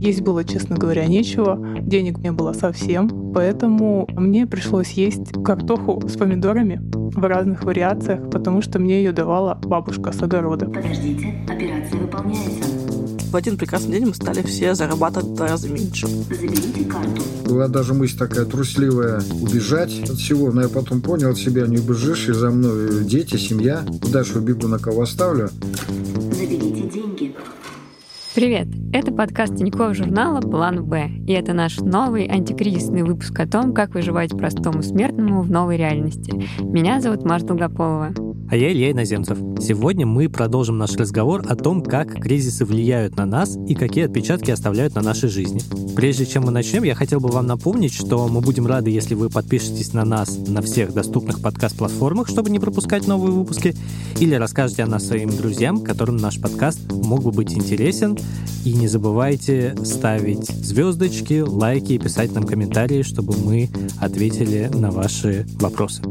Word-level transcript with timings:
Есть 0.00 0.20
было, 0.20 0.44
честно 0.44 0.76
говоря, 0.76 1.06
нечего, 1.06 1.58
денег 1.80 2.18
не 2.18 2.30
было 2.30 2.52
совсем, 2.52 3.32
поэтому 3.34 4.08
мне 4.12 4.46
пришлось 4.46 4.90
есть 4.92 5.32
картоху 5.44 6.00
с 6.08 6.16
помидорами 6.16 6.80
в 6.92 7.24
разных 7.26 7.64
вариациях, 7.64 8.30
потому 8.30 8.62
что 8.62 8.78
мне 8.78 8.98
ее 8.98 9.10
давала 9.10 9.56
бабушка 9.60 10.12
с 10.12 10.22
огорода. 10.22 10.66
Подождите, 10.66 11.34
операция 11.48 12.00
выполняется. 12.00 12.78
В 13.30 13.36
один 13.36 13.58
прекрасный 13.58 13.92
день 13.92 14.06
мы 14.06 14.14
стали 14.14 14.40
все 14.40 14.74
зарабатывать 14.74 15.26
в 15.28 15.34
два 15.34 15.48
раза 15.48 15.68
меньше. 15.68 16.06
Заберите 16.06 16.84
карту. 16.84 17.22
Была 17.44 17.68
даже 17.68 17.92
мысль 17.92 18.16
такая 18.16 18.46
трусливая 18.46 19.20
убежать 19.42 20.08
от 20.08 20.16
всего, 20.16 20.50
но 20.50 20.62
я 20.62 20.68
потом 20.68 21.02
понял, 21.02 21.30
от 21.30 21.38
себя 21.38 21.66
не 21.66 21.76
убежишь, 21.76 22.28
и 22.28 22.32
за 22.32 22.50
мной 22.50 23.04
дети, 23.04 23.36
семья. 23.36 23.84
Куда 24.00 24.22
же 24.22 24.38
убегу, 24.38 24.66
на 24.68 24.78
кого 24.78 25.02
оставлю? 25.02 25.50
Привет! 28.38 28.68
Это 28.92 29.12
подкаст 29.12 29.56
Тинькофф 29.56 29.96
журнала 29.96 30.40
«План 30.40 30.84
Б». 30.84 31.08
И 31.26 31.32
это 31.32 31.54
наш 31.54 31.78
новый 31.78 32.28
антикризисный 32.28 33.02
выпуск 33.02 33.36
о 33.40 33.48
том, 33.48 33.74
как 33.74 33.94
выживать 33.94 34.30
простому 34.30 34.84
смертному 34.84 35.42
в 35.42 35.50
новой 35.50 35.76
реальности. 35.76 36.32
Меня 36.60 37.00
зовут 37.00 37.24
Маша 37.24 37.46
Долгополова. 37.46 38.10
А 38.50 38.56
я 38.56 38.72
Илья 38.72 38.92
Иноземцев. 38.92 39.36
Сегодня 39.60 40.06
мы 40.06 40.30
продолжим 40.30 40.78
наш 40.78 40.96
разговор 40.96 41.44
о 41.46 41.54
том, 41.54 41.82
как 41.82 42.14
кризисы 42.14 42.64
влияют 42.64 43.14
на 43.16 43.26
нас 43.26 43.58
и 43.68 43.74
какие 43.74 44.06
отпечатки 44.06 44.50
оставляют 44.50 44.94
на 44.94 45.02
нашей 45.02 45.28
жизни. 45.28 45.60
Прежде 45.94 46.24
чем 46.24 46.44
мы 46.44 46.50
начнем, 46.50 46.82
я 46.82 46.94
хотел 46.94 47.20
бы 47.20 47.28
вам 47.28 47.46
напомнить, 47.46 47.92
что 47.92 48.26
мы 48.26 48.40
будем 48.40 48.66
рады, 48.66 48.88
если 48.88 49.14
вы 49.14 49.28
подпишетесь 49.28 49.92
на 49.92 50.06
нас 50.06 50.38
на 50.48 50.62
всех 50.62 50.94
доступных 50.94 51.42
подкаст-платформах, 51.42 52.26
чтобы 52.28 52.48
не 52.48 52.58
пропускать 52.58 53.06
новые 53.06 53.32
выпуски, 53.32 53.74
или 54.18 54.34
расскажете 54.34 54.84
о 54.84 54.86
нас 54.86 55.06
своим 55.06 55.28
друзьям, 55.28 55.82
которым 55.82 56.16
наш 56.16 56.40
подкаст 56.40 56.90
мог 56.90 57.24
бы 57.24 57.32
быть 57.32 57.52
интересен. 57.52 58.16
И 58.64 58.72
не 58.72 58.88
забывайте 58.88 59.76
ставить 59.84 60.46
звездочки, 60.46 61.40
лайки 61.40 61.92
и 61.92 61.98
писать 61.98 62.32
нам 62.32 62.44
комментарии, 62.44 63.02
чтобы 63.02 63.36
мы 63.36 63.68
ответили 64.00 64.70
на 64.72 64.90
ваши 64.90 65.46
вопросы. 65.60 66.02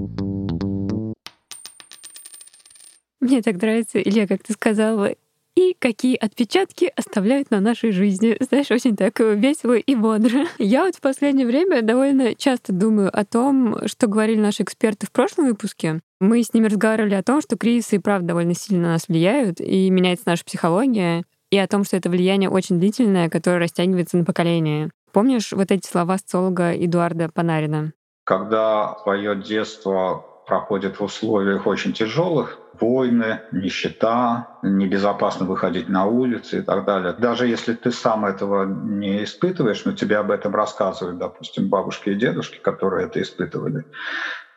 Мне 3.20 3.42
так 3.42 3.62
нравится, 3.62 4.00
Илья, 4.00 4.28
как 4.28 4.44
ты 4.44 4.54
сказала, 4.54 5.14
и 5.56 5.76
какие 5.80 6.16
отпечатки 6.16 6.92
оставляют 6.96 7.50
на 7.50 7.60
нашей 7.60 7.92
жизни. 7.92 8.38
Знаешь, 8.40 8.70
очень 8.70 8.96
так 8.96 9.20
весело 9.20 9.74
и 9.74 9.96
бодро. 9.96 10.46
Я 10.60 10.86
вот 10.86 10.96
в 10.96 11.02
последнее 11.02 11.48
время 11.48 11.82
довольно 11.82 12.36
часто 12.36 12.74
думаю 12.74 13.10
о 13.12 13.26
том, 13.26 13.88
что 13.88 14.06
говорили 14.06 14.40
наши 14.40 14.62
эксперты 14.62 15.08
в 15.08 15.12
прошлом 15.12 15.48
выпуске. 15.48 16.00
Мы 16.20 16.44
с 16.44 16.54
ними 16.54 16.68
разговаривали 16.68 17.16
о 17.16 17.24
том, 17.24 17.42
что 17.42 17.58
кризисы 17.58 17.96
и 17.96 18.00
правда 18.00 18.28
довольно 18.28 18.54
сильно 18.54 18.84
на 18.84 18.94
нас 18.94 19.08
влияют, 19.08 19.60
и 19.60 19.90
меняется 19.90 20.26
наша 20.28 20.46
психология, 20.46 21.24
и 21.50 21.58
о 21.58 21.68
том, 21.68 21.86
что 21.86 21.98
это 21.98 22.12
влияние 22.12 22.52
очень 22.52 22.80
длительное, 22.80 23.28
которое 23.28 23.60
растягивается 23.60 24.18
на 24.18 24.26
поколение. 24.26 24.92
Помнишь 25.12 25.54
вот 25.54 25.72
эти 25.72 25.88
слова 25.88 26.20
социолога 26.20 26.72
Эдуарда 26.74 27.30
Панарина? 27.34 27.94
Когда 28.26 28.96
твое 29.04 29.36
детство 29.36 30.24
проходит 30.48 31.00
в 31.00 31.04
условиях 31.04 31.68
очень 31.68 31.94
тяжелых, 31.94 32.58
войны, 32.80 33.42
нищета, 33.52 34.48
небезопасно 34.64 35.46
выходить 35.46 35.90
на 35.90 36.06
улицы 36.06 36.60
и 36.60 36.62
так 36.62 36.86
далее. 36.86 37.14
Даже 37.14 37.48
если 37.48 37.74
ты 37.74 37.92
сам 37.92 38.26
этого 38.26 38.66
не 38.66 39.24
испытываешь, 39.24 39.84
но 39.86 39.92
тебе 39.92 40.18
об 40.18 40.32
этом 40.32 40.56
рассказывают, 40.56 41.18
допустим, 41.18 41.70
бабушки 41.70 42.10
и 42.10 42.16
дедушки, 42.16 42.58
которые 42.58 43.08
это 43.08 43.22
испытывали, 43.22 43.86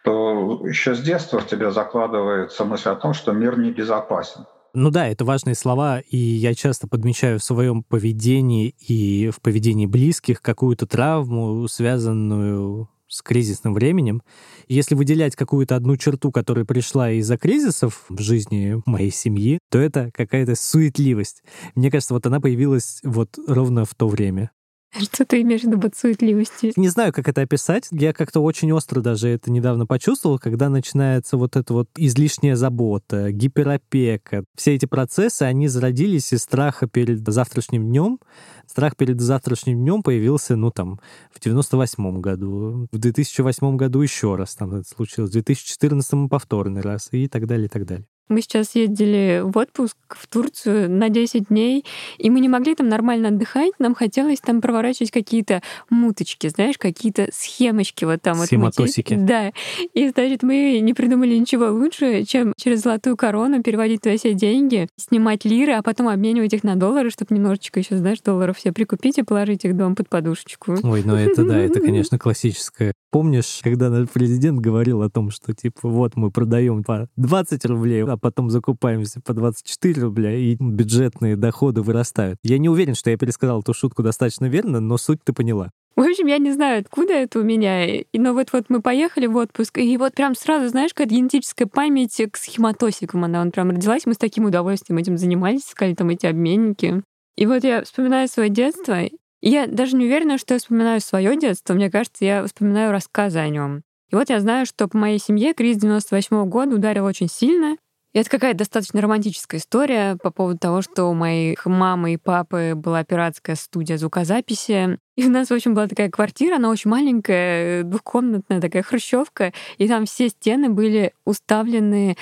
то 0.05 0.65
еще 0.67 0.95
с 0.95 1.01
детства 1.01 1.41
в 1.41 1.47
тебя 1.47 1.71
закладывается 1.71 2.65
мысль 2.65 2.91
о 2.91 2.95
том, 2.95 3.13
что 3.13 3.33
мир 3.33 3.59
небезопасен. 3.59 4.47
Ну 4.73 4.91
да, 4.91 5.09
это 5.09 5.25
важные 5.25 5.57
слова, 5.57 5.99
и 5.99 6.17
я 6.17 6.55
часто 6.55 6.87
подмечаю 6.87 7.41
в 7.41 7.45
своем 7.45 7.83
поведении 7.83 8.69
и 8.79 9.31
в 9.31 9.41
поведении 9.41 9.87
близких 9.87 10.41
какую-то 10.41 10.87
травму, 10.87 11.67
связанную 11.67 12.89
с 13.11 13.23
кризисным 13.23 13.75
временем. 13.75 14.23
Если 14.69 14.95
выделять 14.95 15.37
какую-то 15.37 15.77
одну 15.77 15.97
черту, 15.97 16.31
которая 16.31 16.65
пришла 16.65 17.11
из-за 17.11 17.37
кризисов 17.37 18.05
в 18.09 18.21
жизни 18.21 18.81
моей 18.87 19.11
семьи, 19.11 19.59
то 19.71 19.79
это 19.79 20.11
какая-то 20.15 20.55
суетливость. 20.55 21.43
Мне 21.75 21.91
кажется, 21.91 22.15
вот 22.15 22.25
она 22.27 22.41
появилась 22.41 23.01
вот 23.03 23.39
ровно 23.47 23.85
в 23.85 23.95
то 23.95 24.09
время. 24.09 24.51
Что 24.99 25.25
ты 25.25 25.43
имеешь 25.43 25.63
в 25.63 25.65
виду 25.65 25.79
под 25.81 25.97
суетливостью? 25.97 26.73
Не 26.77 26.89
знаю, 26.89 27.13
как 27.13 27.29
это 27.29 27.43
описать. 27.43 27.87
Я 27.93 28.13
как-то 28.13 28.41
очень 28.41 28.73
остро 28.73 29.01
даже 29.01 29.29
это 29.29 29.51
недавно 29.51 29.87
почувствовал, 29.87 30.39
когда 30.39 30.69
начинается 30.69 31.37
вот 31.37 31.55
эта 31.57 31.73
вот 31.73 31.89
излишняя 31.97 32.57
забота, 32.57 33.31
гиперопека. 33.31 34.45
Все 34.57 34.75
эти 34.75 34.87
процессы, 34.87 35.45
они 35.45 35.69
зародились 35.69 36.33
из 36.33 36.43
страха 36.43 36.89
перед 36.89 37.27
завтрашним 37.27 37.87
днем. 37.87 38.19
Страх 38.67 38.97
перед 38.97 39.21
завтрашним 39.21 39.79
днем 39.79 40.03
появился, 40.03 40.57
ну, 40.57 40.71
там, 40.71 41.01
в 41.33 41.41
98 41.41 42.21
году, 42.21 42.89
в 42.91 42.99
2008 42.99 43.77
году 43.77 44.01
еще 44.01 44.35
раз 44.35 44.57
там 44.57 44.75
это 44.75 44.89
случилось, 44.89 45.31
в 45.31 45.35
2014 45.35 46.29
повторный 46.29 46.81
раз 46.81 47.09
и 47.13 47.29
так 47.29 47.47
далее, 47.47 47.67
и 47.67 47.69
так 47.69 47.87
далее. 47.87 48.07
Мы 48.31 48.43
сейчас 48.43 48.77
ездили 48.77 49.43
в 49.45 49.59
отпуск 49.59 49.97
в 50.09 50.29
Турцию 50.29 50.89
на 50.89 51.09
10 51.09 51.49
дней, 51.49 51.85
и 52.17 52.31
мы 52.31 52.39
не 52.39 52.49
могли 52.49 52.77
там 52.77 52.89
нормально 52.89 53.29
отдыхать. 53.29 53.73
Нам 53.81 53.97
хотелось 53.97 54.39
там 54.39 54.61
проворачивать 54.61 55.11
какие-то 55.11 55.63
муточки, 55.91 56.47
знаешь, 56.47 56.79
какие-то 56.79 57.29
схемочки 57.33 58.05
вот 58.05 58.23
там. 58.23 58.37
Схематосики. 58.37 59.15
Вот 59.15 59.25
да. 59.27 59.53
И, 59.95 60.09
значит, 60.11 60.45
мы 60.45 60.79
не 60.81 60.95
придумали 60.95 61.37
ничего 61.37 61.71
лучше, 61.71 62.23
чем 62.23 62.53
через 62.57 62.83
золотую 62.83 63.17
корону 63.17 63.65
переводить 63.65 64.03
туда 64.03 64.17
все 64.17 64.33
деньги, 64.33 64.87
снимать 64.97 65.45
лиры, 65.45 65.73
а 65.73 65.83
потом 65.83 66.07
обменивать 66.07 66.55
их 66.55 66.63
на 66.63 66.77
доллары, 66.77 67.11
чтобы 67.11 67.35
немножечко 67.35 67.81
еще, 67.81 67.97
знаешь, 67.97 68.21
долларов 68.21 68.59
все 68.59 68.71
прикупить 68.73 69.19
и 69.19 69.25
положить 69.25 69.65
их 69.65 69.77
дома 69.77 69.97
под 69.97 70.09
подушечку. 70.09 70.77
Ой, 70.85 71.03
ну 71.05 71.17
это 71.17 71.45
да, 71.45 71.59
это, 71.59 71.81
конечно, 71.81 72.17
классическое. 72.17 72.93
Помнишь, 73.11 73.59
когда 73.65 73.91
наш 73.91 74.09
президент 74.09 74.61
говорил 74.61 75.03
о 75.03 75.11
том, 75.11 75.33
что 75.33 75.53
типа 75.53 75.89
вот 75.89 76.15
мы 76.15 76.31
продаем 76.31 76.85
по 76.85 77.09
20 77.17 77.65
рублей, 77.65 78.05
а 78.05 78.17
потом 78.21 78.51
закупаемся 78.51 79.21
по 79.21 79.35
24 79.35 80.03
рубля, 80.03 80.35
и 80.35 80.57
бюджетные 80.59 81.37
доходы 81.37 81.83
вырастают. 81.83 82.39
Я 82.43 82.59
не 82.59 82.69
уверен, 82.69 82.95
что 82.95 83.11
я 83.11 83.17
пересказал 83.17 83.61
эту 83.61 83.75
шутку 83.75 84.03
достаточно 84.03 84.47
верно, 84.47 84.81
но 84.81 84.97
суть 84.97 85.21
ты 85.25 85.33
поняла. 85.33 85.71
В 85.97 86.03
общем, 86.03 86.27
я 86.27 86.39
не 86.39 86.53
знаю, 86.53 86.81
откуда 86.81 87.13
это 87.15 87.41
у 87.41 87.43
меня. 87.43 88.05
Но 88.15 88.33
вот, 88.33 88.53
вот 88.53 88.67
мы 88.69 88.81
поехали 88.81 89.27
в 89.27 89.37
отпуск, 89.37 89.79
и 89.79 89.97
вот 89.97 90.15
прям 90.15 90.35
сразу, 90.35 90.69
знаешь, 90.69 90.95
какая-то 90.95 91.15
генетическая 91.15 91.67
память 91.67 92.21
к 92.31 92.37
схематосикам, 92.37 93.25
она 93.25 93.41
он 93.41 93.51
прям 93.51 93.71
родилась, 93.71 94.07
мы 94.07 94.15
с 94.15 94.19
таким 94.19 94.45
удовольствием 94.45 94.99
этим 94.99 95.19
занимались, 95.19 95.63
искали 95.63 95.95
там 95.95 96.11
эти 96.11 96.27
обменники. 96.27 97.03
И 97.37 97.47
вот 97.47 97.65
я 97.65 97.83
вспоминаю 97.83 98.29
свое 98.29 98.51
детство, 98.51 99.03
и 99.03 99.19
я 99.43 99.67
даже 99.67 99.97
не 99.97 100.05
уверена, 100.07 100.39
что 100.39 100.55
я 100.55 100.61
вспоминаю 100.61 101.01
свое 101.01 101.37
детство. 101.37 101.75
Мне 101.75 101.91
кажется, 101.91 102.25
я 102.25 102.45
вспоминаю 102.45 102.93
рассказы 102.93 103.39
о 103.39 103.49
нем. 103.49 103.83
И 104.11 104.15
вот 104.15 104.29
я 104.29 104.41
знаю, 104.41 104.67
что 104.67 104.89
по 104.89 104.99
моей 104.99 105.19
семье 105.19 105.55
кризис 105.55 105.83
98 105.83 106.49
года 106.49 106.75
ударил 106.75 107.05
очень 107.05 107.29
сильно, 107.29 107.77
это 108.13 108.29
какая-то 108.29 108.59
достаточно 108.59 109.01
романтическая 109.01 109.61
история 109.61 110.17
по 110.23 110.31
поводу 110.31 110.59
того, 110.59 110.83
что 110.83 111.05
у 111.05 111.15
моих 111.15 111.65
мамы 111.67 112.15
и 112.15 112.17
папы 112.17 112.73
была 112.75 113.05
пиратская 113.05 113.55
студия 113.57 113.99
звукозаписи. 113.99 114.99
И 115.17 115.27
у 115.27 115.31
нас, 115.31 115.51
в 115.51 115.55
общем, 115.55 115.75
была 115.75 115.87
такая 115.87 116.11
квартира, 116.11 116.57
она 116.57 116.71
очень 116.71 116.91
маленькая, 116.91 117.85
двухкомнатная 117.85 118.61
такая 118.61 118.83
хрущевка, 118.83 119.53
и 119.77 119.87
там 119.87 120.07
все 120.07 120.29
стены 120.29 120.71
были 120.71 121.13
уставлены 121.25 122.17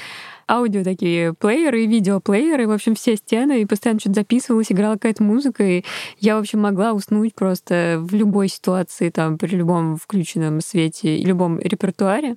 аудио 0.48 0.82
такие 0.82 1.34
плееры 1.34 1.86
видеоплееры, 1.86 2.66
в 2.66 2.72
общем, 2.72 2.94
все 2.94 3.16
стены, 3.16 3.62
и 3.62 3.66
постоянно 3.66 4.00
что-то 4.00 4.16
записывалось, 4.16 4.72
играла 4.72 4.94
какая-то 4.94 5.22
музыка, 5.22 5.64
и 5.64 5.84
я, 6.18 6.36
в 6.36 6.40
общем, 6.40 6.60
могла 6.60 6.92
уснуть 6.92 7.34
просто 7.34 7.98
в 8.00 8.14
любой 8.14 8.48
ситуации, 8.48 9.10
там, 9.10 9.38
при 9.38 9.54
любом 9.54 9.96
включенном 9.96 10.60
свете 10.60 11.18
любом 11.28 11.58
репертуаре. 11.58 12.36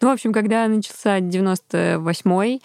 Ну, 0.00 0.08
в 0.08 0.12
общем, 0.12 0.32
когда 0.32 0.66
начался 0.66 1.18
98-й, 1.18 2.62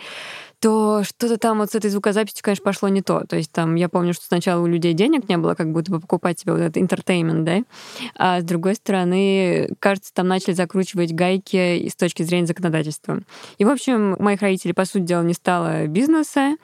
то 0.59 1.03
что-то 1.03 1.37
там 1.37 1.59
вот 1.59 1.71
с 1.71 1.75
этой 1.75 1.89
звукозаписью, 1.89 2.43
конечно, 2.43 2.63
пошло 2.63 2.89
не 2.89 3.01
то. 3.01 3.23
То 3.27 3.35
есть 3.35 3.51
там 3.51 3.75
я 3.75 3.89
помню, 3.89 4.13
что 4.13 4.25
сначала 4.25 4.61
у 4.61 4.67
людей 4.67 4.93
денег 4.93 5.29
не 5.29 5.37
было, 5.37 5.55
как 5.55 5.71
будто 5.71 5.91
бы 5.91 5.99
покупать 5.99 6.39
себе 6.39 6.53
вот 6.53 6.61
этот 6.61 6.77
entertainment, 6.77 7.43
да, 7.43 7.63
а 8.15 8.41
с 8.41 8.43
другой 8.43 8.75
стороны, 8.75 9.69
кажется, 9.79 10.13
там 10.13 10.27
начали 10.27 10.53
закручивать 10.53 11.13
гайки 11.13 11.87
с 11.87 11.95
точки 11.95 12.23
зрения 12.23 12.47
законодательства. 12.47 13.19
И, 13.57 13.65
в 13.65 13.69
общем, 13.69 14.15
моих 14.19 14.41
родителей, 14.41 14.73
по 14.73 14.85
сути 14.85 15.03
дела, 15.03 15.23
не 15.23 15.33
стало 15.33 15.87
бизнеса, 15.87 16.55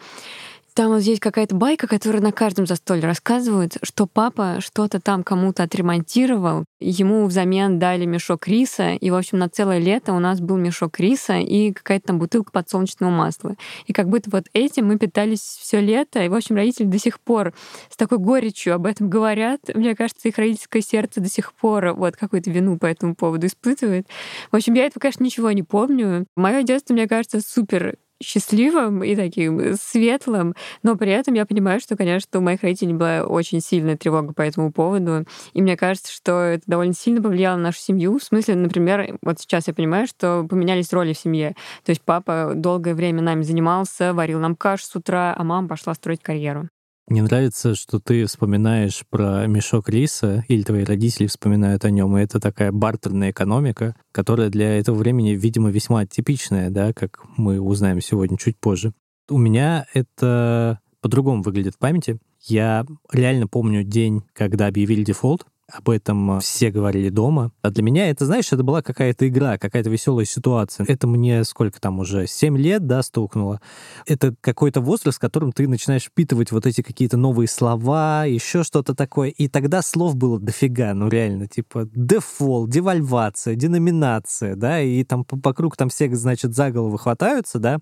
там 0.73 0.89
вот 0.89 1.01
здесь 1.01 1.19
какая-то 1.19 1.56
байка, 1.56 1.88
которая 1.88 2.21
на 2.21 2.31
каждом 2.31 2.65
застолье 2.65 3.06
рассказывает, 3.06 3.77
что 3.83 4.07
папа 4.07 4.57
что-то 4.59 5.00
там 5.00 5.23
кому-то 5.23 5.63
отремонтировал, 5.63 6.65
ему 6.79 7.25
взамен 7.25 7.79
дали 7.79 8.06
мешок 8.06 8.47
риса, 8.47 8.94
и, 8.94 9.09
в 9.09 9.15
общем, 9.15 9.38
на 9.38 9.50
целое 9.50 9.79
лето 9.79 10.13
у 10.13 10.19
нас 10.19 10.39
был 10.39 10.57
мешок 10.57 11.00
риса 11.00 11.38
и 11.38 11.71
какая-то 11.71 12.07
там 12.07 12.19
бутылка 12.19 12.51
подсолнечного 12.51 13.12
масла. 13.12 13.56
И 13.85 13.94
как 13.94 14.09
будто 14.09 14.29
вот 14.31 14.45
этим 14.53 14.88
мы 14.88 14.97
питались 14.97 15.41
все 15.41 15.79
лето, 15.79 16.23
и, 16.23 16.29
в 16.29 16.33
общем, 16.33 16.56
родители 16.56 16.85
до 16.85 17.00
сих 17.00 17.19
пор 17.19 17.53
с 17.89 17.97
такой 17.97 18.17
горечью 18.17 18.74
об 18.74 18.85
этом 18.85 19.09
говорят. 19.09 19.62
Мне 19.74 19.95
кажется, 19.95 20.27
их 20.27 20.38
родительское 20.38 20.81
сердце 20.81 21.21
до 21.21 21.29
сих 21.29 21.53
пор 21.53 21.94
вот 21.94 22.15
какую-то 22.15 22.50
вину 22.50 22.77
по 22.77 22.85
этому 22.85 23.15
поводу 23.15 23.47
испытывает. 23.47 24.07
В 24.51 24.56
общем, 24.56 24.74
я 24.74 24.85
этого, 24.85 25.01
конечно, 25.01 25.24
ничего 25.24 25.51
не 25.51 25.63
помню. 25.63 26.25
Мое 26.35 26.63
детство, 26.63 26.94
мне 26.94 27.07
кажется, 27.07 27.41
супер 27.41 27.97
счастливым 28.21 29.03
и 29.03 29.15
таким 29.15 29.75
светлым, 29.75 30.56
но 30.83 30.95
при 30.95 31.12
этом 31.12 31.33
я 31.33 31.45
понимаю, 31.45 31.79
что, 31.79 31.95
конечно, 31.95 32.39
у 32.39 32.41
моих 32.41 32.63
родителей 32.63 32.94
была 32.94 33.23
очень 33.23 33.62
сильная 33.62 33.97
тревога 33.97 34.33
по 34.33 34.41
этому 34.41 34.71
поводу, 34.71 35.25
и 35.53 35.62
мне 35.62 35.77
кажется, 35.77 36.12
что 36.12 36.39
это 36.41 36.63
довольно 36.68 36.94
сильно 36.94 37.21
повлияло 37.21 37.57
на 37.57 37.63
нашу 37.63 37.79
семью. 37.79 38.19
В 38.19 38.23
смысле, 38.23 38.56
например, 38.56 39.18
вот 39.21 39.39
сейчас 39.39 39.68
я 39.68 39.73
понимаю, 39.73 40.07
что 40.07 40.45
поменялись 40.50 40.94
роли 40.94 41.13
в 41.13 41.18
семье. 41.18 41.56
То 41.83 41.91
есть 41.91 42.01
папа 42.03 42.53
долгое 42.56 42.94
время 42.94 43.21
нами 43.21 43.44
занимался, 43.44 44.13
варил 44.13 44.39
нам 44.39 44.56
кашу 44.56 44.85
с 44.85 44.95
утра, 44.95 45.33
а 45.38 45.44
мама 45.44 45.67
пошла 45.67 45.94
строить 45.94 46.21
карьеру. 46.21 46.69
Мне 47.07 47.24
нравится, 47.24 47.75
что 47.75 48.00
ты 48.00 48.25
вспоминаешь 48.25 49.03
про 49.09 49.45
мешок 49.48 49.89
риса, 49.89 50.45
или 50.48 50.63
твои 50.63 50.83
родители 50.83 51.27
вспоминают 51.27 51.83
о 51.83 51.89
нем, 51.89 52.18
и 52.18 52.21
это 52.21 52.39
такая 52.39 52.71
бартерная 52.71 53.31
экономика, 53.31 53.95
которая 54.12 54.50
для 54.50 54.77
этого 54.77 54.95
времени, 54.95 55.31
видимо, 55.31 55.71
весьма 55.71 56.06
типичная, 56.06 56.69
да, 56.69 56.94
как 56.94 57.24
мы 57.38 57.59
узнаем 57.59 58.01
сегодня 58.01 58.38
чуть 58.38 58.57
позже. 58.57 58.94
У 59.30 59.38
меня 59.38 59.86
это 59.94 60.80
по-другому 61.01 61.42
выглядит 61.42 61.75
в 61.75 61.80
памяти. 61.80 62.19
Я 62.42 62.86
реально 63.12 63.48
помню 63.48 63.83
день, 63.83 64.24
когда 64.33 64.68
объявили 64.68 65.03
дефолт, 65.03 65.45
об 65.73 65.89
этом 65.89 66.39
все 66.39 66.71
говорили 66.71 67.09
дома. 67.09 67.51
А 67.62 67.69
для 67.69 67.83
меня 67.83 68.09
это, 68.09 68.25
знаешь, 68.25 68.51
это 68.51 68.63
была 68.63 68.81
какая-то 68.81 69.27
игра, 69.27 69.57
какая-то 69.57 69.89
веселая 69.89 70.25
ситуация. 70.25 70.85
Это 70.88 71.07
мне 71.07 71.44
сколько 71.44 71.79
там 71.79 72.00
уже, 72.00 72.27
7 72.27 72.57
лет, 72.57 72.85
да, 72.88 73.03
стукнуло. 73.03 73.62
Это 74.06 74.35
какой-то 74.41 74.81
возраст, 74.81 75.18
в 75.18 75.21
котором 75.21 75.51
ты 75.51 75.68
начинаешь 75.68 76.03
впитывать 76.03 76.51
вот 76.51 76.65
эти 76.65 76.81
какие-то 76.81 77.18
новые 77.18 77.47
слова, 77.47 78.25
еще 78.25 78.63
что-то 78.63 78.95
такое. 78.95 79.29
И 79.29 79.47
тогда 79.47 79.81
слов 79.81 80.15
было 80.15 80.39
дофига, 80.39 80.94
ну 80.94 81.07
реально, 81.07 81.47
типа 81.47 81.88
дефолт, 81.94 82.69
девальвация, 82.69 83.56
деноминация, 83.56 84.56
да, 84.56 84.81
и 84.81 85.03
там 85.03 85.25
вокруг 85.29 85.77
там 85.77 85.89
все, 85.89 86.13
значит, 86.15 86.53
за 86.56 86.71
голову 86.71 86.97
хватаются, 86.97 87.59
да. 87.59 87.79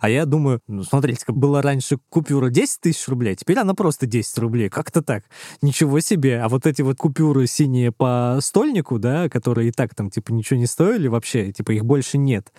А 0.00 0.08
я 0.08 0.26
думаю, 0.26 0.60
ну, 0.68 0.84
смотрите, 0.84 1.24
была 1.28 1.62
раньше 1.62 1.98
купюра 2.08 2.50
10 2.50 2.80
тысяч 2.80 3.08
рублей, 3.08 3.34
теперь 3.34 3.58
она 3.58 3.74
просто 3.74 4.06
10 4.06 4.38
рублей. 4.38 4.68
Как-то 4.68 5.02
так. 5.02 5.24
Ничего 5.60 6.00
себе. 6.00 6.40
А 6.40 6.48
вот 6.48 6.66
эти 6.66 6.82
вот 6.82 6.96
купюры 6.96 7.31
купюры 7.32 7.46
синие 7.46 7.92
по 7.92 8.38
стольнику, 8.42 8.98
да, 8.98 9.28
которые 9.28 9.68
и 9.68 9.72
так 9.72 9.94
там, 9.94 10.10
типа, 10.10 10.32
ничего 10.32 10.58
не 10.58 10.66
стоили 10.66 11.08
вообще, 11.08 11.50
типа, 11.50 11.72
их 11.72 11.84
больше 11.84 12.18
нет. 12.18 12.52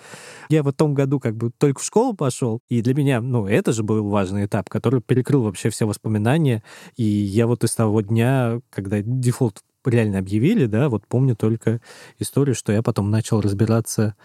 Я 0.49 0.63
в 0.63 0.71
том 0.73 0.95
году 0.95 1.19
как 1.19 1.35
бы 1.35 1.51
только 1.55 1.79
в 1.79 1.83
школу 1.83 2.15
пошел, 2.15 2.59
и 2.69 2.81
для 2.81 2.95
меня, 2.95 3.21
ну, 3.21 3.45
это 3.45 3.71
же 3.71 3.83
был 3.83 4.09
важный 4.09 4.45
этап, 4.45 4.69
который 4.69 4.99
перекрыл 5.01 5.43
вообще 5.43 5.69
все 5.69 5.85
воспоминания, 5.85 6.63
и 6.97 7.03
я 7.03 7.45
вот 7.45 7.63
из 7.63 7.75
того 7.75 8.01
дня, 8.01 8.61
когда 8.71 9.01
дефолт 9.01 9.61
реально 9.85 10.17
объявили, 10.19 10.65
да, 10.65 10.89
вот 10.89 11.05
помню 11.07 11.35
только 11.35 11.79
историю, 12.17 12.55
что 12.55 12.71
я 12.71 12.81
потом 12.81 13.11
начал 13.11 13.41
разбираться 13.41 14.15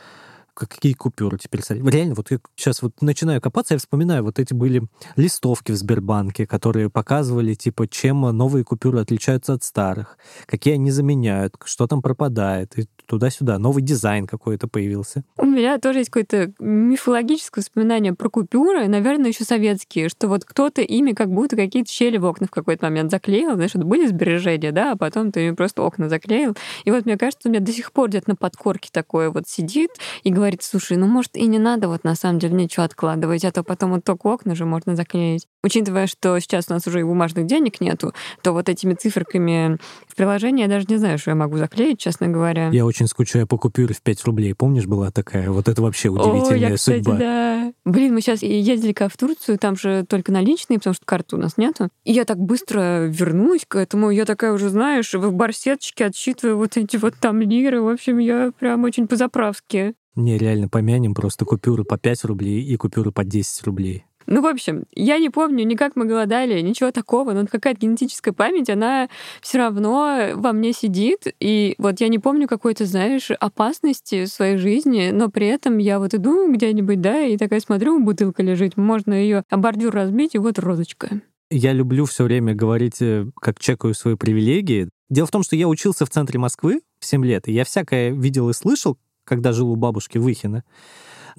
какие 0.67 0.95
купюры 0.95 1.39
теперь 1.39 1.61
Реально, 1.69 2.15
вот 2.15 2.31
я 2.31 2.39
сейчас 2.57 2.83
вот 2.83 3.01
начинаю 3.03 3.41
копаться, 3.41 3.75
я 3.75 3.79
вспоминаю, 3.79 4.23
вот 4.23 4.39
эти 4.39 4.55
были 4.55 4.83
листовки 5.17 5.73
в 5.73 5.77
Сбербанке, 5.77 6.47
которые 6.47 6.91
показывали, 6.91 7.55
типа, 7.55 7.89
чем 7.89 8.21
новые 8.21 8.65
купюры 8.65 9.01
отличаются 9.01 9.55
от 9.55 9.63
старых, 9.63 10.19
какие 10.47 10.75
они 10.75 10.91
заменяют, 10.91 11.57
что 11.65 11.87
там 11.87 12.03
пропадает, 12.03 12.79
и 12.79 12.87
туда-сюда. 13.07 13.59
Новый 13.59 13.83
дизайн 13.83 14.27
какой-то 14.27 14.69
появился. 14.69 15.25
У 15.37 15.47
меня 15.47 15.79
тоже 15.79 16.01
есть 16.01 16.11
какое-то 16.11 16.53
мифологическое 16.59 17.63
воспоминание 17.63 18.13
про 18.15 18.29
купюры, 18.29 18.87
наверное, 18.87 19.29
еще 19.29 19.45
советские, 19.45 20.09
что 20.09 20.29
вот 20.29 20.45
кто-то 20.45 20.83
ими 20.83 21.13
как 21.13 21.31
будто 21.31 21.57
какие-то 21.57 21.91
щели 21.91 22.19
в 22.19 22.25
окна 22.25 22.47
в 22.47 22.51
какой-то 22.51 22.85
момент 22.85 23.11
заклеил, 23.11 23.55
знаешь, 23.55 23.75
вот 23.75 23.85
были 23.85 24.07
сбережения, 24.07 24.73
да, 24.73 24.93
а 24.93 24.97
потом 24.97 25.33
ты 25.33 25.47
ими 25.47 25.55
просто 25.55 25.83
окна 25.83 26.09
заклеил. 26.09 26.57
И 26.85 26.91
вот 26.91 27.07
мне 27.07 27.17
кажется, 27.17 27.49
у 27.49 27.51
меня 27.51 27.61
до 27.61 27.73
сих 27.73 27.93
пор 27.93 28.09
где-то 28.09 28.31
на 28.31 28.37
подкорке 28.37 28.91
такое 28.93 29.31
вот 29.31 29.49
сидит 29.49 29.91
и 30.23 30.31
говорит, 30.31 30.48
говорит, 30.49 30.63
слушай, 30.63 30.97
ну, 30.97 31.07
может, 31.07 31.37
и 31.37 31.47
не 31.47 31.59
надо 31.59 31.89
вот 31.89 32.05
на 32.05 32.15
самом 32.15 32.39
деле 32.39 32.55
ничего 32.55 32.85
откладывать, 32.85 33.45
а 33.45 33.53
то 33.53 33.63
потом 33.63 33.93
вот 33.93 34.05
только 34.05 34.27
окна 34.27 34.55
же 34.55 34.65
можно 34.65 34.97
заклеить. 34.97 35.47
Учитывая, 35.63 36.07
что 36.07 36.39
сейчас 36.41 36.67
у 36.69 36.73
нас 36.73 36.87
уже 36.87 37.01
и 37.01 37.03
бумажных 37.03 37.47
денег 37.47 37.81
нету, 37.81 38.15
то 38.43 38.53
вот 38.53 38.69
этими 38.69 38.95
циферками 38.95 39.79
в 40.07 40.15
приложении 40.15 40.63
я 40.63 40.69
даже 40.69 40.87
не 40.89 40.97
знаю, 40.97 41.19
что 41.19 41.31
я 41.31 41.35
могу 41.35 41.57
заклеить, 41.57 41.99
честно 41.99 42.29
говоря. 42.29 42.69
Я 42.71 42.87
очень 42.87 43.07
скучаю 43.07 43.47
по 43.47 43.59
купюре 43.59 43.95
в 43.95 44.03
5 44.03 44.25
рублей. 44.25 44.55
Помнишь, 44.55 44.87
была 44.87 45.11
такая? 45.11 45.51
Вот 45.51 45.69
это 45.69 45.83
вообще 45.83 46.09
удивительная 46.09 46.69
О, 46.69 46.71
я, 46.71 46.75
кстати, 46.77 46.99
судьба. 46.99 47.17
да. 47.19 47.73
Блин, 47.85 48.15
мы 48.15 48.21
сейчас 48.21 48.43
ездили 48.43 48.93
ка 48.93 49.09
в 49.09 49.17
Турцию, 49.17 49.59
там 49.59 49.77
же 49.77 50.05
только 50.09 50.33
наличные, 50.33 50.79
потому 50.79 50.95
что 50.95 51.05
карты 51.05 51.37
у 51.37 51.39
нас 51.39 51.57
нету. 51.57 51.89
И 52.05 52.13
я 52.13 52.25
так 52.25 52.39
быстро 52.39 53.07
вернулась 53.07 53.63
к 53.67 53.77
этому. 53.77 54.11
Я 54.11 54.25
такая 54.25 54.53
уже, 54.53 54.69
знаешь, 54.69 55.13
в 55.13 55.33
барсеточке 55.33 56.07
отсчитываю 56.07 56.57
вот 56.57 56.77
эти 56.77 56.97
вот 56.97 57.15
там 57.21 57.41
лиры. 57.41 57.83
В 57.83 57.89
общем, 57.89 58.19
я 58.19 58.53
прям 58.59 58.85
очень 58.85 59.07
по-заправски. 59.07 59.95
Не, 60.19 60.37
реально 60.37 60.69
помянем 60.69 61.15
просто 61.15 61.45
купюры 61.45 61.85
по 61.85 61.97
5 61.97 62.25
рублей 62.25 62.61
и 62.65 62.77
купюры 62.77 63.13
по 63.13 63.23
10 63.23 63.63
рублей. 63.63 64.05
Ну, 64.27 64.43
в 64.43 64.47
общем, 64.47 64.83
я 64.93 65.19
не 65.19 65.31
помню 65.31 65.65
ни 65.65 65.77
как 65.77 65.95
мы 65.95 66.07
голодали, 66.07 66.61
ничего 66.61 66.91
такого, 66.91 67.35
но 67.35 67.47
какая-то 67.47 67.81
генетическая 67.81 68.33
память, 68.33 68.69
она 68.69 69.09
все 69.41 69.59
равно 69.59 70.31
во 70.35 70.53
мне 70.53 70.73
сидит. 70.73 71.29
И 71.39 71.77
вот 71.79 72.01
я 72.01 72.09
не 72.09 72.19
помню 72.19 72.49
какой-то, 72.49 72.85
знаешь, 72.85 73.31
опасности 73.31 74.25
в 74.25 74.29
своей 74.29 74.57
жизни, 74.57 75.11
но 75.13 75.29
при 75.29 75.47
этом 75.47 75.79
я 75.79 76.01
вот 76.01 76.15
иду 76.15 76.53
где-нибудь, 76.53 77.01
да, 77.01 77.23
и 77.23 77.37
такая 77.37 77.61
смотрю, 77.61 78.01
бутылка 78.01 78.43
лежит, 78.43 78.77
можно 78.77 79.15
ее 79.15 79.45
о 79.49 79.57
бордюр 79.57 79.95
разбить, 79.95 80.35
и 80.35 80.39
вот 80.39 80.59
розочка. 80.59 81.21
Я 81.49 81.73
люблю 81.73 82.07
все 82.07 82.25
время 82.25 82.57
говорить, 82.57 83.01
э, 83.01 83.27
как 83.41 83.61
чекаю 83.61 83.95
свои 83.95 84.17
привилегии. 84.17 84.89
Дело 85.09 85.29
в 85.29 85.31
том, 85.31 85.45
что 85.45 85.55
я 85.55 85.69
учился 85.69 86.05
в 86.05 86.11
центре 86.11 86.41
Москвы 86.41 86.81
в 86.99 87.07
7 87.07 87.25
лет, 87.25 87.47
и 87.47 87.53
я 87.53 87.65
всякое 87.65 88.11
видел 88.11 88.51
и 88.51 88.53
слышал, 88.53 88.99
когда 89.29 89.53
жил 89.53 89.71
у 89.71 89.77
бабушки 89.77 90.19
Выхина. 90.19 90.65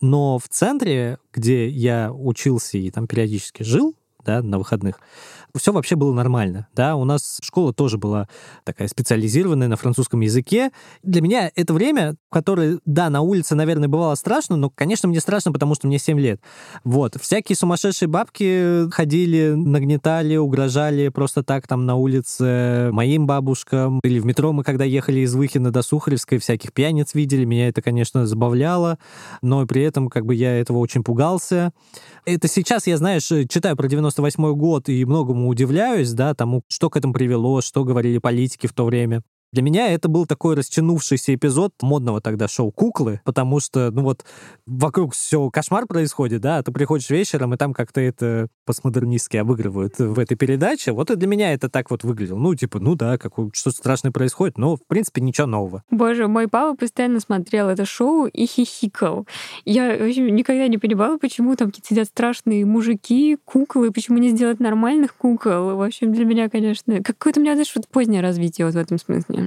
Но 0.01 0.39
в 0.39 0.47
центре, 0.47 1.17
где 1.33 1.67
я 1.67 2.11
учился 2.13 2.77
и 2.77 2.89
там 2.91 3.07
периодически 3.07 3.63
жил, 3.63 3.95
да, 4.25 4.41
на 4.41 4.57
выходных, 4.57 4.99
все 5.57 5.71
вообще 5.71 5.95
было 5.95 6.13
нормально. 6.13 6.67
Да, 6.73 6.95
у 6.95 7.03
нас 7.03 7.39
школа 7.41 7.73
тоже 7.73 7.97
была 7.97 8.27
такая 8.63 8.87
специализированная 8.87 9.67
на 9.67 9.75
французском 9.75 10.19
языке. 10.21 10.71
Для 11.03 11.21
меня 11.21 11.51
это 11.55 11.73
время, 11.73 12.15
которое, 12.29 12.79
да, 12.85 13.09
на 13.09 13.21
улице, 13.21 13.55
наверное, 13.55 13.87
бывало 13.87 14.15
страшно, 14.15 14.55
но, 14.55 14.69
конечно, 14.69 15.09
мне 15.09 15.19
страшно, 15.19 15.51
потому 15.51 15.75
что 15.75 15.87
мне 15.87 15.99
7 15.99 16.19
лет. 16.19 16.41
Вот. 16.83 17.15
Всякие 17.19 17.55
сумасшедшие 17.55 18.07
бабки 18.07 18.89
ходили, 18.91 19.53
нагнетали, 19.55 20.35
угрожали 20.35 21.09
просто 21.09 21.43
так 21.43 21.67
там 21.67 21.85
на 21.85 21.95
улице 21.95 22.89
моим 22.91 23.27
бабушкам. 23.27 23.99
Или 24.03 24.19
в 24.19 24.25
метро 24.25 24.51
мы, 24.53 24.63
когда 24.63 24.85
ехали 24.85 25.21
из 25.21 25.33
Выхина 25.33 25.71
до 25.71 25.81
Сухаревской, 25.81 26.37
всяких 26.37 26.73
пьяниц 26.73 27.13
видели. 27.13 27.45
Меня 27.45 27.69
это, 27.69 27.81
конечно, 27.81 28.25
забавляло, 28.25 28.99
но 29.41 29.65
при 29.65 29.83
этом 29.83 30.09
как 30.09 30.25
бы 30.25 30.35
я 30.35 30.59
этого 30.59 30.77
очень 30.77 31.03
пугался. 31.03 31.71
Это 32.25 32.47
сейчас 32.47 32.87
я, 32.87 32.97
знаешь, 32.97 33.27
читаю 33.49 33.75
про 33.75 33.87
98 33.87 34.53
год 34.53 34.89
и 34.89 35.05
многому 35.05 35.47
удивляюсь, 35.47 36.11
да, 36.11 36.33
тому, 36.33 36.63
что 36.67 36.89
к 36.89 36.97
этому 36.97 37.13
привело, 37.13 37.61
что 37.61 37.83
говорили 37.83 38.17
политики 38.19 38.67
в 38.67 38.73
то 38.73 38.85
время. 38.85 39.23
Для 39.51 39.63
меня 39.63 39.91
это 39.91 40.09
был 40.09 40.27
такой 40.27 40.55
растянувшийся 40.55 41.33
эпизод 41.33 41.73
модного 41.81 42.21
тогда 42.21 42.47
шоу 42.47 42.71
«Куклы», 42.71 43.19
потому 43.25 43.59
что, 43.59 43.89
ну 43.89 44.03
вот, 44.03 44.23
вокруг 44.67 45.13
все 45.13 45.49
кошмар 45.49 45.87
происходит, 45.87 46.41
да, 46.41 46.57
а 46.57 46.63
ты 46.63 46.71
приходишь 46.71 47.09
вечером, 47.09 47.55
и 47.55 47.57
там 47.57 47.73
как-то 47.73 47.99
это 47.99 48.47
постмодернистски 48.65 49.37
обыгрывают 49.37 49.97
в 49.97 50.19
этой 50.19 50.35
передаче. 50.35 50.91
Вот 50.91 51.09
и 51.09 51.15
для 51.15 51.27
меня 51.27 51.51
это 51.53 51.67
так 51.67 51.89
вот 51.89 52.03
выглядело. 52.03 52.37
Ну, 52.37 52.53
типа, 52.53 52.79
ну 52.79 52.93
да, 52.93 53.17
как 53.17 53.33
что-то 53.53 53.75
страшное 53.75 54.11
происходит, 54.11 54.59
но, 54.59 54.75
в 54.75 54.85
принципе, 54.85 55.21
ничего 55.21 55.47
нового. 55.47 55.83
Боже, 55.89 56.27
мой 56.27 56.47
папа 56.47 56.77
постоянно 56.77 57.19
смотрел 57.19 57.69
это 57.69 57.85
шоу 57.85 58.27
и 58.27 58.45
хихикал. 58.45 59.25
Я 59.65 59.97
вообще 59.97 60.29
никогда 60.29 60.67
не 60.67 60.77
понимала, 60.77 61.17
почему 61.17 61.55
там 61.55 61.71
сидят 61.73 62.07
страшные 62.07 62.65
мужики, 62.65 63.37
куклы, 63.45 63.91
почему 63.91 64.19
не 64.19 64.29
сделать 64.29 64.59
нормальных 64.59 65.15
кукол. 65.15 65.75
В 65.75 65.81
общем, 65.81 66.13
для 66.13 66.25
меня, 66.25 66.49
конечно, 66.49 67.01
какое-то 67.01 67.39
у 67.39 67.43
меня, 67.43 67.53
знаешь, 67.53 67.71
вот 67.75 67.87
позднее 67.87 68.21
развитие 68.21 68.67
вот 68.67 68.75
в 68.75 68.77
этом 68.77 68.99
смысле. 68.99 69.38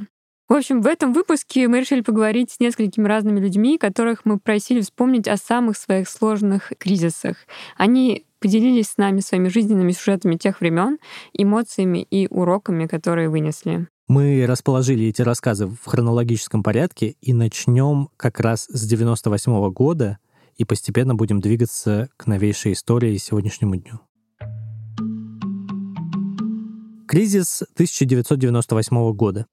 В 0.48 0.54
общем, 0.54 0.82
в 0.82 0.86
этом 0.86 1.12
выпуске 1.12 1.66
мы 1.68 1.80
решили 1.80 2.02
поговорить 2.02 2.50
с 2.50 2.60
несколькими 2.60 3.08
разными 3.08 3.40
людьми, 3.40 3.78
которых 3.78 4.24
мы 4.24 4.38
просили 4.38 4.80
вспомнить 4.80 5.28
о 5.28 5.36
самых 5.36 5.76
своих 5.78 6.08
сложных 6.08 6.72
кризисах. 6.78 7.36
Они 7.76 8.26
поделились 8.38 8.88
с 8.88 8.96
нами 8.98 9.20
своими 9.20 9.48
жизненными 9.48 9.92
сюжетами 9.92 10.36
тех 10.36 10.60
времен, 10.60 10.98
эмоциями 11.32 12.06
и 12.10 12.26
уроками, 12.28 12.86
которые 12.86 13.28
вынесли. 13.28 13.86
Мы 14.08 14.44
расположили 14.46 15.06
эти 15.06 15.22
рассказы 15.22 15.66
в 15.66 15.78
хронологическом 15.86 16.62
порядке 16.62 17.16
и 17.22 17.32
начнем 17.32 18.10
как 18.16 18.40
раз 18.40 18.66
с 18.68 18.86
98 18.86 19.52
-го 19.52 19.70
года 19.70 20.18
и 20.56 20.64
постепенно 20.64 21.14
будем 21.14 21.40
двигаться 21.40 22.10
к 22.16 22.26
новейшей 22.26 22.72
истории 22.72 23.16
сегодняшнему 23.16 23.76
дню. 23.76 24.00
Кризис 27.06 27.62
1998 27.74 29.12
года. 29.12 29.46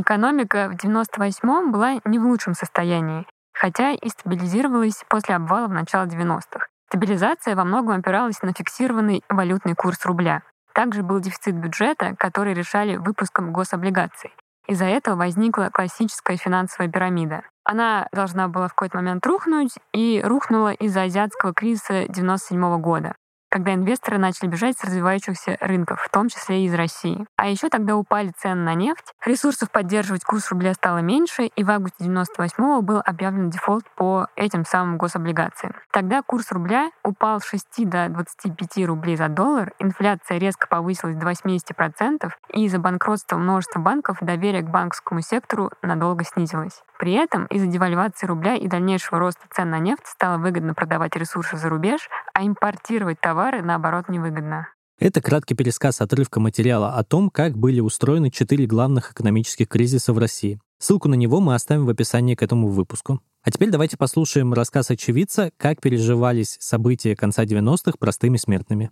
Экономика 0.00 0.70
в 0.70 0.82
98-м 0.82 1.72
была 1.72 2.00
не 2.06 2.18
в 2.18 2.24
лучшем 2.24 2.54
состоянии, 2.54 3.26
хотя 3.52 3.90
и 3.92 4.08
стабилизировалась 4.08 5.04
после 5.10 5.34
обвала 5.34 5.66
в 5.66 5.72
начало 5.72 6.06
90-х. 6.06 6.68
Стабилизация 6.88 7.54
во 7.54 7.64
многом 7.64 7.98
опиралась 7.98 8.40
на 8.40 8.54
фиксированный 8.54 9.22
валютный 9.28 9.74
курс 9.74 10.06
рубля. 10.06 10.40
Также 10.72 11.02
был 11.02 11.20
дефицит 11.20 11.54
бюджета, 11.54 12.14
который 12.18 12.54
решали 12.54 12.96
выпуском 12.96 13.52
гособлигаций. 13.52 14.32
Из-за 14.66 14.86
этого 14.86 15.16
возникла 15.16 15.68
классическая 15.70 16.38
финансовая 16.38 16.90
пирамида. 16.90 17.42
Она 17.64 18.08
должна 18.10 18.48
была 18.48 18.68
в 18.68 18.74
какой-то 18.74 18.96
момент 18.96 19.26
рухнуть, 19.26 19.74
и 19.92 20.22
рухнула 20.24 20.72
из-за 20.72 21.02
азиатского 21.02 21.52
кризиса 21.52 22.04
1997 22.08 22.80
года 22.80 23.14
когда 23.50 23.74
инвесторы 23.74 24.18
начали 24.18 24.48
бежать 24.48 24.78
с 24.78 24.84
развивающихся 24.84 25.58
рынков, 25.60 26.00
в 26.00 26.08
том 26.08 26.28
числе 26.28 26.62
и 26.62 26.66
из 26.66 26.74
России. 26.74 27.26
А 27.36 27.48
еще 27.48 27.68
тогда 27.68 27.96
упали 27.96 28.32
цены 28.38 28.62
на 28.62 28.74
нефть, 28.74 29.12
ресурсов 29.26 29.70
поддерживать 29.70 30.24
курс 30.24 30.50
рубля 30.50 30.72
стало 30.74 30.98
меньше, 30.98 31.46
и 31.46 31.64
в 31.64 31.70
августе 31.70 32.04
98 32.04 32.80
был 32.80 33.02
объявлен 33.04 33.50
дефолт 33.50 33.84
по 33.96 34.28
этим 34.36 34.64
самым 34.64 34.96
гособлигациям. 34.96 35.74
Тогда 35.90 36.22
курс 36.22 36.52
рубля 36.52 36.90
упал 37.02 37.40
с 37.40 37.48
6 37.48 37.88
до 37.88 38.08
25 38.08 38.86
рублей 38.86 39.16
за 39.16 39.28
доллар, 39.28 39.72
инфляция 39.78 40.38
резко 40.38 40.68
повысилась 40.68 41.16
до 41.16 41.28
80%, 41.28 42.30
и 42.52 42.64
из-за 42.64 42.78
банкротства 42.78 43.36
множества 43.36 43.80
банков 43.80 44.18
доверие 44.20 44.62
к 44.62 44.70
банковскому 44.70 45.20
сектору 45.22 45.70
надолго 45.82 46.24
снизилось. 46.24 46.82
При 47.00 47.14
этом 47.14 47.46
из-за 47.46 47.66
девальвации 47.66 48.26
рубля 48.26 48.56
и 48.56 48.68
дальнейшего 48.68 49.18
роста 49.18 49.40
цен 49.50 49.70
на 49.70 49.78
нефть 49.78 50.06
стало 50.06 50.36
выгодно 50.36 50.74
продавать 50.74 51.16
ресурсы 51.16 51.56
за 51.56 51.70
рубеж, 51.70 52.10
а 52.34 52.42
импортировать 52.42 53.18
товары, 53.20 53.39
наоборот, 53.62 54.08
невыгодно. 54.08 54.68
Это 54.98 55.22
краткий 55.22 55.54
пересказ 55.54 56.02
отрывка 56.02 56.40
материала 56.40 56.90
о 56.96 57.04
том, 57.04 57.30
как 57.30 57.56
были 57.56 57.80
устроены 57.80 58.30
четыре 58.30 58.66
главных 58.66 59.12
экономических 59.12 59.66
кризиса 59.66 60.12
в 60.12 60.18
России. 60.18 60.60
Ссылку 60.78 61.08
на 61.08 61.14
него 61.14 61.40
мы 61.40 61.54
оставим 61.54 61.86
в 61.86 61.90
описании 61.90 62.34
к 62.34 62.42
этому 62.42 62.68
выпуску. 62.68 63.20
А 63.42 63.50
теперь 63.50 63.70
давайте 63.70 63.96
послушаем 63.96 64.52
рассказ 64.52 64.90
очевидца, 64.90 65.50
как 65.56 65.80
переживались 65.80 66.58
события 66.60 67.16
конца 67.16 67.44
90-х 67.44 67.92
простыми 67.98 68.36
смертными. 68.36 68.90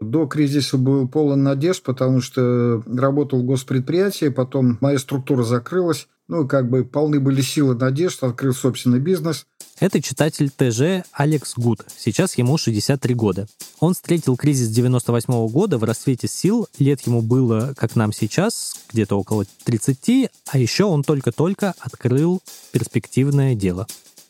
До 0.00 0.26
кризиса 0.26 0.78
был 0.78 1.08
полон 1.08 1.42
надежд, 1.42 1.82
потому 1.82 2.20
что 2.20 2.82
работал 2.86 3.40
в 3.40 3.44
госпредприятии, 3.44 4.28
потом 4.28 4.78
моя 4.80 4.98
структура 4.98 5.42
закрылась, 5.42 6.08
ну, 6.28 6.48
как 6.48 6.70
бы 6.70 6.84
полны 6.84 7.20
были 7.20 7.42
силы 7.42 7.74
надежд, 7.74 8.22
открыл 8.22 8.54
собственный 8.54 9.00
бизнес. 9.00 9.46
Это 9.80 10.00
читатель 10.00 10.50
ТЖ 10.50 11.04
Алекс 11.12 11.54
Гуд. 11.56 11.84
Сейчас 11.96 12.38
ему 12.38 12.56
63 12.56 13.14
года. 13.14 13.46
Он 13.80 13.94
встретил 13.94 14.36
кризис 14.36 14.68
98 14.68 15.34
-го 15.34 15.48
года 15.48 15.78
в 15.78 15.84
расцвете 15.84 16.28
сил. 16.28 16.68
Лет 16.78 17.00
ему 17.02 17.22
было, 17.22 17.74
как 17.76 17.96
нам 17.96 18.12
сейчас, 18.12 18.76
где-то 18.92 19.18
около 19.18 19.44
30, 19.64 20.30
а 20.46 20.58
еще 20.58 20.84
он 20.84 21.02
только-только 21.02 21.74
открыл 21.80 22.40
перспективное 22.72 23.54
дело. 23.54 23.86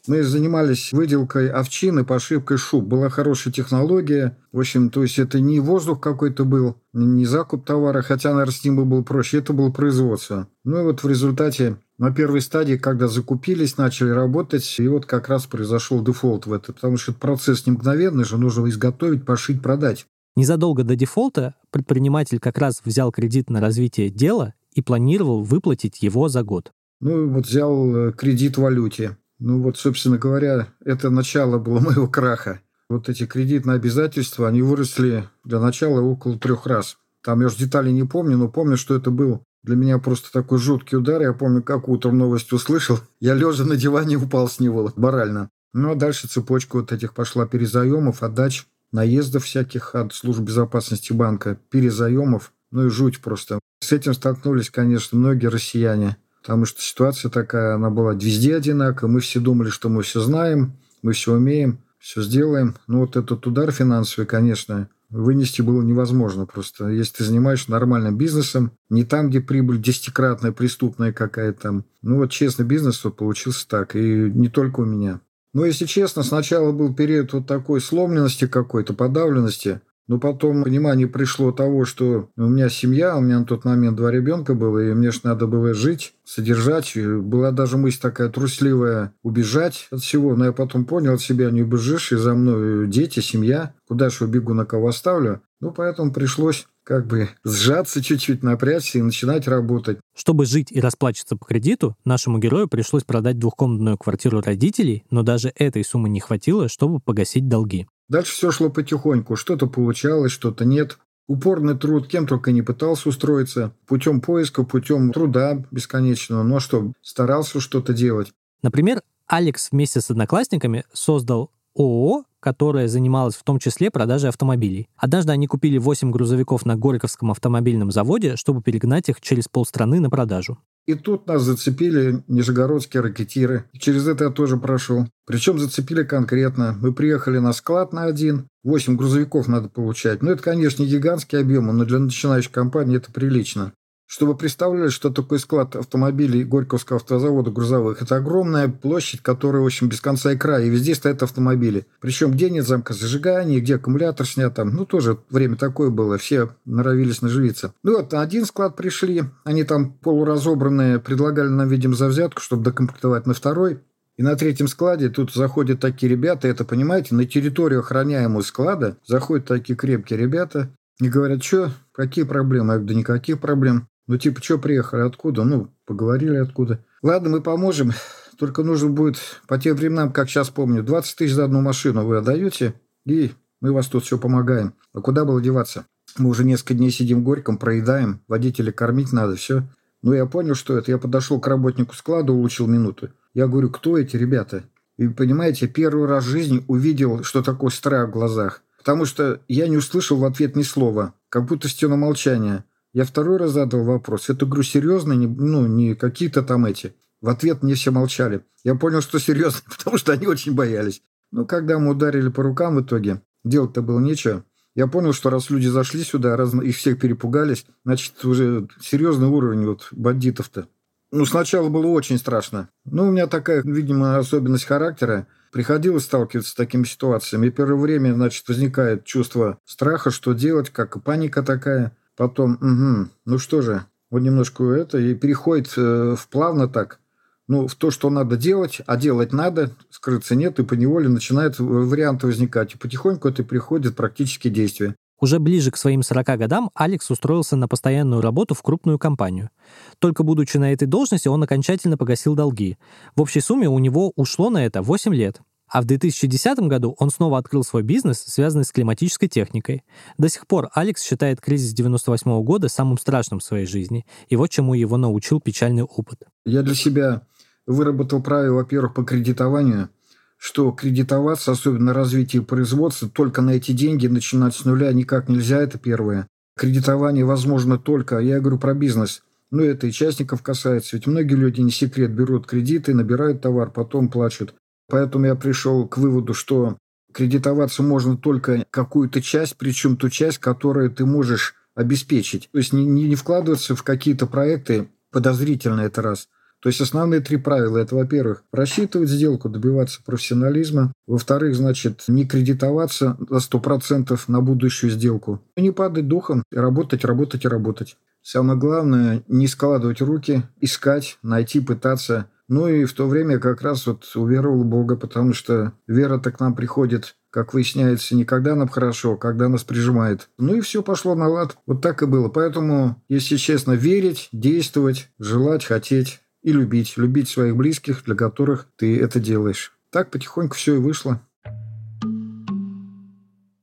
Мы 0.07 0.23
занимались 0.23 0.93
выделкой 0.93 1.49
овчины, 1.49 2.05
пошивкой 2.05 2.59
шуб. 2.59 2.85
Была 2.85 3.09
хорошая 3.09 3.55
технология. 3.55 4.37
В 4.53 4.61
общем, 4.61 4.91
то 4.91 5.03
есть 5.03 5.19
это 5.19 5.41
не 5.41 5.61
воздух 5.61 5.99
какой-то 6.01 6.45
был, 6.45 6.77
не 6.93 7.25
закуп 7.25 7.65
товара, 7.65 8.03
хотя, 8.03 8.33
наверное, 8.33 8.53
с 8.53 8.63
ним 8.65 8.77
бы 8.77 8.85
было 8.85 9.03
проще. 9.03 9.39
Это 9.39 9.55
было 9.55 9.71
производство. 9.71 10.47
Ну 10.65 10.81
и 10.81 10.85
вот 10.85 11.03
в 11.03 11.09
результате 11.09 11.79
на 11.99 12.13
первой 12.13 12.41
стадии, 12.41 12.77
когда 12.77 13.09
закупились, 13.09 13.77
начали 13.79 14.11
работать, 14.11 14.75
и 14.79 14.89
вот 14.89 15.07
как 15.07 15.29
раз 15.29 15.47
произошел 15.47 16.03
дефолт 16.03 16.47
в 16.47 16.53
это, 16.53 16.73
потому 16.73 16.97
что 16.97 17.13
процесс 17.13 17.67
не 17.67 17.73
мгновенный 17.73 18.25
же, 18.25 18.37
нужно 18.37 18.69
изготовить, 18.69 19.25
пошить, 19.25 19.63
продать. 19.63 20.07
Незадолго 20.37 20.83
до 20.83 20.97
дефолта 20.97 21.55
предприниматель 21.71 22.41
как 22.41 22.59
раз 22.59 22.83
взял 22.85 23.13
кредит 23.13 23.51
на 23.51 23.61
развитие 23.61 24.11
дела 24.11 24.55
и 24.73 24.83
планировал 24.83 25.45
выплатить 25.45 26.03
его 26.03 26.29
за 26.29 26.43
год. 26.43 26.73
Ну, 27.01 27.29
вот 27.29 27.47
взял 27.47 27.97
э, 27.97 28.13
кредит 28.13 28.57
в 28.57 28.63
валюте. 28.63 29.17
Ну 29.39 29.63
вот, 29.63 29.77
собственно 29.77 30.19
говоря, 30.19 30.69
это 30.85 31.11
начало 31.11 31.59
было 31.59 31.79
моего 31.81 32.09
краха. 32.09 32.61
Вот 32.89 33.09
эти 33.09 33.27
кредитные 33.27 33.77
обязательства, 33.77 34.49
они 34.49 34.63
выросли 34.63 35.29
для 35.45 35.61
начала 35.61 36.01
около 36.01 36.39
трех 36.39 36.67
раз. 36.67 36.97
Там 37.23 37.41
я 37.41 37.47
уже 37.47 37.59
деталей 37.59 37.93
не 37.93 38.05
помню, 38.05 38.37
но 38.37 38.49
помню, 38.49 38.77
что 38.77 38.95
это 38.95 39.11
был 39.11 39.43
для 39.64 39.76
меня 39.76 39.99
просто 39.99 40.30
такой 40.30 40.59
жуткий 40.59 40.99
удар. 40.99 41.23
Я 41.23 41.33
помню, 41.33 41.62
как 41.62 41.88
утром 41.88 42.18
новость 42.18 42.52
услышал. 42.52 43.00
Я 43.18 43.35
лежа 43.35 43.64
на 43.64 43.76
диване 43.76 44.16
упал 44.16 44.47
с 44.47 44.61
него 44.61 44.92
морально. 44.97 45.49
Ну 45.73 45.90
а 45.90 45.94
дальше 45.94 46.28
цепочка 46.28 46.76
вот 46.76 46.92
этих 46.92 47.14
пошла 47.14 47.47
перезаемов, 47.47 48.23
отдач, 48.23 48.66
наездов 48.92 49.44
всяких 49.44 49.94
от 49.94 50.14
служб 50.14 50.40
безопасности 50.40 51.14
банка, 51.14 51.59
перезаемов. 51.71 52.52
Ну 52.71 52.87
и 52.87 52.90
жуть 52.90 53.21
просто. 53.21 53.59
С 53.80 53.92
этим 53.92 54.12
столкнулись, 54.12 54.71
конечно, 54.71 55.18
многие 55.18 55.47
россияне. 55.47 56.18
Потому 56.42 56.66
что 56.66 56.83
ситуация 56.83 57.30
такая, 57.30 57.75
она 57.75 57.88
была 57.88 58.12
везде 58.12 58.56
одинаковая. 58.56 59.14
Мы 59.14 59.21
все 59.21 59.40
думали, 59.40 59.71
что 59.71 59.88
мы 59.88 60.02
все 60.02 60.21
знаем, 60.21 60.75
мы 61.00 61.14
все 61.14 61.33
умеем, 61.33 61.78
все 61.99 62.23
сделаем. 62.23 62.76
Но 62.87 63.00
вот 63.00 63.16
этот 63.16 63.47
удар 63.47 63.73
финансовый, 63.73 64.26
конечно, 64.26 64.90
вынести 65.14 65.62
было 65.62 65.80
невозможно 65.83 66.44
просто. 66.44 66.88
Если 66.88 67.18
ты 67.18 67.25
занимаешься 67.25 67.71
нормальным 67.71 68.18
бизнесом, 68.18 68.73
не 68.90 69.04
там, 69.04 69.30
где 69.30 69.40
прибыль 69.40 69.80
десятикратная, 69.80 70.52
преступная 70.52 71.12
какая-то. 71.12 71.85
Ну 72.02 72.16
вот 72.16 72.30
честный 72.33 72.66
бизнес 72.66 73.02
вот 73.04 73.16
получился 73.16 73.68
так. 73.68 73.94
И 73.94 74.00
не 74.00 74.49
только 74.49 74.80
у 74.80 74.85
меня. 74.85 75.21
Но 75.52 75.64
если 75.64 75.87
честно, 75.87 76.25
сначала 76.25 76.73
был 76.73 76.92
период 76.92 77.33
вот 77.33 77.47
такой 77.47 77.80
сломленности 77.80 78.49
какой-то, 78.49 78.92
подавленности. 78.92 79.80
Но 80.07 80.19
потом 80.19 80.65
понимание 80.65 81.07
пришло 81.07 81.51
того, 81.51 81.85
что 81.85 82.29
у 82.37 82.43
меня 82.43 82.69
семья, 82.69 83.17
у 83.17 83.21
меня 83.21 83.39
на 83.39 83.47
тот 83.47 83.65
момент 83.65 83.97
два 83.97 84.11
ребенка 84.11 84.55
было, 84.55 84.79
и 84.79 84.93
мне 84.93 85.11
же 85.11 85.21
надо 85.25 85.47
было 85.47 85.73
жить, 85.73 86.15
содержать. 86.25 86.95
И 86.97 87.07
была 87.07 87.53
даже 87.53 87.79
мысль 87.79 88.01
такая 88.01 88.29
трусливая 88.29 89.15
убежать 89.23 89.89
от 89.91 90.01
всего. 90.01 90.37
Но 90.37 90.47
я 90.47 90.53
потом 90.53 90.85
понял 90.85 91.19
себя, 91.19 91.51
не 91.51 91.63
убежишь, 91.63 92.13
и 92.13 92.17
за 92.17 92.35
мной 92.35 92.87
дети, 92.87 93.21
семья. 93.21 93.75
Куда 93.89 94.11
же 94.11 94.25
убегу, 94.25 94.53
на 94.53 94.67
кого 94.67 94.89
оставлю? 94.89 95.41
Ну, 95.61 95.71
поэтому 95.71 96.13
пришлось 96.13 96.67
как 96.85 97.07
бы 97.07 97.31
сжаться 97.43 98.03
чуть-чуть, 98.03 98.43
напрячься 98.43 98.99
и 98.99 99.03
начинать 99.03 99.49
работать. 99.49 99.99
Чтобы 100.15 100.45
жить 100.45 100.71
и 100.71 100.81
расплачиваться 100.81 101.37
по 101.37 101.47
кредиту, 101.47 101.97
нашему 102.05 102.39
герою 102.39 102.69
пришлось 102.69 103.05
продать 103.05 103.39
двухкомнатную 103.39 103.97
квартиру 103.97 104.43
родителей, 104.43 105.05
но 105.11 105.23
даже 105.23 105.51
этой 105.55 105.83
суммы 105.85 106.11
не 106.11 106.21
хватило, 106.21 106.69
чтобы 106.69 107.01
погасить 107.01 107.49
долги. 107.49 107.87
Дальше 108.09 108.33
все 108.33 108.51
шло 108.51 108.71
потихоньку. 108.71 109.37
Что-то 109.37 109.67
получалось, 109.67 110.33
что-то 110.33 110.65
нет. 110.65 110.99
Упорный 111.27 111.77
труд, 111.77 112.07
кем 112.07 112.27
только 112.27 112.53
не 112.53 112.61
пытался 112.63 113.09
устроиться. 113.09 113.73
Путем 113.87 114.21
поиска, 114.21 114.63
путем 114.63 115.11
труда 115.13 115.65
бесконечного. 115.71 116.43
Ну 116.43 116.57
а 116.57 116.61
что, 116.61 116.93
старался 117.01 117.61
что-то 117.61 117.95
делать. 117.95 118.33
Например, 118.63 119.03
Алекс 119.27 119.71
вместе 119.73 120.01
с 120.01 120.11
одноклассниками 120.11 120.85
создал 120.93 121.51
ООО, 121.77 122.25
которая 122.45 122.89
занималась 122.89 123.37
в 123.37 123.43
том 123.43 123.59
числе 123.59 123.91
продажей 123.91 124.29
автомобилей. 124.29 124.87
Однажды 124.99 125.33
они 125.33 125.47
купили 125.47 125.79
8 125.79 126.11
грузовиков 126.11 126.67
на 126.67 126.77
Горьковском 126.77 127.31
автомобильном 127.31 127.91
заводе, 127.91 128.37
чтобы 128.37 128.61
перегнать 128.61 129.09
их 129.09 129.23
через 129.23 129.49
полстраны 129.49 129.99
на 129.99 130.11
продажу. 130.11 130.59
И 130.87 130.93
тут 130.93 131.27
нас 131.27 131.41
зацепили 131.41 132.23
нижегородские 132.29 133.03
ракетиры. 133.03 133.65
Через 133.79 134.07
это 134.07 134.25
я 134.25 134.31
тоже 134.31 134.59
прошел. 134.59 135.09
Причем 135.27 135.59
зацепили 135.59 136.03
конкретно. 136.03 136.77
Мы 136.79 136.93
приехали 136.93 137.39
на 137.39 137.55
склад 137.55 137.95
на 137.95 138.05
один. 138.05 138.47
Восемь 138.63 138.97
грузовиков 138.97 139.49
надо 139.49 139.71
получать. 139.71 140.23
Ну, 140.23 140.31
это, 140.31 140.43
конечно, 140.43 140.83
не 140.83 140.89
гигантские 140.91 141.41
объемы, 141.41 141.73
но 141.73 141.87
для 141.87 141.99
начинающей 141.99 142.51
компании 142.51 142.99
это 142.99 143.11
прилично. 143.11 143.73
Чтобы 144.07 144.37
представляли, 144.37 144.91
что 144.91 145.11
такое 145.11 145.39
склад 145.39 145.77
автомобилей 145.77 146.45
Горьковского 146.45 146.99
автозавода 146.99 147.51
грузовых. 147.51 148.03
Это 148.03 148.17
огромная 148.17 148.69
площадь, 148.69 149.23
которая, 149.23 149.63
в 149.63 149.67
общем, 149.67 149.89
без 149.89 150.01
конца 150.01 150.33
и 150.33 150.37
края. 150.37 150.67
И 150.67 150.71
везде 150.71 150.95
стоят 150.95 151.23
автомобили. 151.23 151.87
Причем 152.01 152.33
где 152.33 152.51
нет 152.51 152.67
замка 152.67 152.93
зажигания, 152.93 153.61
где 153.61 153.77
аккумулятор 153.77 154.27
снят 154.27 154.55
там. 154.55 154.71
Ну, 154.75 154.85
тоже 154.85 155.19
время 155.31 155.57
такое 155.57 155.91
было. 155.91 156.19
Все 156.19 156.51
норовились 156.65 157.23
наживиться. 157.23 157.73
Ну, 157.83 157.97
вот 157.97 158.13
на 158.13 158.21
один 158.21 158.45
склад 158.45 158.77
пришли. 158.77 159.25
Они 159.45 159.65
там 159.65 159.93
полуразобранные. 159.93 161.01
Предлагали 161.01 161.49
нам, 161.49 161.69
видим, 161.69 161.95
за 161.95 162.09
взятку, 162.09 162.43
чтобы 162.43 162.63
докомплектовать 162.63 163.27
на 163.27 163.35
второй. 163.35 163.81
И 164.17 164.23
на 164.23 164.37
третьем 164.37 164.69
складе 164.69 165.09
тут 165.09 165.33
заходят 165.33 165.81
такие 165.81 166.09
ребята, 166.09 166.47
это, 166.47 166.65
понимаете, 166.65 167.17
на 167.17 167.25
территорию 167.25 167.81
охраняемого 167.81 168.43
склада 168.43 168.97
заходят 169.05 169.47
такие 169.47 169.75
крепкие 169.75 170.19
ребята 170.19 170.71
и 171.01 171.09
говорят, 171.09 171.43
что, 171.43 171.73
какие 171.91 172.25
проблемы? 172.25 172.75
Я 172.75 172.79
говорю, 172.79 172.87
да 172.87 172.95
никаких 172.95 173.41
проблем. 173.41 173.89
Ну, 174.07 174.19
типа, 174.19 174.43
что 174.43 174.59
приехали, 174.59 175.01
откуда? 175.01 175.45
Ну, 175.45 175.73
поговорили 175.87 176.37
откуда. 176.37 176.85
Ладно, 177.03 177.31
мы 177.31 177.41
поможем. 177.41 177.93
Только 178.39 178.63
нужно 178.63 178.91
будет 178.91 179.17
по 179.47 179.59
тем 179.59 179.77
временам, 179.77 180.13
как 180.13 180.29
сейчас 180.29 180.51
помню, 180.51 180.83
20 180.83 181.17
тысяч 181.17 181.35
за 181.35 181.45
одну 181.45 181.61
машину 181.61 182.05
вы 182.05 182.19
отдаете, 182.19 182.75
и 183.07 183.33
мы 183.61 183.73
вас 183.73 183.87
тут 183.87 184.05
все 184.05 184.19
помогаем. 184.19 184.75
А 184.93 185.01
куда 185.01 185.25
было 185.25 185.41
деваться? 185.41 185.87
Мы 186.19 186.31
уже 186.31 186.45
несколько 186.45 186.75
дней 186.75 186.91
сидим 186.91 187.25
Горьком, 187.25 187.59
проедаем, 187.59 188.21
водителя 188.29 188.73
кормить 188.73 189.13
надо, 189.13 189.37
все. 189.37 189.63
Ну, 190.03 190.13
я 190.13 190.27
понял, 190.27 190.55
что 190.55 190.77
это. 190.77 190.91
Я 190.91 190.99
подошел 190.99 191.41
к 191.41 191.47
работнику 191.47 191.95
склада, 191.95 192.33
улучил 192.33 192.67
минуту. 192.67 193.09
Я 193.33 193.47
говорю, 193.47 193.71
кто 193.71 193.97
эти 193.97 194.17
ребята? 194.17 194.65
И 194.97 195.09
понимаете, 195.09 195.67
первый 195.67 196.07
раз 196.07 196.25
в 196.25 196.29
жизни 196.29 196.65
увидел, 196.69 197.25
что 197.25 197.43
такое 197.43 197.71
страх 197.71 198.09
в 198.09 198.13
глазах. 198.13 198.63
Потому 198.79 199.07
что 199.07 199.41
я 199.49 199.67
не 199.67 199.79
услышал 199.79 200.19
в 200.19 200.25
ответ 200.25 200.57
ни 200.57 200.63
слова, 200.63 201.15
как 201.31 201.47
будто 201.47 201.69
стена 201.69 201.97
молчания. 201.97 202.65
Я 202.95 203.05
второй 203.05 203.39
раз 203.39 203.51
задал 203.51 203.83
вопрос. 203.83 204.31
Это, 204.31 204.47
говорю, 204.47 204.63
серьезно, 204.63 205.13
не, 205.13 205.27
ну, 205.27 205.67
не 205.67 205.95
какие-то 205.95 206.43
там 206.43 206.65
эти. 206.65 206.95
В 207.21 207.29
ответ 207.29 207.63
мне 207.63 207.75
все 207.75 207.91
молчали. 207.91 208.45
Я 208.63 208.77
понял, 208.77 209.03
что 209.03 209.19
серьезно, 209.19 209.61
потому 209.77 209.99
что 209.99 210.13
они 210.13 210.27
очень 210.29 210.55
боялись. 210.55 211.03
Но 211.33 211.45
когда 211.45 211.79
мы 211.81 211.91
ударили 211.91 212.29
по 212.29 212.45
рукам 212.45 212.77
в 212.77 212.83
итоге, 212.83 213.21
делать-то 213.45 213.83
было 213.83 213.99
нечего. 213.99 214.45
Я 214.77 214.87
понял, 214.87 215.13
что 215.13 215.31
раз 215.31 215.51
люди 215.51 215.67
зашли 215.67 216.03
сюда, 216.05 216.37
раз 216.37 216.55
их 216.55 216.77
всех 216.77 217.01
перепугались, 217.01 217.67
значит, 217.85 218.25
уже 218.25 218.69
серьезный 218.81 219.29
уровень 219.29 219.67
вот 219.67 219.89
бандитов-то. 219.91 220.69
Ну, 221.13 221.27
сначала 221.27 221.69
было 221.69 221.87
очень 221.87 222.19
страшно. 222.19 222.71
Ну, 222.85 223.09
у 223.09 223.11
меня 223.11 223.27
такая, 223.27 223.63
видимо, 223.63 224.17
особенность 224.19 224.65
характера. 224.65 225.29
Приходилось 225.53 226.05
сталкиваться 226.05 226.51
с 226.51 226.55
такими 226.55 226.85
ситуациями. 226.85 227.47
И 227.47 227.51
первое 227.51 227.81
время, 227.81 228.15
значит, 228.15 228.49
возникает 228.49 229.05
чувство 229.05 229.59
страха, 229.65 230.11
что 230.11 230.33
делать, 230.33 230.71
как 230.71 231.01
паника 231.05 231.45
такая. 231.45 231.97
Потом, 232.16 232.54
угу, 232.54 233.09
ну 233.25 233.38
что 233.38 233.62
же, 233.62 233.85
вот 234.11 234.21
немножко 234.21 234.64
это, 234.71 234.99
и 234.99 235.14
переходит 235.14 235.73
э, 235.76 236.14
в 236.16 236.28
плавно 236.28 236.68
так, 236.68 237.00
ну, 237.47 237.66
в 237.66 237.75
то, 237.75 237.90
что 237.90 238.09
надо 238.11 238.37
делать, 238.37 238.80
а 238.87 238.97
делать 238.97 239.33
надо, 239.33 239.73
скрыться 239.90 240.35
нет, 240.35 240.59
и 240.59 240.64
по 240.64 240.75
неволе 240.75 241.09
начинают 241.09 241.59
варианты 241.59 242.26
возникать. 242.26 242.75
И 242.75 242.78
потихоньку 242.78 243.28
это 243.28 243.44
приходит 243.44 243.97
практически 243.97 244.49
действие. 244.49 244.94
Уже 245.21 245.38
ближе 245.38 245.71
к 245.71 245.76
своим 245.76 246.02
40 246.02 246.26
годам 246.38 246.71
Алекс 246.75 247.11
устроился 247.11 247.56
на 247.56 247.68
постоянную 247.68 248.21
работу 248.21 248.54
в 248.54 248.62
крупную 248.62 248.99
компанию. 248.99 249.50
Только 249.99 250.23
будучи 250.23 250.56
на 250.56 250.73
этой 250.73 250.87
должности, 250.87 251.28
он 251.28 251.42
окончательно 251.42 251.97
погасил 251.97 252.35
долги. 252.35 252.78
В 253.14 253.23
общей 253.23 253.40
сумме 253.40 253.68
у 253.68 253.78
него 253.78 254.12
ушло 254.16 254.50
на 254.50 254.64
это 254.64 254.83
8 254.83 255.14
лет. 255.14 255.40
А 255.75 255.83
в 255.83 255.87
2010 255.87 256.61
году 256.69 256.95
он 257.00 257.11
снова 257.11 257.37
открыл 257.37 257.64
свой 257.64 257.83
бизнес, 257.83 258.21
связанный 258.21 258.64
с 258.64 258.71
климатической 258.71 259.28
техникой. 259.28 259.83
До 260.16 260.28
сих 260.28 260.47
пор 260.47 260.69
Алекс 260.73 261.02
считает 261.02 261.40
кризис 261.40 261.73
98 261.73 262.45
года 262.45 262.69
самым 262.69 262.97
страшным 262.97 263.40
в 263.40 263.43
своей 263.43 263.66
жизни. 263.66 264.07
И 264.28 264.37
вот 264.37 264.50
чему 264.50 264.75
его 264.75 264.97
научил 264.97 265.40
печальный 265.40 265.83
опыт. 265.83 266.21
Я 266.47 266.62
для 266.62 266.76
себя 266.76 267.23
выработал 267.66 268.23
правила, 268.23 268.59
во-первых, 268.59 268.95
по 268.95 269.02
кредитованию– 269.02 269.90
что 270.37 270.71
кредитоваться, 270.73 271.52
особенно 271.52 271.95
развитие 271.95 272.43
производства, 272.43 273.09
только 273.09 273.40
на 273.40 273.52
эти 273.52 273.73
деньги 273.73 274.07
начинать 274.09 274.54
с 274.54 274.64
нуля 274.66 274.93
никак 274.93 275.28
нельзя, 275.28 275.59
это 275.59 275.78
первое. 275.78 276.26
Кредитование 276.57 277.25
возможно 277.25 277.78
только, 277.78 278.19
я 278.19 278.40
говорю 278.40 278.59
про 278.59 278.75
бизнес, 278.75 279.23
но 279.50 279.62
это 279.62 279.87
и 279.87 279.93
частников 279.93 280.43
касается, 280.43 280.97
ведь 280.97 281.07
многие 281.07 281.37
люди, 281.37 281.62
не 281.62 281.71
секрет, 281.71 282.11
берут 282.11 282.47
кредиты, 282.47 282.93
набирают 282.93 283.40
товар, 283.40 283.71
потом 283.71 284.09
плачут. 284.09 284.54
Поэтому 284.88 285.26
я 285.26 285.35
пришел 285.35 285.87
к 285.87 285.99
выводу, 285.99 286.35
что 286.35 286.76
кредитоваться 287.12 287.83
можно 287.83 288.17
только 288.17 288.64
какую-то 288.71 289.23
часть, 289.23 289.57
причем 289.57 289.97
ту 289.97 290.11
часть, 290.11 290.38
которую 290.38 290.91
ты 290.91 291.07
можешь 291.07 291.55
обеспечить. 291.75 292.49
То 292.53 292.59
есть 292.59 292.73
не, 292.73 292.85
не 292.85 293.14
вкладываться 293.14 293.75
в 293.75 293.83
какие-то 293.83 294.26
проекты 294.26 294.88
подозрительные, 295.11 295.87
это 295.87 296.03
раз. 296.03 296.29
То 296.64 296.69
есть 296.69 296.81
основные 296.81 297.21
три 297.21 297.37
правила– 297.37 297.76
это, 297.79 297.95
во-первых, 297.95 298.43
рассчитывать 298.50 299.11
сделку, 299.11 299.50
добиваться 299.50 300.00
профессионализма. 300.03 300.95
Во-вторых, 301.07 301.55
значит, 301.57 302.05
не 302.09 302.26
кредитоваться 302.26 303.19
за 303.29 303.37
100% 303.37 304.19
на 304.29 304.41
будущую 304.41 304.91
сделку. 304.91 305.43
Не 305.59 305.73
падать 305.73 306.09
духом, 306.09 306.43
работать, 306.50 307.05
работать 307.05 307.45
и 307.45 307.49
работать. 307.49 307.99
Самое 308.23 308.59
главное– 308.59 309.23
не 309.29 309.47
складывать 309.47 310.00
руки, 310.00 310.45
искать, 310.59 311.19
найти, 311.23 311.61
пытаться. 311.61 312.31
Ну 312.49 312.69
и 312.69 312.85
в 312.85 312.93
то 312.93 313.07
время 313.07 313.39
как 313.39 313.63
раз 313.63 313.87
вот 313.87 314.05
уверовал 314.15 314.65
Бога, 314.65 314.97
потому 314.97 315.33
что 315.33 315.73
вера-то 315.87 316.31
к 316.31 316.41
нам 316.41 316.55
приходит 316.55 317.17
как 317.35 317.53
выясняется, 317.53 318.15
не 318.15 318.25
когда 318.25 318.55
нам 318.55 318.69
хорошо, 318.69 319.15
а 319.15 319.17
когда 319.17 319.49
нас 319.49 319.65
прижимает. 319.65 320.29
Ну 320.39 320.55
и 320.55 320.61
все 320.61 320.85
пошло 320.85 321.17
на 321.17 321.27
лад. 321.27 321.59
Вот 321.67 321.83
так 321.83 322.01
и 322.01 322.07
было. 322.07 322.29
Поэтому, 322.29 323.03
если 323.09 323.39
честно, 323.39 323.73
верить, 323.73 324.29
действовать, 324.31 325.09
желать, 325.19 325.65
хотеть 325.65 326.21
и 326.45 326.53
любить. 326.53 326.97
Любить 326.97 327.29
своих 327.29 327.57
близких, 327.57 328.05
для 328.05 328.15
которых 328.15 328.69
ты 328.77 329.01
это 329.01 329.19
делаешь. 329.19 329.73
Так 329.91 330.13
потихоньку 330.13 330.55
все 330.55 330.77
и 330.77 330.79
вышло. 330.79 331.21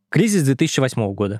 Кризис 0.10 0.44
2008 0.44 1.14
года. 1.14 1.40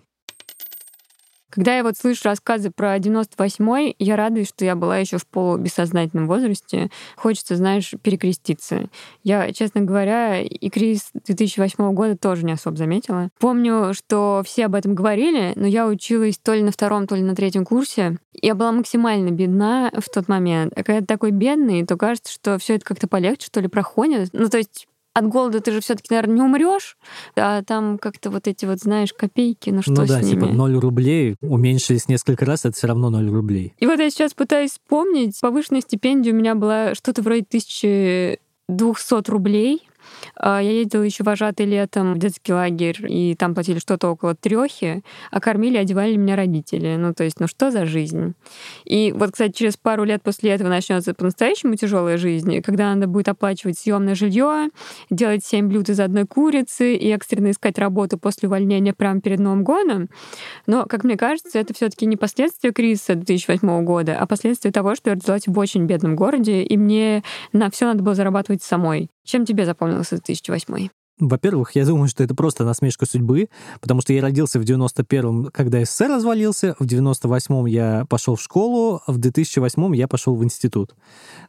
Когда 1.52 1.76
я 1.76 1.84
вот 1.84 1.98
слышу 1.98 2.22
рассказы 2.26 2.72
про 2.72 2.98
98-й, 2.98 3.96
я 4.00 4.16
радуюсь, 4.16 4.48
что 4.48 4.64
я 4.64 4.76
была 4.76 4.98
еще 4.98 5.18
в 5.18 5.28
полубессознательном 5.28 6.28
возрасте. 6.28 6.90
Хочется, 7.18 7.58
знаешь, 7.58 7.94
перекреститься. 8.02 8.90
Я, 9.24 9.52
честно 9.52 9.82
говоря, 9.82 10.40
и 10.40 10.70
кризис 10.70 11.10
2008 11.14 11.94
года 11.94 12.18
тоже 12.18 12.46
не 12.46 12.54
особо 12.54 12.78
заметила. 12.78 13.30
Помню, 13.38 13.94
что 13.94 14.42
все 14.46 14.66
об 14.66 14.76
этом 14.76 14.96
говорили, 14.96 15.52
но 15.56 15.68
я 15.68 15.88
училась 15.88 16.38
то 16.38 16.54
ли 16.54 16.64
на 16.64 16.72
втором, 16.72 17.06
то 17.06 17.16
ли 17.16 17.22
на 17.22 17.36
третьем 17.36 17.66
курсе. 17.66 18.18
Я 18.34 18.56
была 18.56 18.72
максимально 18.72 19.32
бедна 19.32 19.92
в 19.98 20.10
тот 20.10 20.30
момент. 20.30 20.72
А 20.76 20.84
когда 20.84 21.02
ты 21.02 21.06
такой 21.06 21.32
бедный, 21.32 21.86
то 21.86 21.98
кажется, 21.98 22.32
что 22.32 22.58
все 22.60 22.76
это 22.76 22.86
как-то 22.86 23.08
полегче, 23.08 23.48
что 23.48 23.60
ли, 23.60 23.68
проходит. 23.68 24.30
Ну, 24.32 24.48
то 24.48 24.58
есть 24.58 24.88
от 25.14 25.28
голода 25.28 25.60
ты 25.60 25.72
же 25.72 25.82
все-таки, 25.82 26.08
наверное, 26.12 26.36
не 26.36 26.42
умрешь, 26.42 26.98
а 27.36 27.62
там 27.64 27.98
как-то 27.98 28.30
вот 28.30 28.48
эти 28.48 28.66
вот, 28.66 28.80
знаешь, 28.80 29.14
копейки, 29.14 29.70
ну 29.70 29.82
что 29.82 29.92
ну, 29.92 30.06
с 30.06 30.10
да, 30.10 30.22
ними? 30.22 30.42
типа 30.42 30.46
0 30.48 30.80
рублей 30.80 31.36
уменьшились 31.42 32.08
несколько 32.08 32.46
раз, 32.46 32.66
это 32.66 32.76
все 32.76 32.88
равно 32.88 33.10
0 33.10 33.30
рублей. 33.30 33.74
И 33.80 33.86
вот 33.86 34.00
я 34.00 34.10
сейчас 34.10 34.34
пытаюсь 34.34 34.72
вспомнить, 34.72 35.38
повышенная 35.40 35.82
стипендия 35.82 36.34
у 36.34 36.36
меня 36.36 36.56
была 36.56 36.96
что-то 36.96 37.22
вроде 37.22 37.42
1200 37.42 39.30
рублей, 39.30 39.82
я 40.44 40.60
ездила 40.62 41.04
еще 41.04 41.24
вожатый 41.24 41.66
летом 41.66 42.14
в 42.14 42.18
детский 42.18 42.54
лагерь, 42.54 42.98
и 43.08 43.36
там 43.36 43.54
платили 43.54 43.80
что-то 43.80 44.10
около 44.10 44.36
трехи, 44.36 45.04
а 45.32 45.40
кормили, 45.40 45.78
одевали 45.78 46.16
меня 46.16 46.36
родители. 46.36 46.96
Ну, 46.96 47.14
то 47.14 47.24
есть, 47.24 47.40
ну 47.40 47.48
что 47.48 47.72
за 47.72 47.86
жизнь? 47.86 48.34
И 48.86 49.12
вот, 49.12 49.32
кстати, 49.32 49.54
через 49.54 49.78
пару 49.78 50.04
лет 50.04 50.22
после 50.24 50.52
этого 50.52 50.70
начнется 50.70 51.14
по-настоящему 51.14 51.76
тяжелая 51.76 52.18
жизнь, 52.18 52.62
когда 52.62 52.94
надо 52.94 53.08
будет 53.08 53.30
оплачивать 53.30 53.78
съемное 53.78 54.16
жилье, 54.16 54.70
делать 55.10 55.46
семь 55.46 55.68
блюд 55.68 55.90
из 55.90 56.00
одной 56.00 56.26
курицы 56.26 56.96
и 56.96 57.10
экстренно 57.10 57.52
искать 57.52 57.78
работу 57.78 58.18
после 58.18 58.48
увольнения 58.48 58.94
прямо 58.94 59.22
перед 59.22 59.40
Новым 59.40 59.64
годом. 59.64 60.10
Но, 60.68 60.86
как 60.86 61.04
мне 61.04 61.18
кажется, 61.18 61.60
это 61.60 61.74
все-таки 61.74 62.06
не 62.06 62.18
последствия 62.18 62.72
кризиса 62.72 63.16
2008 63.16 63.84
года, 63.84 64.18
а 64.20 64.26
последствия 64.26 64.72
того, 64.72 64.96
что 64.96 65.10
я 65.10 65.16
родилась 65.16 65.48
в 65.48 65.58
очень 65.58 65.86
бедном 65.86 66.16
городе, 66.16 66.64
и 66.64 66.78
мне 66.78 67.24
на 67.54 67.70
все 67.70 67.86
надо 67.86 68.04
было 68.04 68.16
зарабатывать 68.16 68.64
самой. 68.64 69.10
Чем 69.24 69.46
тебе 69.46 69.66
запомнился 69.66 70.16
2008? 70.18 70.90
Во-первых, 71.22 71.76
я 71.76 71.86
думаю, 71.86 72.08
что 72.08 72.24
это 72.24 72.34
просто 72.34 72.66
насмешка 72.66 73.06
судьбы, 73.06 73.50
потому 73.80 74.02
что 74.02 74.12
я 74.12 74.24
родился 74.24 74.60
в 74.60 74.64
91-м, 74.64 75.52
когда 75.54 75.86
СССР 75.86 76.08
развалился, 76.08 76.76
в 76.80 76.86
98-м 76.86 77.68
я 77.68 78.06
пошел 78.10 78.36
в 78.36 78.42
школу, 78.42 79.02
а 79.06 79.12
в 79.12 79.20
2008-м 79.20 79.92
я 79.94 80.08
пошел 80.08 80.36
в 80.36 80.44
институт 80.44 80.96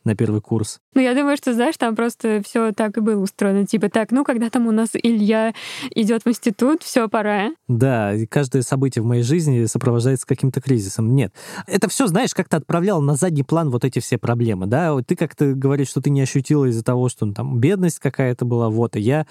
на 0.05 0.15
первый 0.15 0.43
курс. 0.43 0.79
Ну, 0.95 1.01
я 1.01 1.15
думаю, 1.15 1.39
что, 1.39 1.55
знаешь, 1.55 1.79
там 1.79 1.97
просто 1.97 2.43
все 2.45 2.73
так 2.73 2.99
и 2.99 3.01
было 3.01 3.23
устроено. 3.23 3.65
Типа, 3.67 3.89
так, 3.89 4.11
ну, 4.11 4.25
когда 4.25 4.51
там 4.51 4.67
у 4.67 4.73
нас 4.73 4.91
Илья 4.93 5.55
идет 5.95 6.25
в 6.27 6.29
институт, 6.29 6.83
все, 6.83 7.09
пора. 7.09 7.53
Да, 7.67 8.13
и 8.13 8.27
каждое 8.27 8.61
событие 8.61 9.03
в 9.03 9.07
моей 9.07 9.23
жизни 9.23 9.65
сопровождается 9.65 10.27
каким-то 10.27 10.61
кризисом. 10.61 11.15
Нет. 11.15 11.33
Это 11.67 11.89
все, 11.89 12.07
знаешь, 12.09 12.35
как-то 12.35 12.59
отправлял 12.59 13.01
на 13.01 13.15
задний 13.15 13.43
план 13.43 13.71
вот 13.71 13.87
эти 13.87 14.01
все 14.01 14.19
проблемы, 14.19 14.67
да? 14.67 14.95
Ты 15.07 15.17
как-то 15.17 15.55
говоришь, 15.55 15.89
что 15.89 16.03
ты 16.03 16.11
не 16.11 16.21
ощутила 16.21 16.67
из-за 16.67 16.85
того, 16.85 17.09
что 17.09 17.25
ну, 17.25 17.33
там 17.33 17.59
бедность 17.59 18.01
какая-то 18.01 18.45
была, 18.45 18.69
вот, 18.69 18.97
и 18.97 19.01
я 19.01 19.27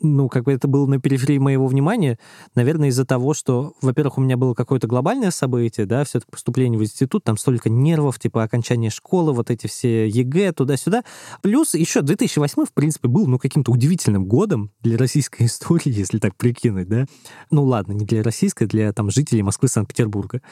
ну, 0.00 0.28
как 0.28 0.44
бы 0.44 0.52
это 0.52 0.68
было 0.68 0.86
на 0.86 1.00
периферии 1.00 1.38
моего 1.38 1.66
внимания, 1.66 2.18
наверное, 2.54 2.88
из-за 2.88 3.04
того, 3.04 3.34
что, 3.34 3.74
во-первых, 3.82 4.18
у 4.18 4.20
меня 4.20 4.36
было 4.36 4.54
какое-то 4.54 4.86
глобальное 4.86 5.30
событие, 5.30 5.86
да, 5.86 6.04
все-таки 6.04 6.30
поступление 6.30 6.78
в 6.78 6.82
институт, 6.82 7.24
там 7.24 7.36
столько 7.36 7.70
нервов, 7.70 8.18
типа 8.18 8.42
окончание 8.42 8.90
школы, 8.90 9.32
вот 9.32 9.50
эти 9.50 9.66
все 9.66 10.08
ЕГЭ, 10.08 10.52
туда-сюда. 10.52 11.04
Плюс 11.42 11.74
еще 11.74 12.02
2008, 12.02 12.64
в 12.64 12.72
принципе, 12.72 13.08
был, 13.08 13.26
ну, 13.26 13.38
каким-то 13.38 13.72
удивительным 13.72 14.26
годом 14.26 14.70
для 14.80 14.96
российской 14.98 15.46
истории, 15.46 15.92
если 15.92 16.18
так 16.18 16.36
прикинуть, 16.36 16.88
да. 16.88 17.06
Ну, 17.50 17.64
ладно, 17.64 17.92
не 17.92 18.04
для 18.04 18.22
российской, 18.22 18.66
для, 18.66 18.92
там, 18.92 19.10
жителей 19.10 19.42
Москвы, 19.42 19.68
Санкт-Петербурга. 19.68 20.42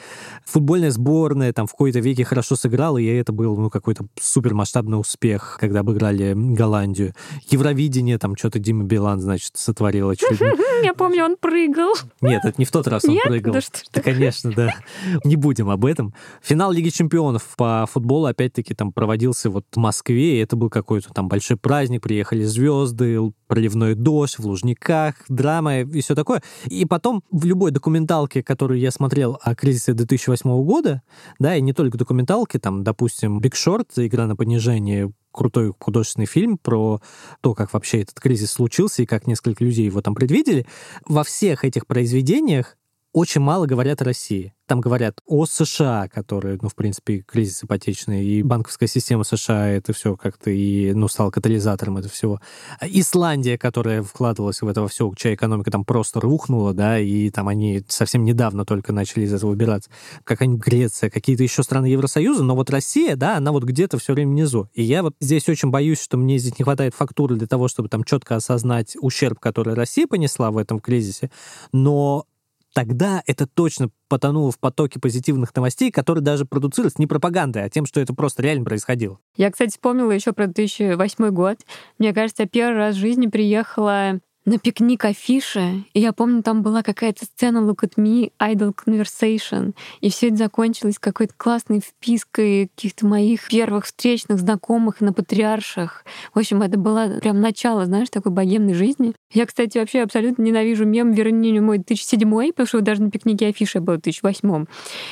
Футбольная 0.45 0.91
сборная, 0.91 1.53
там, 1.53 1.67
в 1.67 1.71
какой-то 1.71 1.99
веке 1.99 2.23
хорошо 2.23 2.55
сыграла, 2.55 2.97
и 2.97 3.05
это 3.05 3.33
был, 3.33 3.57
ну, 3.57 3.69
какой-то 3.69 4.05
супермасштабный 4.19 4.99
успех, 4.99 5.57
когда 5.59 5.81
обыграли 5.81 6.33
Голландию. 6.35 7.13
Евровидение, 7.49 8.17
там, 8.17 8.35
что-то 8.35 8.59
Дима 8.59 8.83
Билан, 8.83 9.10
значит, 9.19 9.51
сотворил 9.55 10.09
очередной. 10.09 10.55
Я 10.83 10.93
помню, 10.93 11.25
он 11.25 11.35
прыгал. 11.37 11.93
Нет, 12.21 12.45
это 12.45 12.55
не 12.57 12.65
в 12.65 12.71
тот 12.71 12.87
раз 12.87 13.05
он 13.05 13.11
Нет? 13.15 13.23
прыгал. 13.23 13.53
Да 13.53 13.61
что 13.61 13.77
ж 13.77 13.81
Да, 13.93 14.01
конечно, 14.01 14.51
да. 14.51 14.75
Не 15.23 15.35
будем 15.35 15.69
об 15.69 15.85
этом. 15.85 16.13
Финал 16.41 16.71
Лиги 16.71 16.89
чемпионов 16.89 17.55
по 17.57 17.85
футболу, 17.91 18.25
опять-таки, 18.25 18.73
там 18.73 18.91
проводился 18.93 19.49
вот 19.49 19.65
в 19.71 19.77
Москве, 19.77 20.37
и 20.37 20.41
это 20.41 20.55
был 20.55 20.69
какой-то 20.69 21.13
там 21.13 21.27
большой 21.27 21.57
праздник, 21.57 22.01
приехали 22.01 22.43
звезды, 22.43 23.19
проливной 23.47 23.95
дождь 23.95 24.39
в 24.39 24.45
Лужниках, 24.45 25.15
драма 25.27 25.79
и 25.79 26.01
все 26.01 26.15
такое. 26.15 26.41
И 26.67 26.85
потом 26.85 27.23
в 27.31 27.45
любой 27.45 27.71
документалке, 27.71 28.43
которую 28.43 28.79
я 28.79 28.91
смотрел 28.91 29.37
о 29.41 29.55
кризисе 29.55 29.93
2008 29.93 30.49
года, 30.63 31.01
да, 31.39 31.55
и 31.55 31.61
не 31.61 31.73
только 31.73 31.97
документалки, 31.97 32.57
там, 32.57 32.83
допустим, 32.83 33.39
Big 33.39 33.53
Short, 33.53 33.87
игра 33.97 34.27
на 34.27 34.35
понижение, 34.35 35.11
крутой 35.31 35.73
художественный 35.79 36.25
фильм 36.27 36.57
про 36.57 37.01
то, 37.41 37.53
как 37.53 37.73
вообще 37.73 38.01
этот 38.01 38.19
кризис 38.19 38.51
случился 38.51 39.03
и 39.03 39.05
как 39.05 39.27
несколько 39.27 39.63
людей 39.63 39.85
его 39.85 40.01
там 40.01 40.15
предвидели. 40.15 40.65
Во 41.05 41.23
всех 41.23 41.65
этих 41.65 41.87
произведениях 41.87 42.77
очень 43.13 43.41
мало 43.41 43.65
говорят 43.65 44.01
о 44.01 44.05
России. 44.05 44.53
Там 44.67 44.79
говорят 44.79 45.19
о 45.25 45.45
США, 45.45 46.07
которые, 46.07 46.57
ну, 46.61 46.69
в 46.69 46.75
принципе, 46.75 47.25
кризис 47.27 47.61
ипотечный, 47.63 48.23
и 48.25 48.41
банковская 48.41 48.87
система 48.87 49.25
США, 49.25 49.67
это 49.67 49.91
все 49.91 50.15
как-то 50.15 50.49
и, 50.49 50.93
ну, 50.93 51.09
стало 51.09 51.29
катализатором 51.29 51.97
этого 51.97 52.13
всего. 52.13 52.39
Исландия, 52.81 53.57
которая 53.57 54.01
вкладывалась 54.01 54.61
в 54.61 54.67
это 54.67 54.87
все, 54.87 55.11
чья 55.17 55.33
экономика 55.33 55.71
там 55.71 55.83
просто 55.83 56.21
рухнула, 56.21 56.73
да, 56.73 56.99
и 56.99 57.29
там 57.31 57.49
они 57.49 57.83
совсем 57.89 58.23
недавно 58.23 58.63
только 58.63 58.93
начали 58.93 59.25
из 59.25 59.33
этого 59.33 59.49
выбираться. 59.49 59.89
Как-нибудь 60.23 60.63
Греция, 60.63 61.09
какие-то 61.09 61.43
еще 61.43 61.63
страны 61.63 61.87
Евросоюза, 61.87 62.43
но 62.43 62.55
вот 62.55 62.69
Россия, 62.69 63.17
да, 63.17 63.35
она 63.35 63.51
вот 63.51 63.63
где-то 63.63 63.97
все 63.97 64.13
время 64.13 64.31
внизу. 64.31 64.69
И 64.73 64.83
я 64.83 65.03
вот 65.03 65.15
здесь 65.19 65.49
очень 65.49 65.69
боюсь, 65.69 66.01
что 66.01 66.15
мне 66.15 66.37
здесь 66.37 66.57
не 66.57 66.63
хватает 66.63 66.95
фактуры 66.95 67.35
для 67.35 67.47
того, 67.47 67.67
чтобы 67.67 67.89
там 67.89 68.05
четко 68.05 68.37
осознать 68.37 68.95
ущерб, 69.01 69.37
который 69.39 69.73
Россия 69.73 70.07
понесла 70.07 70.49
в 70.51 70.57
этом 70.57 70.79
кризисе, 70.79 71.29
но 71.73 72.25
тогда 72.73 73.21
это 73.25 73.47
точно 73.47 73.89
потонуло 74.09 74.51
в 74.51 74.59
потоке 74.59 74.99
позитивных 74.99 75.55
новостей, 75.55 75.91
которые 75.91 76.23
даже 76.23 76.45
продуцировались 76.45 76.97
не 76.97 77.07
пропагандой, 77.07 77.63
а 77.63 77.69
тем, 77.69 77.85
что 77.85 77.99
это 77.99 78.13
просто 78.13 78.41
реально 78.43 78.65
происходило. 78.65 79.19
Я, 79.35 79.51
кстати, 79.51 79.71
вспомнила 79.71 80.11
еще 80.11 80.33
про 80.33 80.47
2008 80.47 81.29
год. 81.29 81.59
Мне 81.97 82.13
кажется, 82.13 82.45
первый 82.45 82.77
раз 82.77 82.95
в 82.95 82.99
жизни 82.99 83.27
приехала 83.27 84.19
на 84.45 84.57
пикник 84.57 85.05
афиши, 85.05 85.85
и 85.93 85.99
я 85.99 86.13
помню, 86.13 86.41
там 86.41 86.63
была 86.63 86.81
какая-то 86.81 87.25
сцена 87.25 87.59
Look 87.59 87.83
at 87.83 87.93
me, 87.97 88.31
Idle 88.39 88.73
Conversation, 88.73 89.73
и 89.99 90.09
все 90.09 90.27
это 90.27 90.37
закончилось 90.37 90.97
какой-то 90.99 91.33
классной 91.37 91.79
впиской 91.79 92.69
каких-то 92.75 93.05
моих 93.05 93.47
первых 93.49 93.85
встречных 93.85 94.39
знакомых 94.39 94.99
на 94.99 95.13
патриарших. 95.13 96.03
В 96.33 96.39
общем, 96.39 96.61
это 96.63 96.79
было 96.79 97.19
прям 97.21 97.39
начало, 97.39 97.85
знаешь, 97.85 98.09
такой 98.09 98.31
богемной 98.31 98.73
жизни. 98.73 99.13
Я, 99.31 99.45
кстати, 99.45 99.77
вообще 99.77 100.01
абсолютно 100.01 100.41
ненавижу 100.41 100.85
мем 100.85 101.11
«Верни 101.11 101.59
мой 101.59 101.77
2007», 101.77 102.49
потому 102.49 102.67
что 102.67 102.81
даже 102.81 103.03
на 103.03 103.11
пикнике 103.11 103.47
афиши 103.47 103.79
был 103.79 103.95
в 103.95 104.01
2008. 104.01 104.65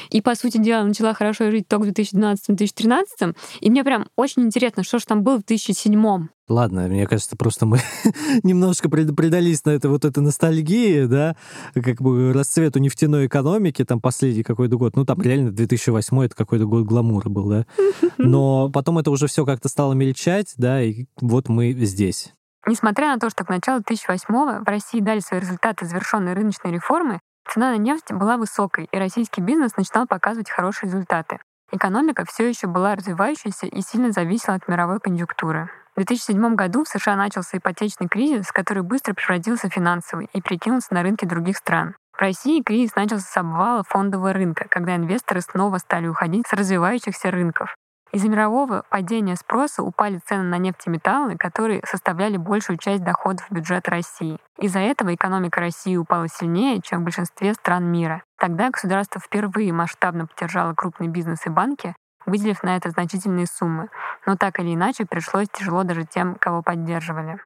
И, 0.09 0.21
по 0.21 0.35
сути 0.35 0.57
дела, 0.57 0.83
начала 0.83 1.13
хорошо 1.13 1.51
жить 1.51 1.67
только 1.67 1.85
в 1.85 1.89
2012-2013, 1.89 3.35
и 3.61 3.69
мне 3.69 3.83
прям 3.83 4.07
очень 4.15 4.43
интересно, 4.43 4.83
что 4.83 4.99
же 4.99 5.05
там 5.05 5.23
было 5.23 5.37
в 5.37 5.45
2007 5.45 6.29
Ладно, 6.49 6.87
мне 6.87 7.05
кажется, 7.05 7.37
просто 7.37 7.67
мы 7.67 7.77
немножко 8.43 8.89
предались 8.89 9.63
на 9.65 9.69
это 9.69 9.87
вот 9.87 10.03
этой 10.03 10.21
ностальгии, 10.21 11.05
да, 11.05 11.35
как 11.75 12.01
бы 12.01 12.33
расцвету 12.33 12.79
нефтяной 12.79 13.27
экономики, 13.27 13.85
там 13.85 14.01
последний 14.01 14.41
какой-то 14.41 14.77
год, 14.77 14.95
ну 14.95 15.05
там 15.05 15.21
реально 15.21 15.51
2008 15.51 16.23
это 16.23 16.35
какой-то 16.35 16.65
год 16.65 16.85
гламура 16.85 17.29
был, 17.29 17.47
да, 17.47 17.65
но 18.17 18.71
потом 18.71 18.97
это 18.97 19.11
уже 19.11 19.27
все 19.27 19.45
как-то 19.45 19.69
стало 19.69 19.93
мельчать, 19.93 20.55
да, 20.57 20.81
и 20.81 21.05
вот 21.21 21.49
мы 21.49 21.71
здесь. 21.71 22.33
Несмотря 22.65 23.13
на 23.13 23.19
то, 23.19 23.29
что 23.29 23.45
к 23.45 23.49
началу 23.49 23.81
2008 23.87 24.63
в 24.63 24.67
России 24.67 24.99
дали 25.01 25.19
свои 25.19 25.39
результаты 25.39 25.85
завершенной 25.85 26.33
рыночной 26.33 26.71
реформы, 26.71 27.19
цена 27.47 27.71
на 27.71 27.77
нефть 27.77 28.11
была 28.11 28.37
высокой, 28.37 28.89
и 28.91 28.97
российский 28.97 29.41
бизнес 29.41 29.77
начинал 29.77 30.07
показывать 30.07 30.49
хорошие 30.49 30.87
результаты. 30.87 31.37
Экономика 31.71 32.25
все 32.25 32.49
еще 32.49 32.65
была 32.65 32.95
развивающейся 32.95 33.67
и 33.67 33.81
сильно 33.81 34.11
зависела 34.11 34.55
от 34.55 34.67
мировой 34.67 34.99
конъюнктуры. 34.99 35.69
В 35.99 36.01
2007 36.05 36.55
году 36.55 36.85
в 36.85 36.87
США 36.87 37.17
начался 37.17 37.57
ипотечный 37.57 38.07
кризис, 38.07 38.53
который 38.53 38.83
быстро 38.83 39.13
превратился 39.13 39.67
в 39.67 39.73
финансовый 39.73 40.29
и 40.31 40.41
перекинулся 40.41 40.93
на 40.93 41.03
рынки 41.03 41.25
других 41.25 41.57
стран. 41.57 41.93
В 42.13 42.21
России 42.21 42.61
кризис 42.61 42.95
начался 42.95 43.25
с 43.25 43.35
обвала 43.35 43.83
фондового 43.83 44.31
рынка, 44.31 44.67
когда 44.69 44.95
инвесторы 44.95 45.41
снова 45.41 45.77
стали 45.77 46.07
уходить 46.07 46.47
с 46.47 46.53
развивающихся 46.53 47.31
рынков. 47.31 47.75
Из-за 48.13 48.29
мирового 48.29 48.85
падения 48.89 49.35
спроса 49.35 49.83
упали 49.83 50.21
цены 50.25 50.43
на 50.43 50.57
нефть 50.57 50.87
и 50.87 50.89
металлы, 50.89 51.35
которые 51.35 51.81
составляли 51.85 52.37
большую 52.37 52.77
часть 52.77 53.03
доходов 53.03 53.45
бюджета 53.51 53.91
России. 53.91 54.39
Из-за 54.57 54.79
этого 54.79 55.13
экономика 55.13 55.59
России 55.59 55.97
упала 55.97 56.29
сильнее, 56.29 56.81
чем 56.81 57.01
в 57.01 57.03
большинстве 57.03 57.53
стран 57.55 57.83
мира. 57.91 58.23
Тогда 58.39 58.69
государство 58.69 59.19
впервые 59.19 59.73
масштабно 59.73 60.27
поддержало 60.27 60.73
крупный 60.73 61.09
бизнес 61.09 61.45
и 61.45 61.49
банки, 61.49 61.93
выделив 62.25 62.63
на 62.63 62.77
это 62.77 62.89
значительные 62.89 63.47
суммы. 63.47 63.89
Но 64.25 64.35
так 64.35 64.59
или 64.59 64.73
иначе 64.73 65.05
пришлось 65.05 65.47
тяжело 65.49 65.83
даже 65.83 66.05
тем, 66.05 66.35
кого 66.35 66.61
поддерживали. 66.61 67.39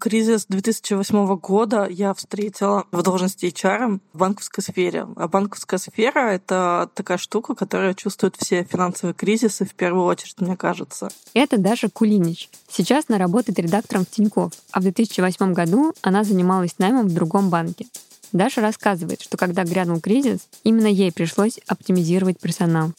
Кризис 0.00 0.46
2008 0.46 1.36
года 1.38 1.86
я 1.90 2.14
встретила 2.14 2.86
в 2.92 3.02
должности 3.02 3.46
HR 3.46 3.98
в 4.12 4.18
банковской 4.18 4.62
сфере. 4.62 5.06
А 5.16 5.26
банковская 5.26 5.78
сфера— 5.78 6.20
это 6.30 6.88
такая 6.94 7.18
штука, 7.18 7.56
которая 7.56 7.94
чувствует 7.94 8.36
все 8.36 8.62
финансовые 8.62 9.14
кризисы 9.14 9.64
в 9.64 9.74
первую 9.74 10.04
очередь, 10.04 10.40
мне 10.40 10.56
кажется. 10.56 11.08
Это 11.34 11.58
Даша 11.58 11.88
Кулинич. 11.90 12.48
Сейчас 12.68 13.06
она 13.08 13.18
работает 13.18 13.58
редактором 13.58 14.04
в 14.04 14.10
Тинькофф, 14.10 14.52
а 14.70 14.78
в 14.78 14.82
2008 14.84 15.52
году 15.52 15.92
она 16.00 16.22
занималась 16.22 16.78
наймом 16.78 17.08
в 17.08 17.14
другом 17.14 17.50
банке. 17.50 17.86
Даша 18.32 18.60
рассказывает, 18.60 19.20
что 19.20 19.36
когда 19.36 19.64
грянул 19.64 20.00
кризис, 20.00 20.48
именно 20.62 20.86
ей 20.86 21.10
пришлось 21.10 21.58
оптимизировать 21.66 22.38
персонал. 22.38 22.92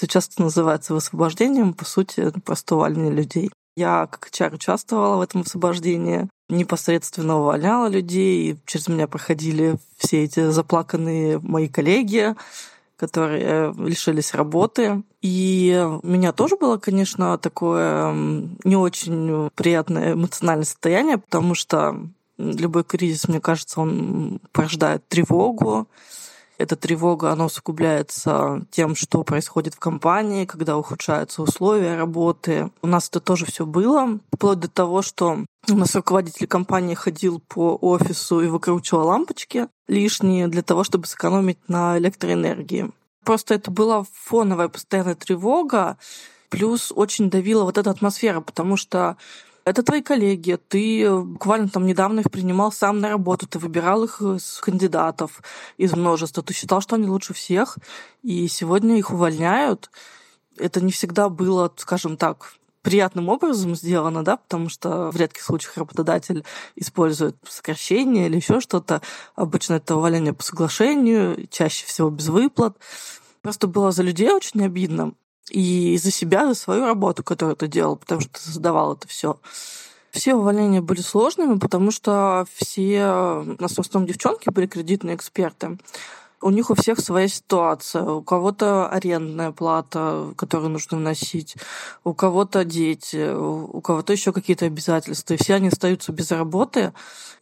Сейчас 0.00 0.30
это 0.32 0.40
называется 0.44 0.94
высвобождением, 0.94 1.74
по 1.74 1.84
сути, 1.84 2.32
просто 2.42 2.76
увольнение 2.76 3.12
людей. 3.12 3.50
Я 3.76 4.06
как 4.06 4.30
HR 4.32 4.54
участвовала 4.54 5.18
в 5.18 5.20
этом 5.20 5.42
освобождении, 5.42 6.26
непосредственно 6.48 7.38
увольняла 7.38 7.86
людей, 7.86 8.52
и 8.52 8.56
через 8.64 8.88
меня 8.88 9.06
проходили 9.06 9.76
все 9.98 10.24
эти 10.24 10.48
заплаканные 10.48 11.38
мои 11.40 11.68
коллеги, 11.68 12.34
которые 12.96 13.74
лишились 13.76 14.32
работы. 14.32 15.02
И 15.20 15.86
у 16.02 16.06
меня 16.06 16.32
тоже 16.32 16.56
было, 16.56 16.78
конечно, 16.78 17.36
такое 17.36 18.14
не 18.64 18.76
очень 18.76 19.50
приятное 19.54 20.14
эмоциональное 20.14 20.64
состояние, 20.64 21.18
потому 21.18 21.54
что 21.54 21.94
любой 22.38 22.84
кризис, 22.84 23.28
мне 23.28 23.40
кажется, 23.40 23.82
он 23.82 24.40
порождает 24.52 25.06
тревогу, 25.08 25.88
эта 26.60 26.76
тревога, 26.76 27.32
она 27.32 27.46
усугубляется 27.46 28.66
тем, 28.70 28.94
что 28.94 29.24
происходит 29.24 29.74
в 29.74 29.78
компании, 29.78 30.44
когда 30.44 30.76
ухудшаются 30.76 31.42
условия 31.42 31.96
работы. 31.96 32.70
У 32.82 32.86
нас 32.86 33.08
это 33.08 33.20
тоже 33.20 33.46
все 33.46 33.64
было, 33.64 34.18
вплоть 34.32 34.60
до 34.60 34.68
того, 34.68 35.00
что 35.00 35.44
у 35.68 35.74
нас 35.74 35.94
руководитель 35.94 36.46
компании 36.46 36.94
ходил 36.94 37.40
по 37.40 37.76
офису 37.76 38.40
и 38.42 38.46
выкручивал 38.46 39.06
лампочки 39.06 39.68
лишние 39.88 40.48
для 40.48 40.62
того, 40.62 40.84
чтобы 40.84 41.06
сэкономить 41.06 41.58
на 41.68 41.96
электроэнергии. 41.98 42.90
Просто 43.24 43.54
это 43.54 43.70
была 43.70 44.04
фоновая 44.12 44.68
постоянная 44.68 45.14
тревога, 45.14 45.96
плюс 46.50 46.92
очень 46.94 47.30
давила 47.30 47.64
вот 47.64 47.78
эта 47.78 47.90
атмосфера, 47.90 48.40
потому 48.40 48.76
что 48.76 49.16
это 49.64 49.82
твои 49.82 50.02
коллеги, 50.02 50.58
ты 50.68 51.10
буквально 51.10 51.68
там 51.68 51.86
недавно 51.86 52.20
их 52.20 52.30
принимал 52.30 52.72
сам 52.72 53.00
на 53.00 53.08
работу, 53.08 53.46
ты 53.46 53.58
выбирал 53.58 54.04
их 54.04 54.20
из 54.20 54.60
кандидатов, 54.60 55.42
из 55.76 55.92
множества, 55.92 56.42
ты 56.42 56.54
считал, 56.54 56.80
что 56.80 56.96
они 56.96 57.08
лучше 57.08 57.34
всех, 57.34 57.78
и 58.22 58.48
сегодня 58.48 58.98
их 58.98 59.10
увольняют. 59.10 59.90
Это 60.56 60.80
не 60.80 60.92
всегда 60.92 61.28
было, 61.28 61.72
скажем 61.76 62.16
так, 62.16 62.54
приятным 62.82 63.28
образом 63.28 63.76
сделано, 63.76 64.24
да, 64.24 64.36
потому 64.36 64.68
что 64.68 65.10
в 65.10 65.16
редких 65.16 65.42
случаях 65.42 65.76
работодатель 65.76 66.44
использует 66.76 67.36
сокращение 67.48 68.26
или 68.26 68.36
еще 68.36 68.60
что-то. 68.60 69.02
Обычно 69.34 69.74
это 69.74 69.96
увольнение 69.96 70.32
по 70.32 70.42
соглашению, 70.42 71.46
чаще 71.50 71.86
всего 71.86 72.10
без 72.10 72.28
выплат. 72.28 72.76
Просто 73.42 73.66
было 73.66 73.90
за 73.90 74.02
людей 74.02 74.32
очень 74.32 74.64
обидно 74.64 75.12
и 75.50 75.98
за 75.98 76.10
себя, 76.10 76.46
за 76.46 76.54
свою 76.54 76.86
работу, 76.86 77.22
которую 77.22 77.56
ты 77.56 77.68
делал, 77.68 77.96
потому 77.96 78.20
что 78.20 78.30
ты 78.32 78.40
создавал 78.40 78.94
это 78.94 79.08
все. 79.08 79.38
Все 80.10 80.34
увольнения 80.34 80.80
были 80.80 81.00
сложными, 81.00 81.58
потому 81.58 81.92
что 81.92 82.44
все, 82.56 83.44
нас 83.60 83.74
в 83.74 83.78
основном 83.78 84.08
девчонки 84.08 84.50
были 84.50 84.66
кредитные 84.66 85.14
эксперты 85.14 85.78
у 86.42 86.50
них 86.50 86.70
у 86.70 86.74
всех 86.74 87.00
своя 87.00 87.28
ситуация. 87.28 88.02
У 88.02 88.22
кого-то 88.22 88.88
арендная 88.88 89.52
плата, 89.52 90.32
которую 90.36 90.70
нужно 90.70 90.98
вносить, 90.98 91.56
у 92.04 92.14
кого-то 92.14 92.64
дети, 92.64 93.32
у 93.32 93.80
кого-то 93.80 94.12
еще 94.12 94.32
какие-то 94.32 94.66
обязательства. 94.66 95.34
И 95.34 95.36
все 95.36 95.54
они 95.54 95.68
остаются 95.68 96.12
без 96.12 96.30
работы. 96.30 96.92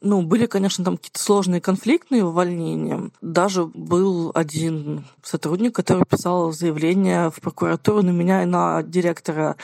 Ну, 0.00 0.22
были, 0.22 0.46
конечно, 0.46 0.84
там 0.84 0.96
какие-то 0.96 1.20
сложные 1.20 1.61
конфликтные 1.61 2.24
увольнения. 2.24 3.11
Даже 3.20 3.66
был 3.66 4.32
один 4.34 5.06
сотрудник, 5.22 5.74
который 5.74 6.04
писал 6.04 6.52
заявление 6.52 7.30
в 7.30 7.40
прокуратуру 7.40 8.02
на 8.02 8.11
меня 8.11 8.42
и 8.42 8.46
на 8.46 8.82
директора 8.82 9.56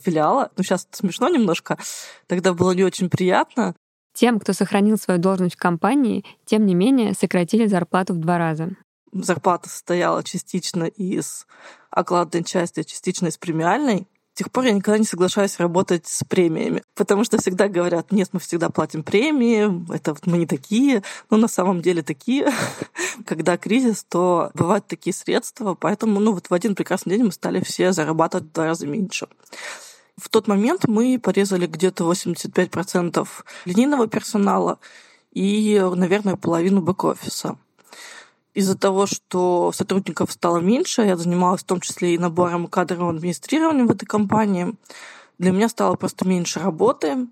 филиала. 0.00 0.50
Ну, 0.56 0.62
сейчас 0.62 0.86
смешно 0.92 1.28
немножко. 1.28 1.78
Тогда 2.26 2.54
было 2.54 2.72
не 2.72 2.84
очень 2.84 3.10
приятно. 3.10 3.74
Тем, 4.16 4.40
кто 4.40 4.54
сохранил 4.54 4.96
свою 4.96 5.20
должность 5.20 5.56
в 5.56 5.58
компании, 5.58 6.24
тем 6.46 6.64
не 6.64 6.74
менее 6.74 7.12
сократили 7.12 7.66
зарплату 7.66 8.14
в 8.14 8.16
два 8.16 8.38
раза. 8.38 8.70
Зарплата 9.12 9.68
состояла 9.68 10.24
частично 10.24 10.84
из 10.84 11.46
окладной 11.90 12.42
части, 12.42 12.82
частично 12.82 13.26
из 13.26 13.36
премиальной. 13.36 14.08
С 14.32 14.38
тех 14.38 14.50
пор 14.50 14.64
я 14.64 14.72
никогда 14.72 14.96
не 14.96 15.04
соглашаюсь 15.04 15.58
работать 15.58 16.06
с 16.06 16.24
премиями, 16.24 16.82
потому 16.94 17.24
что 17.24 17.38
всегда 17.38 17.68
говорят, 17.68 18.10
нет, 18.10 18.30
мы 18.32 18.40
всегда 18.40 18.70
платим 18.70 19.02
премии, 19.02 19.94
это 19.94 20.14
вот 20.14 20.26
мы 20.26 20.38
не 20.38 20.46
такие, 20.46 21.02
но 21.28 21.36
на 21.36 21.48
самом 21.48 21.82
деле 21.82 22.02
такие. 22.02 22.50
Когда 23.26 23.58
кризис, 23.58 24.02
то 24.04 24.50
бывают 24.54 24.86
такие 24.86 25.12
средства, 25.12 25.74
поэтому 25.74 26.20
ну, 26.20 26.32
вот 26.32 26.48
в 26.48 26.54
один 26.54 26.74
прекрасный 26.74 27.16
день 27.16 27.26
мы 27.26 27.32
стали 27.32 27.60
все 27.60 27.92
зарабатывать 27.92 28.46
в 28.46 28.52
два 28.52 28.64
раза 28.64 28.86
меньше. 28.86 29.28
В 30.18 30.30
тот 30.30 30.48
момент 30.48 30.88
мы 30.88 31.18
порезали 31.22 31.66
где-то 31.66 32.10
85% 32.10 33.28
линейного 33.66 34.06
персонала 34.08 34.78
и, 35.32 35.78
наверное, 35.94 36.36
половину 36.36 36.80
бэк-офиса. 36.80 37.58
Из-за 38.54 38.78
того, 38.78 39.04
что 39.04 39.70
сотрудников 39.72 40.32
стало 40.32 40.58
меньше, 40.58 41.02
я 41.02 41.18
занималась 41.18 41.60
в 41.60 41.66
том 41.66 41.80
числе 41.80 42.14
и 42.14 42.18
набором 42.18 42.66
кадрового 42.68 43.10
администрирования 43.10 43.84
в 43.84 43.90
этой 43.90 44.06
компании. 44.06 44.74
Для 45.38 45.50
меня 45.50 45.68
стало 45.68 45.96
просто 45.96 46.26
меньше 46.26 46.60
работы. 46.60 47.26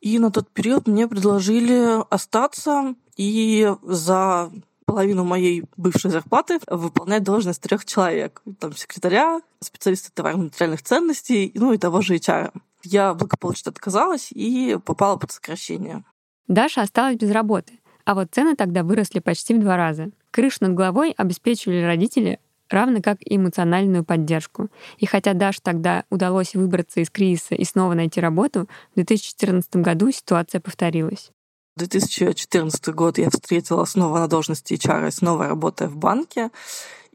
И 0.00 0.18
на 0.18 0.32
тот 0.32 0.50
период 0.50 0.88
мне 0.88 1.06
предложили 1.06 2.02
остаться 2.12 2.96
и 3.16 3.72
за 3.82 4.50
половину 4.84 5.24
моей 5.24 5.64
бывшей 5.76 6.10
зарплаты 6.10 6.58
выполнять 6.66 7.22
должность 7.22 7.62
трех 7.62 7.84
человек. 7.84 8.42
Там 8.58 8.76
секретаря, 8.76 9.40
специалиста 9.60 10.12
товарно-материальных 10.12 10.82
ценностей, 10.82 11.52
ну 11.54 11.72
и 11.72 11.78
того 11.78 12.00
же 12.00 12.16
HR. 12.16 12.52
Я 12.82 13.14
благополучно 13.14 13.70
отказалась 13.70 14.30
и 14.30 14.78
попала 14.84 15.16
под 15.16 15.32
сокращение. 15.32 16.04
Даша 16.48 16.82
осталась 16.82 17.16
без 17.16 17.30
работы, 17.30 17.80
а 18.04 18.14
вот 18.14 18.28
цены 18.32 18.54
тогда 18.54 18.82
выросли 18.82 19.20
почти 19.20 19.54
в 19.54 19.60
два 19.60 19.76
раза. 19.76 20.10
Крышу 20.30 20.58
над 20.60 20.74
головой 20.74 21.12
обеспечивали 21.16 21.82
родители, 21.82 22.38
равно 22.68 23.00
как 23.00 23.18
и 23.22 23.36
эмоциональную 23.36 24.04
поддержку. 24.04 24.68
И 24.98 25.06
хотя 25.06 25.32
Даше 25.32 25.60
тогда 25.62 26.04
удалось 26.10 26.54
выбраться 26.54 27.00
из 27.00 27.08
кризиса 27.08 27.54
и 27.54 27.64
снова 27.64 27.94
найти 27.94 28.20
работу, 28.20 28.68
в 28.92 28.94
2014 28.96 29.76
году 29.76 30.10
ситуация 30.10 30.60
повторилась. 30.60 31.30
2014 31.76 32.88
год 32.88 33.18
я 33.18 33.30
встретила 33.30 33.84
снова 33.84 34.20
на 34.20 34.28
должности 34.28 34.74
HR, 34.74 35.10
снова 35.10 35.48
работая 35.48 35.88
в 35.88 35.96
банке. 35.96 36.50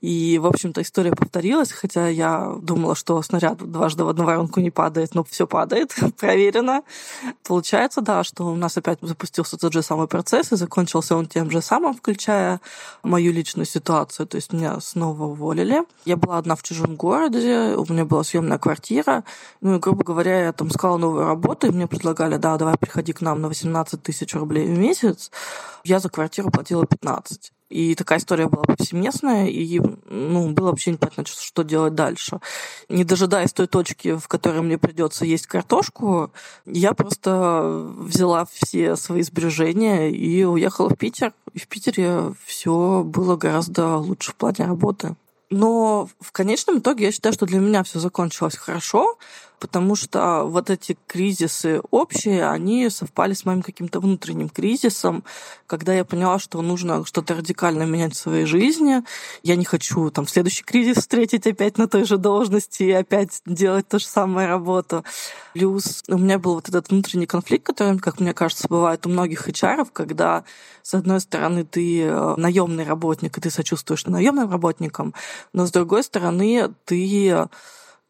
И, 0.01 0.39
в 0.39 0.45
общем-то, 0.45 0.81
история 0.81 1.11
повторилась, 1.11 1.71
хотя 1.71 2.07
я 2.07 2.55
думала, 2.61 2.95
что 2.95 3.21
снаряд 3.21 3.57
дважды 3.57 4.05
в 4.05 4.09
одну 4.09 4.23
воронку 4.23 4.61
не 4.61 4.71
падает, 4.71 5.13
но 5.13 5.23
все 5.25 5.45
падает, 5.45 5.93
проверено. 6.19 6.83
Получается, 7.45 8.01
да, 8.01 8.23
что 8.23 8.45
у 8.45 8.55
нас 8.55 8.77
опять 8.77 8.99
запустился 9.01 9.57
тот 9.57 9.73
же 9.73 9.81
самый 9.81 10.07
процесс, 10.07 10.51
и 10.51 10.55
закончился 10.55 11.15
он 11.15 11.27
тем 11.27 11.51
же 11.51 11.61
самым, 11.61 11.93
включая 11.93 12.61
мою 13.03 13.33
личную 13.33 13.65
ситуацию. 13.65 14.25
То 14.25 14.35
есть 14.35 14.53
меня 14.53 14.79
снова 14.79 15.23
уволили. 15.23 15.83
Я 16.05 16.15
была 16.15 16.37
одна 16.37 16.55
в 16.55 16.63
чужом 16.63 16.95
городе, 16.95 17.75
у 17.75 17.85
меня 17.91 18.05
была 18.05 18.23
съемная 18.23 18.57
квартира. 18.57 19.25
Ну 19.59 19.75
и, 19.75 19.79
грубо 19.79 20.03
говоря, 20.03 20.45
я 20.45 20.53
там 20.53 20.69
искала 20.69 20.97
новую 20.97 21.25
работу, 21.25 21.67
и 21.67 21.71
мне 21.71 21.87
предлагали, 21.87 22.37
да, 22.37 22.57
давай 22.57 22.77
приходи 22.77 23.11
к 23.11 23.21
нам 23.21 23.41
на 23.41 23.49
18 23.49 24.01
тысяч 24.01 24.33
рублей 24.33 24.65
в 24.65 24.77
месяц. 24.77 25.29
Я 25.83 25.99
за 25.99 26.09
квартиру 26.09 26.49
платила 26.51 26.85
15. 26.85 27.51
И 27.69 27.93
такая 27.95 28.19
история 28.19 28.47
была 28.47 28.63
повсеместная, 28.63 29.47
и 29.47 29.79
ну, 30.09 30.49
было 30.49 30.71
вообще 30.71 30.91
непонятно, 30.91 31.23
что 31.25 31.63
делать 31.63 31.93
дальше. 31.93 32.39
Не 32.89 33.03
дожидаясь 33.03 33.53
той 33.53 33.67
точки, 33.67 34.17
в 34.17 34.27
которой 34.27 34.61
мне 34.61 34.77
придется 34.77 35.23
есть 35.23 35.45
картошку, 35.45 36.31
я 36.65 36.93
просто 36.93 37.91
взяла 37.97 38.47
все 38.51 38.95
свои 38.95 39.21
сбережения 39.21 40.09
и 40.09 40.43
уехала 40.43 40.89
в 40.89 40.97
Питер. 40.97 41.33
И 41.53 41.59
в 41.59 41.67
Питере 41.67 42.33
все 42.45 43.03
было 43.05 43.35
гораздо 43.35 43.97
лучше 43.97 44.31
в 44.31 44.35
плане 44.35 44.65
работы. 44.65 45.15
Но 45.49 46.09
в 46.19 46.31
конечном 46.31 46.79
итоге 46.79 47.05
я 47.05 47.11
считаю, 47.11 47.33
что 47.33 47.45
для 47.45 47.59
меня 47.59 47.83
все 47.83 47.99
закончилось 47.99 48.55
хорошо, 48.55 49.17
потому 49.59 49.95
что 49.95 50.43
вот 50.45 50.69
эти 50.69 50.97
кризисы 51.07 51.81
общие, 51.91 52.49
они 52.49 52.89
совпали 52.89 53.33
с 53.33 53.45
моим 53.45 53.61
каким-то 53.61 53.99
внутренним 53.99 54.49
кризисом, 54.49 55.23
когда 55.67 55.93
я 55.93 56.05
поняла, 56.05 56.39
что 56.39 56.61
нужно 56.61 57.05
что-то 57.05 57.35
радикально 57.35 57.83
менять 57.83 58.13
в 58.13 58.17
своей 58.17 58.45
жизни. 58.45 59.03
Я 59.43 59.55
не 59.55 59.65
хочу 59.65 60.09
там 60.11 60.27
следующий 60.27 60.63
кризис 60.63 60.97
встретить 60.97 61.45
опять 61.45 61.77
на 61.77 61.87
той 61.87 62.05
же 62.05 62.17
должности 62.17 62.83
и 62.83 62.91
опять 62.91 63.41
делать 63.45 63.87
ту 63.87 63.99
же 63.99 64.05
самую 64.05 64.47
работу. 64.47 65.03
Плюс 65.53 66.03
у 66.07 66.17
меня 66.17 66.39
был 66.39 66.55
вот 66.55 66.69
этот 66.69 66.89
внутренний 66.89 67.25
конфликт, 67.25 67.65
который, 67.65 67.99
как 67.99 68.19
мне 68.19 68.33
кажется, 68.33 68.67
бывает 68.69 69.05
у 69.05 69.09
многих 69.09 69.47
HR, 69.47 69.87
когда 69.91 70.43
с 70.83 70.93
одной 70.93 71.19
стороны 71.19 71.65
ты 71.65 72.03
э, 72.03 72.35
наемный 72.37 72.83
работник, 72.83 73.37
и 73.37 73.41
ты 73.41 73.49
сочувствуешь 73.49 74.05
наемным 74.05 74.49
работникам, 74.49 75.13
но 75.53 75.65
с 75.65 75.71
другой 75.71 76.03
стороны 76.03 76.73
ты 76.85 77.47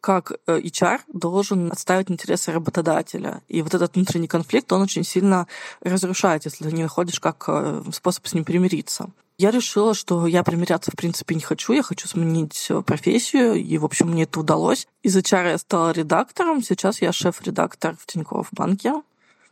как 0.00 0.32
э, 0.46 0.60
HR 0.60 1.00
должен 1.12 1.70
отставить 1.72 2.10
интересы 2.10 2.52
работодателя. 2.52 3.42
И 3.48 3.62
вот 3.62 3.74
этот 3.74 3.94
внутренний 3.94 4.28
конфликт, 4.28 4.72
он 4.72 4.82
очень 4.82 5.04
сильно 5.04 5.46
разрушает, 5.82 6.44
если 6.44 6.64
ты 6.64 6.72
не 6.72 6.82
находишь 6.82 7.20
как 7.20 7.44
э, 7.48 7.82
способ 7.92 8.26
с 8.26 8.34
ним 8.34 8.44
примириться. 8.44 9.10
Я 9.38 9.50
решила, 9.50 9.94
что 9.94 10.26
я 10.26 10.42
примиряться 10.42 10.90
в 10.90 10.96
принципе 10.96 11.34
не 11.34 11.40
хочу, 11.40 11.72
я 11.72 11.82
хочу 11.82 12.06
сменить 12.06 12.66
э, 12.68 12.82
профессию, 12.82 13.54
и, 13.54 13.78
в 13.78 13.84
общем, 13.84 14.08
мне 14.08 14.24
это 14.24 14.40
удалось. 14.40 14.86
Из 15.02 15.16
HR 15.16 15.50
я 15.52 15.58
стала 15.58 15.92
редактором, 15.92 16.62
сейчас 16.62 17.00
я 17.00 17.12
шеф-редактор 17.12 17.96
в 17.98 18.06
Тинькофф 18.06 18.48
банке. 18.52 19.02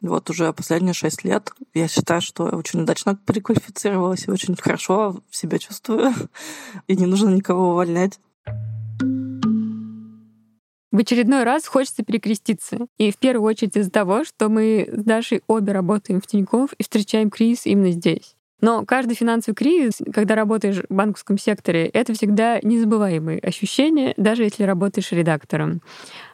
Вот 0.00 0.30
уже 0.30 0.52
последние 0.52 0.94
шесть 0.94 1.24
лет. 1.24 1.52
Я 1.74 1.88
считаю, 1.88 2.20
что 2.20 2.48
я 2.48 2.56
очень 2.56 2.82
удачно 2.82 3.16
переквалифицировалась 3.16 4.28
и 4.28 4.30
очень 4.30 4.56
хорошо 4.56 5.22
себя 5.30 5.58
чувствую. 5.58 6.14
И 6.86 6.94
не 6.94 7.06
нужно 7.06 7.30
никого 7.30 7.70
увольнять. 7.70 8.20
В 10.90 10.98
очередной 10.98 11.44
раз 11.44 11.66
хочется 11.66 12.02
перекреститься. 12.02 12.86
И 12.96 13.10
в 13.10 13.18
первую 13.18 13.46
очередь 13.46 13.76
из-за 13.76 13.90
того, 13.90 14.24
что 14.24 14.48
мы 14.48 14.88
с 14.90 15.04
Дашей 15.04 15.42
обе 15.46 15.72
работаем 15.72 16.20
в 16.20 16.26
Тинькофф 16.26 16.72
и 16.72 16.82
встречаем 16.82 17.30
кризис 17.30 17.66
именно 17.66 17.90
здесь. 17.90 18.34
Но 18.60 18.84
каждый 18.84 19.14
финансовый 19.14 19.54
кризис, 19.54 20.00
когда 20.12 20.34
работаешь 20.34 20.82
в 20.88 20.92
банковском 20.92 21.38
секторе, 21.38 21.86
это 21.86 22.12
всегда 22.14 22.58
незабываемые 22.62 23.38
ощущения, 23.38 24.14
даже 24.16 24.42
если 24.42 24.64
работаешь 24.64 25.12
редактором. 25.12 25.80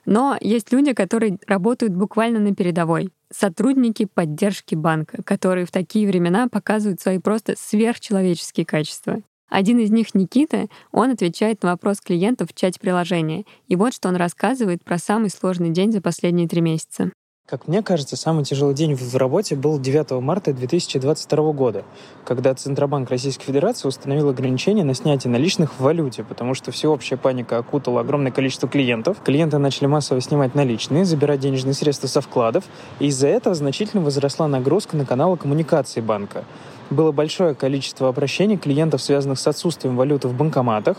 Но 0.06 0.38
есть 0.40 0.72
люди, 0.72 0.94
которые 0.94 1.38
работают 1.46 1.92
буквально 1.92 2.38
на 2.38 2.54
передовой. 2.54 3.10
Сотрудники 3.30 4.06
поддержки 4.06 4.74
банка, 4.74 5.22
которые 5.22 5.66
в 5.66 5.70
такие 5.70 6.06
времена 6.06 6.48
показывают 6.48 7.00
свои 7.00 7.18
просто 7.18 7.56
сверхчеловеческие 7.58 8.64
качества. 8.64 9.20
Один 9.48 9.78
из 9.78 9.90
них, 9.90 10.14
Никита, 10.14 10.66
он 10.90 11.10
отвечает 11.10 11.62
на 11.62 11.70
вопрос 11.70 12.00
клиентов 12.00 12.50
в 12.50 12.54
чате 12.54 12.80
приложения. 12.80 13.44
И 13.68 13.76
вот 13.76 13.94
что 13.94 14.08
он 14.08 14.16
рассказывает 14.16 14.82
про 14.84 14.98
самый 14.98 15.30
сложный 15.30 15.70
день 15.70 15.92
за 15.92 16.00
последние 16.00 16.48
три 16.48 16.60
месяца. 16.60 17.12
Как 17.46 17.68
мне 17.68 17.82
кажется, 17.82 18.16
самый 18.16 18.42
тяжелый 18.42 18.74
день 18.74 18.94
в 18.94 19.16
работе 19.16 19.54
был 19.54 19.78
9 19.78 20.12
марта 20.22 20.54
2022 20.54 21.52
года, 21.52 21.84
когда 22.24 22.54
Центробанк 22.54 23.10
Российской 23.10 23.44
Федерации 23.44 23.86
установил 23.86 24.30
ограничения 24.30 24.82
на 24.82 24.94
снятие 24.94 25.30
наличных 25.30 25.74
в 25.74 25.80
валюте, 25.80 26.24
потому 26.24 26.54
что 26.54 26.72
всеобщая 26.72 27.18
паника 27.18 27.58
окутала 27.58 28.00
огромное 28.00 28.32
количество 28.32 28.66
клиентов. 28.66 29.18
Клиенты 29.22 29.58
начали 29.58 29.84
массово 29.84 30.22
снимать 30.22 30.54
наличные, 30.54 31.04
забирать 31.04 31.40
денежные 31.40 31.74
средства 31.74 32.06
со 32.06 32.22
вкладов, 32.22 32.64
и 32.98 33.08
из-за 33.08 33.28
этого 33.28 33.54
значительно 33.54 34.02
возросла 34.02 34.48
нагрузка 34.48 34.96
на 34.96 35.04
каналы 35.04 35.36
коммуникации 35.36 36.00
банка 36.00 36.44
было 36.90 37.12
большое 37.12 37.54
количество 37.54 38.08
обращений 38.08 38.56
клиентов, 38.56 39.02
связанных 39.02 39.38
с 39.38 39.46
отсутствием 39.46 39.96
валюты 39.96 40.28
в 40.28 40.34
банкоматах, 40.34 40.96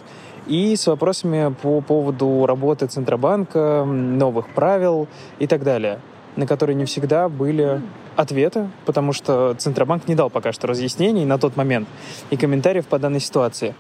и 0.48 0.76
с 0.76 0.88
вопросами 0.88 1.54
по 1.62 1.82
поводу 1.82 2.45
работы 2.45 2.88
Центробанка, 2.88 3.84
новых 3.86 4.48
правил 4.50 5.08
и 5.39 5.48
так 5.48 5.63
далее, 5.63 6.00
на 6.36 6.45
которые 6.45 6.76
не 6.76 6.86
всегда 6.86 7.30
были 7.30 7.82
ответы, 8.15 8.69
потому 8.86 9.13
что 9.13 9.56
Центробанк 9.58 10.08
не 10.08 10.15
дал 10.15 10.30
пока 10.30 10.52
что 10.52 10.67
разъяснений 10.67 11.26
на 11.26 11.38
тот 11.38 11.56
момент 11.56 11.88
и 12.30 12.38
комментариев 12.38 12.86
по 12.88 13.00
данной 13.00 13.19
ситуации. 13.19 13.76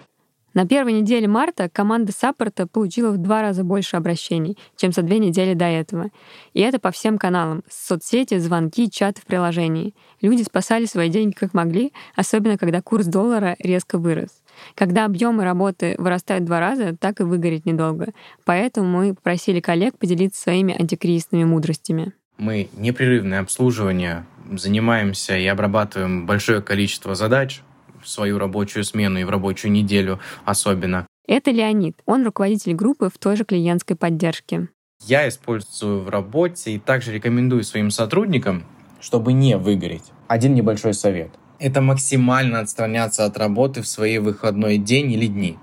На 0.55 0.65
первой 0.65 0.93
неделе 0.93 1.27
марта 1.27 1.67
команда 1.67 2.13
саппорта 2.13 2.65
получила 2.65 3.11
в 3.11 3.17
два 3.17 3.41
раза 3.41 3.65
больше 3.65 3.97
обращений, 3.97 4.57
чем 4.77 4.93
за 4.93 5.01
две 5.01 5.19
недели 5.19 5.53
до 5.53 5.65
этого. 5.65 6.11
И 6.53 6.61
это 6.61 6.79
по 6.79 6.91
всем 6.91 7.17
каналам— 7.17 7.61
соцсети, 7.69 8.37
звонки, 8.37 8.89
чаты 8.89 9.19
в 9.21 9.25
приложении. 9.25 9.93
Люди 10.21 10.43
спасали 10.43 10.85
свои 10.85 11.09
деньги 11.09 11.33
как 11.33 11.53
могли, 11.53 11.91
особенно 12.15 12.57
когда 12.57 12.81
курс 12.81 13.05
доллара 13.05 13.57
резко 13.59 13.97
вырос. 13.97 14.29
Когда 14.75 15.03
объемы 15.03 15.43
работы 15.43 15.95
вырастают 15.97 16.45
в 16.45 16.47
два 16.47 16.61
раза, 16.61 16.95
так 16.95 17.19
и 17.19 17.23
выгореть 17.23 17.65
недолго. 17.65 18.13
Поэтому 18.45 18.87
мы 18.87 19.13
попросили 19.13 19.59
коллег 19.59 19.97
поделиться 19.97 20.41
своими 20.41 20.73
антикризисными 20.73 21.43
мудростями. 21.43 22.13
Мы 22.37 22.69
непрерывное 22.77 23.41
обслуживание, 23.41 24.25
занимаемся 24.53 25.37
и 25.37 25.45
обрабатываем 25.47 26.25
большое 26.25 26.61
количество 26.61 27.13
задач, 27.13 27.61
в 28.05 28.09
свою 28.09 28.37
рабочую 28.37 28.83
смену 28.83 29.19
и 29.19 29.23
в 29.23 29.29
рабочую 29.29 29.71
неделю 29.71 30.19
особенно. 30.45 31.07
Это 31.27 31.51
Леонид. 31.51 32.01
Он 32.05 32.23
руководитель 32.23 32.73
группы 32.73 33.09
в 33.09 33.17
той 33.17 33.35
же 33.35 33.43
клиентской 33.43 33.95
поддержке. 33.95 34.69
Я 35.01 35.27
использую 35.27 36.01
в 36.01 36.09
работе 36.09 36.71
и 36.71 36.79
также 36.79 37.11
рекомендую 37.11 37.63
своим 37.63 37.89
сотрудникам, 37.89 38.63
чтобы 39.01 39.33
не 39.33 39.57
выгореть. 39.57 40.03
Один 40.27 40.53
небольшой 40.53 40.93
совет. 40.93 41.31
Это 41.59 41.81
максимально 41.81 42.59
отстраняться 42.59 43.25
от 43.25 43.37
работы 43.37 43.81
в 43.81 43.87
свои 43.87 44.19
выходной 44.19 44.77
день 44.77 45.11
или 45.11 45.27
дни. 45.27 45.57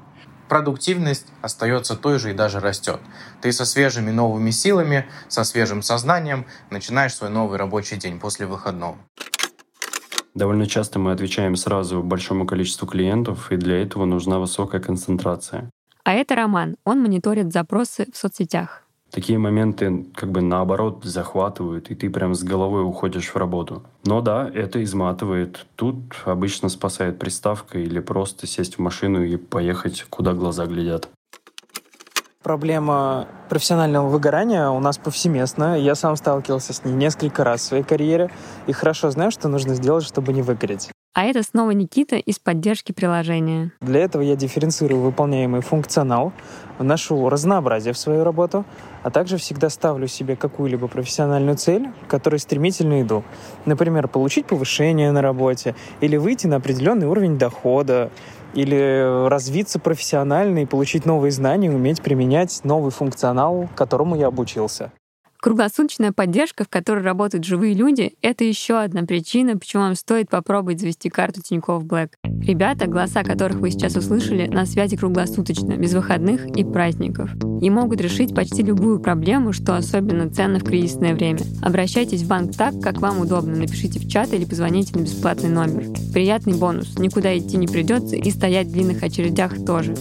Продуктивность 0.48 1.26
остается 1.40 1.96
той 1.96 2.18
же 2.18 2.30
и 2.30 2.34
даже 2.34 2.60
растет. 2.60 3.00
Ты 3.40 3.52
со 3.52 3.64
свежими 3.64 4.10
новыми 4.10 4.50
силами, 4.50 5.06
со 5.28 5.44
свежим 5.44 5.80
сознанием 5.82 6.44
начинаешь 6.70 7.14
свой 7.14 7.30
новый 7.30 7.58
рабочий 7.58 7.96
день 7.96 8.20
после 8.20 8.46
выходного. 8.46 8.98
Довольно 10.34 10.66
часто 10.66 10.98
мы 10.98 11.12
отвечаем 11.12 11.56
сразу 11.56 12.02
большому 12.02 12.46
количеству 12.46 12.86
клиентов, 12.86 13.52
и 13.52 13.56
для 13.56 13.82
этого 13.82 14.04
нужна 14.06 14.38
высокая 14.38 14.80
концентрация. 14.80 15.70
А 16.04 16.14
это 16.14 16.34
Роман. 16.34 16.76
Он 16.84 17.00
мониторит 17.00 17.52
запросы 17.52 18.06
в 18.12 18.16
соцсетях. 18.16 18.82
Такие 19.10 19.38
моменты 19.38 20.06
как 20.14 20.32
бы 20.32 20.40
наоборот 20.40 21.04
захватывают, 21.04 21.90
и 21.90 21.94
ты 21.94 22.08
прям 22.08 22.34
с 22.34 22.42
головой 22.42 22.82
уходишь 22.82 23.28
в 23.28 23.36
работу. 23.36 23.82
Но 24.06 24.22
да, 24.22 24.50
это 24.52 24.82
изматывает. 24.82 25.66
Тут 25.76 25.96
обычно 26.24 26.70
спасает 26.70 27.18
приставка 27.18 27.78
или 27.78 28.00
просто 28.00 28.46
сесть 28.46 28.76
в 28.76 28.78
машину 28.78 29.22
и 29.22 29.36
поехать, 29.36 30.06
куда 30.08 30.32
глаза 30.32 30.64
глядят. 30.64 31.10
Проблема 32.42 33.28
профессионального 33.48 34.08
выгорания 34.08 34.68
у 34.68 34.80
нас 34.80 34.98
повсеместна. 34.98 35.78
Я 35.78 35.94
сам 35.94 36.16
сталкивался 36.16 36.72
с 36.72 36.84
ней 36.84 36.92
несколько 36.92 37.44
раз 37.44 37.60
в 37.60 37.64
своей 37.64 37.84
карьере 37.84 38.30
и 38.66 38.72
хорошо 38.72 39.10
знаю, 39.10 39.30
что 39.30 39.48
нужно 39.48 39.74
сделать, 39.74 40.04
чтобы 40.04 40.32
не 40.32 40.42
выгореть. 40.42 40.90
А 41.14 41.24
это 41.24 41.42
снова 41.42 41.72
Никита 41.72 42.16
из 42.16 42.38
поддержки 42.38 42.92
приложения. 42.92 43.70
Для 43.82 44.00
этого 44.00 44.22
я 44.22 44.34
дифференцирую 44.34 45.02
выполняемый 45.02 45.60
функционал, 45.60 46.32
вношу 46.78 47.28
разнообразие 47.28 47.92
в 47.92 47.98
свою 47.98 48.24
работу, 48.24 48.64
а 49.02 49.10
также 49.10 49.36
всегда 49.36 49.68
ставлю 49.68 50.08
себе 50.08 50.36
какую-либо 50.36 50.88
профессиональную 50.88 51.58
цель, 51.58 51.90
к 52.06 52.10
которой 52.10 52.40
стремительно 52.40 53.02
иду. 53.02 53.24
Например, 53.66 54.08
получить 54.08 54.46
повышение 54.46 55.12
на 55.12 55.20
работе 55.20 55.74
или 56.00 56.16
выйти 56.16 56.46
на 56.46 56.56
определенный 56.56 57.06
уровень 57.06 57.36
дохода, 57.36 58.10
или 58.54 59.28
развиться 59.28 59.78
профессионально 59.78 60.60
и 60.60 60.66
получить 60.66 61.06
новые 61.06 61.32
знания, 61.32 61.70
уметь 61.70 62.02
применять 62.02 62.60
новый 62.64 62.90
функционал, 62.90 63.68
которому 63.74 64.16
я 64.16 64.28
обучился. 64.28 64.92
Круглосуточная 65.42 66.12
поддержка, 66.12 66.62
в 66.62 66.68
которой 66.68 67.02
работают 67.02 67.44
живые 67.44 67.74
люди, 67.74 68.14
это 68.22 68.44
еще 68.44 68.78
одна 68.78 69.02
причина, 69.02 69.58
почему 69.58 69.82
вам 69.82 69.96
стоит 69.96 70.30
попробовать 70.30 70.78
завести 70.78 71.10
карту 71.10 71.42
Тинькофф 71.42 71.82
Блэк. 71.82 72.12
Ребята, 72.46 72.86
голоса 72.86 73.24
которых 73.24 73.56
вы 73.56 73.72
сейчас 73.72 73.96
услышали, 73.96 74.46
на 74.46 74.66
связи 74.66 74.96
круглосуточно, 74.96 75.76
без 75.76 75.94
выходных 75.94 76.46
и 76.46 76.62
праздников. 76.62 77.32
И 77.60 77.70
могут 77.70 78.00
решить 78.00 78.32
почти 78.32 78.62
любую 78.62 79.00
проблему, 79.00 79.52
что 79.52 79.76
особенно 79.76 80.30
ценно 80.30 80.60
в 80.60 80.64
кризисное 80.64 81.12
время. 81.12 81.40
Обращайтесь 81.60 82.22
в 82.22 82.28
банк 82.28 82.54
так, 82.56 82.80
как 82.80 82.98
вам 82.98 83.18
удобно. 83.18 83.56
Напишите 83.56 83.98
в 83.98 84.08
чат 84.08 84.32
или 84.32 84.44
позвоните 84.44 84.96
на 84.96 85.02
бесплатный 85.02 85.50
номер. 85.50 85.92
Приятный 86.12 86.56
бонус. 86.56 86.96
Никуда 87.00 87.36
идти 87.36 87.56
не 87.56 87.66
придется 87.66 88.14
и 88.14 88.30
стоять 88.30 88.68
в 88.68 88.72
длинных 88.72 89.02
очередях 89.02 89.64
тоже. 89.66 89.96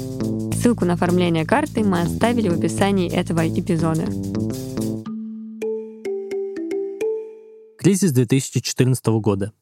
Ссылку 0.54 0.86
на 0.86 0.94
оформление 0.94 1.48
карты 1.48 1.84
мы 1.84 2.02
оставили 2.02 2.48
в 2.48 2.60
описании 2.60 3.12
этого 3.12 3.48
эпизода. 3.48 4.04
Кризис 7.82 8.12
2014 8.12 9.08
года. 9.08 9.54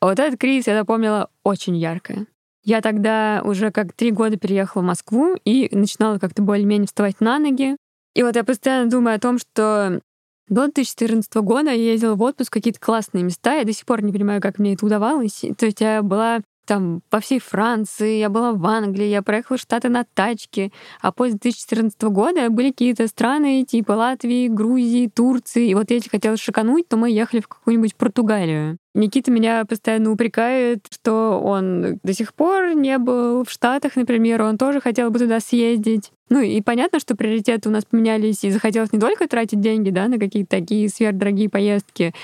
Вот 0.00 0.18
этот 0.18 0.40
кризис 0.40 0.66
я 0.66 0.76
запомнила 0.76 1.30
очень 1.44 1.76
ярко. 1.76 2.26
Я 2.64 2.80
тогда 2.80 3.42
уже 3.44 3.70
как 3.70 3.92
три 3.92 4.10
года 4.10 4.36
переехала 4.36 4.82
в 4.82 4.86
Москву 4.86 5.36
и 5.44 5.68
начинала 5.70 6.18
как-то 6.18 6.42
более-менее 6.42 6.88
вставать 6.88 7.20
на 7.20 7.38
ноги. 7.38 7.76
И 8.16 8.24
вот 8.24 8.34
я 8.34 8.42
постоянно 8.42 8.90
думаю 8.90 9.14
о 9.14 9.20
том, 9.20 9.38
что 9.38 10.00
до 10.48 10.64
2014 10.64 11.32
года 11.36 11.70
я 11.70 11.92
ездила 11.92 12.16
в 12.16 12.22
отпуск 12.22 12.50
в 12.50 12.54
какие-то 12.54 12.80
классные 12.80 13.22
места. 13.22 13.54
Я 13.54 13.64
до 13.64 13.72
сих 13.72 13.86
пор 13.86 14.02
не 14.02 14.12
понимаю, 14.12 14.42
как 14.42 14.58
мне 14.58 14.74
это 14.74 14.84
удавалось. 14.84 15.44
То 15.56 15.66
есть 15.66 15.80
я 15.80 16.02
была 16.02 16.40
там 16.64 17.02
по 17.10 17.20
всей 17.20 17.40
Франции, 17.40 18.18
я 18.18 18.28
была 18.28 18.52
в 18.52 18.66
Англии, 18.66 19.06
я 19.06 19.22
проехала 19.22 19.58
Штаты 19.58 19.88
на 19.88 20.04
тачке, 20.04 20.72
а 21.00 21.12
после 21.12 21.34
2014 21.34 22.02
года 22.04 22.50
были 22.50 22.70
какие-то 22.70 23.06
страны 23.08 23.64
типа 23.64 23.92
Латвии, 23.92 24.48
Грузии, 24.48 25.10
Турции, 25.14 25.68
и 25.68 25.74
вот 25.74 25.90
если 25.90 26.08
хотела 26.08 26.36
шикануть, 26.36 26.88
то 26.88 26.96
мы 26.96 27.10
ехали 27.10 27.40
в 27.40 27.48
какую-нибудь 27.48 27.96
Португалию. 27.96 28.78
Никита 28.94 29.32
меня 29.32 29.64
постоянно 29.64 30.12
упрекает, 30.12 30.86
что 30.88 31.40
он 31.40 31.98
до 32.04 32.12
сих 32.12 32.32
пор 32.32 32.74
не 32.74 32.98
был 32.98 33.44
в 33.44 33.50
Штатах, 33.50 33.96
например, 33.96 34.42
он 34.42 34.56
тоже 34.56 34.80
хотел 34.80 35.10
бы 35.10 35.18
туда 35.18 35.40
съездить. 35.40 36.12
Ну 36.30 36.40
и 36.40 36.60
понятно, 36.62 37.00
что 37.00 37.16
приоритеты 37.16 37.68
у 37.68 37.72
нас 37.72 37.84
поменялись, 37.84 38.44
и 38.44 38.50
захотелось 38.50 38.92
не 38.92 39.00
только 39.00 39.26
тратить 39.28 39.60
деньги 39.60 39.90
да, 39.90 40.06
на 40.06 40.18
какие-то 40.18 40.50
такие 40.58 40.88
сверхдорогие 40.88 41.50
поездки, 41.50 42.14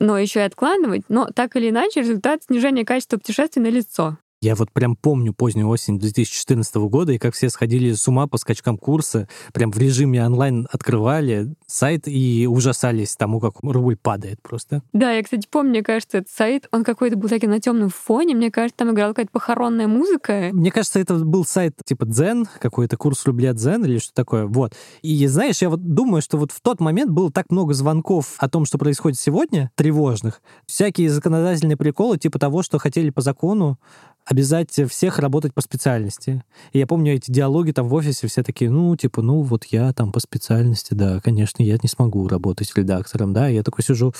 но 0.00 0.18
еще 0.18 0.40
и 0.40 0.42
откладывать. 0.42 1.02
Но 1.08 1.26
так 1.26 1.54
или 1.56 1.70
иначе, 1.70 2.00
результат 2.00 2.42
снижения 2.42 2.84
качества 2.84 3.16
путешествий 3.16 3.62
на 3.62 3.68
лицо. 3.68 4.18
Я 4.40 4.54
вот 4.54 4.70
прям 4.70 4.94
помню 4.94 5.34
позднюю 5.34 5.68
осень 5.68 5.98
2014 5.98 6.76
года, 6.76 7.10
и 7.10 7.18
как 7.18 7.34
все 7.34 7.50
сходили 7.50 7.92
с 7.92 8.06
ума 8.06 8.28
по 8.28 8.38
скачкам 8.38 8.78
курса, 8.78 9.28
прям 9.52 9.72
в 9.72 9.78
режиме 9.78 10.24
онлайн 10.24 10.68
открывали 10.70 11.56
сайт 11.66 12.06
и 12.06 12.46
ужасались 12.48 13.16
тому, 13.16 13.40
как 13.40 13.54
рубль 13.62 13.96
падает 13.96 14.40
просто. 14.40 14.82
Да, 14.92 15.10
я, 15.10 15.24
кстати, 15.24 15.48
помню, 15.50 15.70
мне 15.70 15.82
кажется, 15.82 16.18
этот 16.18 16.30
сайт, 16.30 16.68
он 16.70 16.84
какой-то 16.84 17.16
был 17.16 17.28
таким 17.28 17.50
на 17.50 17.58
темном 17.58 17.88
фоне, 17.88 18.36
мне 18.36 18.52
кажется, 18.52 18.76
там 18.76 18.92
играла 18.92 19.10
какая-то 19.10 19.32
похоронная 19.32 19.88
музыка. 19.88 20.50
Мне 20.52 20.70
кажется, 20.70 21.00
это 21.00 21.16
был 21.16 21.44
сайт 21.44 21.74
типа 21.84 22.06
Дзен, 22.06 22.46
какой-то 22.60 22.96
курс 22.96 23.26
рубля 23.26 23.54
Дзен 23.54 23.84
или 23.84 23.98
что 23.98 24.14
такое, 24.14 24.46
вот. 24.46 24.72
И 25.02 25.26
знаешь, 25.26 25.60
я 25.62 25.68
вот 25.68 25.82
думаю, 25.82 26.22
что 26.22 26.36
вот 26.36 26.52
в 26.52 26.60
тот 26.60 26.78
момент 26.78 27.10
было 27.10 27.32
так 27.32 27.50
много 27.50 27.74
звонков 27.74 28.36
о 28.38 28.48
том, 28.48 28.66
что 28.66 28.78
происходит 28.78 29.18
сегодня, 29.18 29.72
тревожных, 29.74 30.42
всякие 30.66 31.10
законодательные 31.10 31.76
приколы, 31.76 32.18
типа 32.18 32.38
того, 32.38 32.62
что 32.62 32.78
хотели 32.78 33.10
по 33.10 33.20
закону 33.20 33.80
обязать 34.28 34.78
всех 34.88 35.18
работать 35.18 35.54
по 35.54 35.62
специальности. 35.62 36.42
И 36.72 36.78
я 36.78 36.86
помню 36.86 37.14
эти 37.14 37.30
диалоги 37.30 37.72
там 37.72 37.88
в 37.88 37.94
офисе, 37.94 38.26
все 38.26 38.42
такие, 38.42 38.70
ну, 38.70 38.94
типа, 38.94 39.22
ну, 39.22 39.42
вот 39.42 39.64
я 39.66 39.92
там 39.92 40.12
по 40.12 40.20
специальности, 40.20 40.92
да, 40.94 41.20
конечно, 41.20 41.62
я 41.62 41.78
не 41.82 41.88
смогу 41.88 42.28
работать 42.28 42.70
редактором, 42.76 43.32
да, 43.32 43.48
и 43.48 43.54
я 43.54 43.62
такой 43.62 43.82
сижу, 43.82 44.12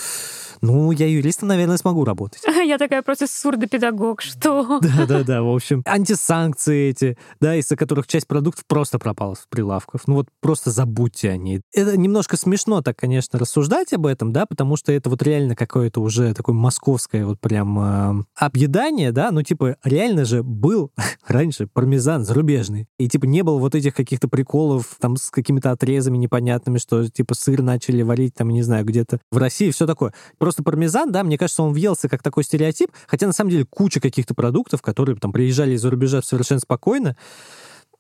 ну, 0.63 0.91
я 0.93 1.07
юристом, 1.07 1.49
наверное, 1.49 1.77
смогу 1.77 2.05
работать. 2.05 2.43
Я 2.69 2.79
такая 2.79 3.03
просто 3.03 3.27
сурдопедагог, 3.27 4.21
что? 4.21 4.79
Да-да-да, 4.83 5.43
в 5.43 5.55
общем, 5.55 5.83
антисанкции 5.87 6.91
эти, 6.91 7.17
да, 7.41 7.55
из-за 7.57 7.77
которых 7.77 8.07
часть 8.07 8.27
продуктов 8.27 8.65
просто 8.67 8.99
пропала 8.99 9.35
с 9.35 9.47
прилавков. 9.49 10.03
Ну 10.07 10.15
вот 10.15 10.29
просто 10.41 10.71
забудьте 10.71 11.31
о 11.31 11.37
ней. 11.37 11.63
Это 11.73 11.97
немножко 11.97 12.37
смешно 12.37 12.83
так, 12.83 12.97
конечно, 12.97 13.39
рассуждать 13.39 13.93
об 13.93 14.07
этом, 14.07 14.33
да, 14.33 14.47
потому 14.47 14.77
что 14.77 14.93
это 14.93 15.11
вот 15.11 15.23
реально 15.23 15.55
какое-то 15.55 16.01
уже 16.01 16.35
такое 16.35 16.55
московское 16.55 17.25
вот 17.25 17.41
прям 17.41 17.79
э, 17.79 18.25
объедание, 18.35 19.13
да, 19.13 19.31
ну 19.31 19.43
типа 19.43 19.77
реально 19.85 19.98
же 20.25 20.43
был 20.43 20.93
раньше 21.27 21.67
пармезан 21.67 22.25
зарубежный. 22.25 22.87
И 22.99 23.09
типа 23.09 23.27
не 23.27 23.43
было 23.43 23.59
вот 23.59 23.75
этих 23.75 23.95
каких-то 23.95 24.29
приколов 24.29 24.97
там 25.01 25.17
с 25.17 25.31
какими-то 25.31 25.71
отрезами 25.71 26.17
непонятными, 26.17 26.79
что 26.79 27.09
типа 27.09 27.35
сыр 27.35 27.63
начали 27.63 28.03
варить 28.03 28.35
там, 28.35 28.51
не 28.51 28.63
знаю, 28.63 28.85
где-то 28.85 29.21
в 29.31 29.39
России, 29.39 29.71
все 29.71 29.87
такое. 29.87 30.13
Просто 30.39 30.63
пармезан, 30.63 31.13
да, 31.13 31.25
мне 31.25 31.39
кажется, 31.39 31.63
он 31.63 31.73
въелся 31.73 32.09
как 32.09 32.23
такой 32.23 32.45
стереотип, 32.45 32.91
хотя 33.07 33.27
на 33.27 33.33
самом 33.33 33.51
деле 33.51 33.65
куча 33.65 34.01
каких-то 34.01 34.35
продуктов, 34.35 34.83
которые 34.83 35.17
там 35.17 35.33
приезжали 35.33 35.75
из-за 35.75 35.91
рубежа 35.91 36.23
совершенно 36.23 36.61
спокойно, 36.61 37.17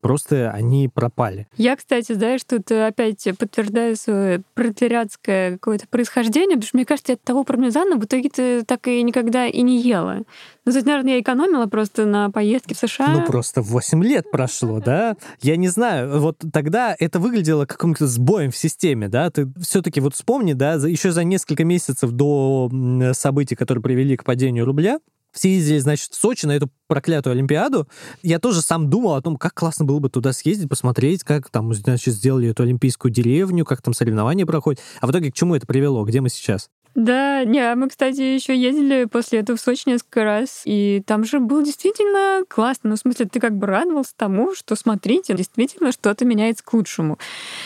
просто 0.01 0.51
они 0.51 0.89
пропали. 0.89 1.49
Я, 1.57 1.77
кстати, 1.77 2.13
знаешь, 2.13 2.41
тут 2.45 2.71
опять 2.71 3.27
подтверждаю 3.39 3.97
свое 3.97 4.43
пролетариатское 4.55 5.53
какое-то 5.53 5.87
происхождение, 5.89 6.57
потому 6.57 6.67
что, 6.67 6.77
мне 6.77 6.87
кажется, 6.87 7.13
я 7.13 7.15
от 7.15 7.23
того 7.23 7.45
пармезана 7.45 7.97
в 7.97 8.05
итоге 8.05 8.29
ты 8.29 8.65
так 8.65 8.87
и 8.89 9.03
никогда 9.03 9.47
и 9.47 9.63
не 9.63 9.81
ела. 9.81 10.23
Ну, 10.65 10.73
то 10.73 10.77
есть, 10.77 10.87
наверное, 10.87 11.15
я 11.15 11.21
экономила 11.21 11.67
просто 11.67 12.05
на 12.05 12.31
поездке 12.31 12.75
в 12.75 12.79
США. 12.79 13.09
Ну, 13.09 13.25
просто 13.25 13.63
8 13.63 14.05
лет 14.05 14.31
прошло, 14.31 14.81
да? 14.81 15.17
Я 15.41 15.57
не 15.57 15.69
знаю, 15.69 16.21
вот 16.21 16.37
тогда 16.53 16.95
это 16.99 17.19
выглядело 17.19 17.65
каким-то 17.65 18.07
сбоем 18.07 18.51
в 18.51 18.57
системе, 18.57 19.09
да? 19.09 19.31
Ты 19.31 19.51
все 19.61 19.83
таки 19.83 20.01
вот 20.01 20.15
вспомни, 20.15 20.53
да, 20.53 20.75
еще 20.75 21.11
за 21.11 21.25
несколько 21.25 21.65
месяцев 21.65 22.11
до 22.11 22.71
событий, 23.13 23.55
которые 23.55 23.83
привели 23.83 24.17
к 24.17 24.25
падению 24.25 24.67
рубля, 24.67 24.99
все 25.33 25.55
ездили, 25.55 25.79
значит, 25.79 26.13
в 26.13 26.15
Сочи 26.15 26.47
на 26.47 26.53
эту 26.53 26.71
проклятую 26.87 27.33
Олимпиаду. 27.33 27.89
Я 28.23 28.39
тоже 28.39 28.63
сам 28.63 28.89
думал 28.91 29.15
о 29.15 29.23
том, 29.23 29.37
как 29.37 29.55
классно 29.55 29.85
было 29.85 29.99
бы 29.99 30.09
туда 30.09 30.33
съездить, 30.33 30.69
посмотреть, 30.69 31.23
как 31.23 31.51
там, 31.51 31.73
значит, 31.75 32.15
сделали 32.15 32.51
эту 32.51 32.63
олимпийскую 32.63 33.13
деревню, 33.13 33.65
как 33.65 33.83
там 33.83 33.95
соревнования 33.95 34.47
проходят. 34.47 34.81
А 35.01 35.07
в 35.07 35.11
итоге 35.11 35.31
к 35.31 35.35
чему 35.35 35.55
это 35.55 35.67
привело? 35.67 36.05
Где 36.05 36.21
мы 36.21 36.29
сейчас? 36.29 36.71
Да, 36.99 37.45
не, 37.45 37.61
а 37.61 37.77
мы, 37.77 37.89
кстати, 37.89 38.21
еще 38.21 38.57
ездили 38.57 39.05
после 39.05 39.39
этого 39.39 39.57
в 39.57 39.61
Сочи 39.61 39.85
несколько 39.87 40.25
раз, 40.25 40.63
и 40.65 41.01
там 41.07 41.23
же 41.23 41.39
было 41.39 41.63
действительно 41.63 42.45
классно. 42.49 42.91
Ну, 42.91 42.97
в 42.97 42.99
смысле, 42.99 43.27
ты 43.27 43.39
как 43.39 43.57
бы 43.57 43.69
радовался 43.69 44.15
тому, 44.17 44.53
что, 44.57 44.75
смотрите, 44.75 45.35
действительно 45.35 45.93
что-то 45.93 46.25
меняется 46.25 46.65
к 46.65 46.73
лучшему. 46.73 47.17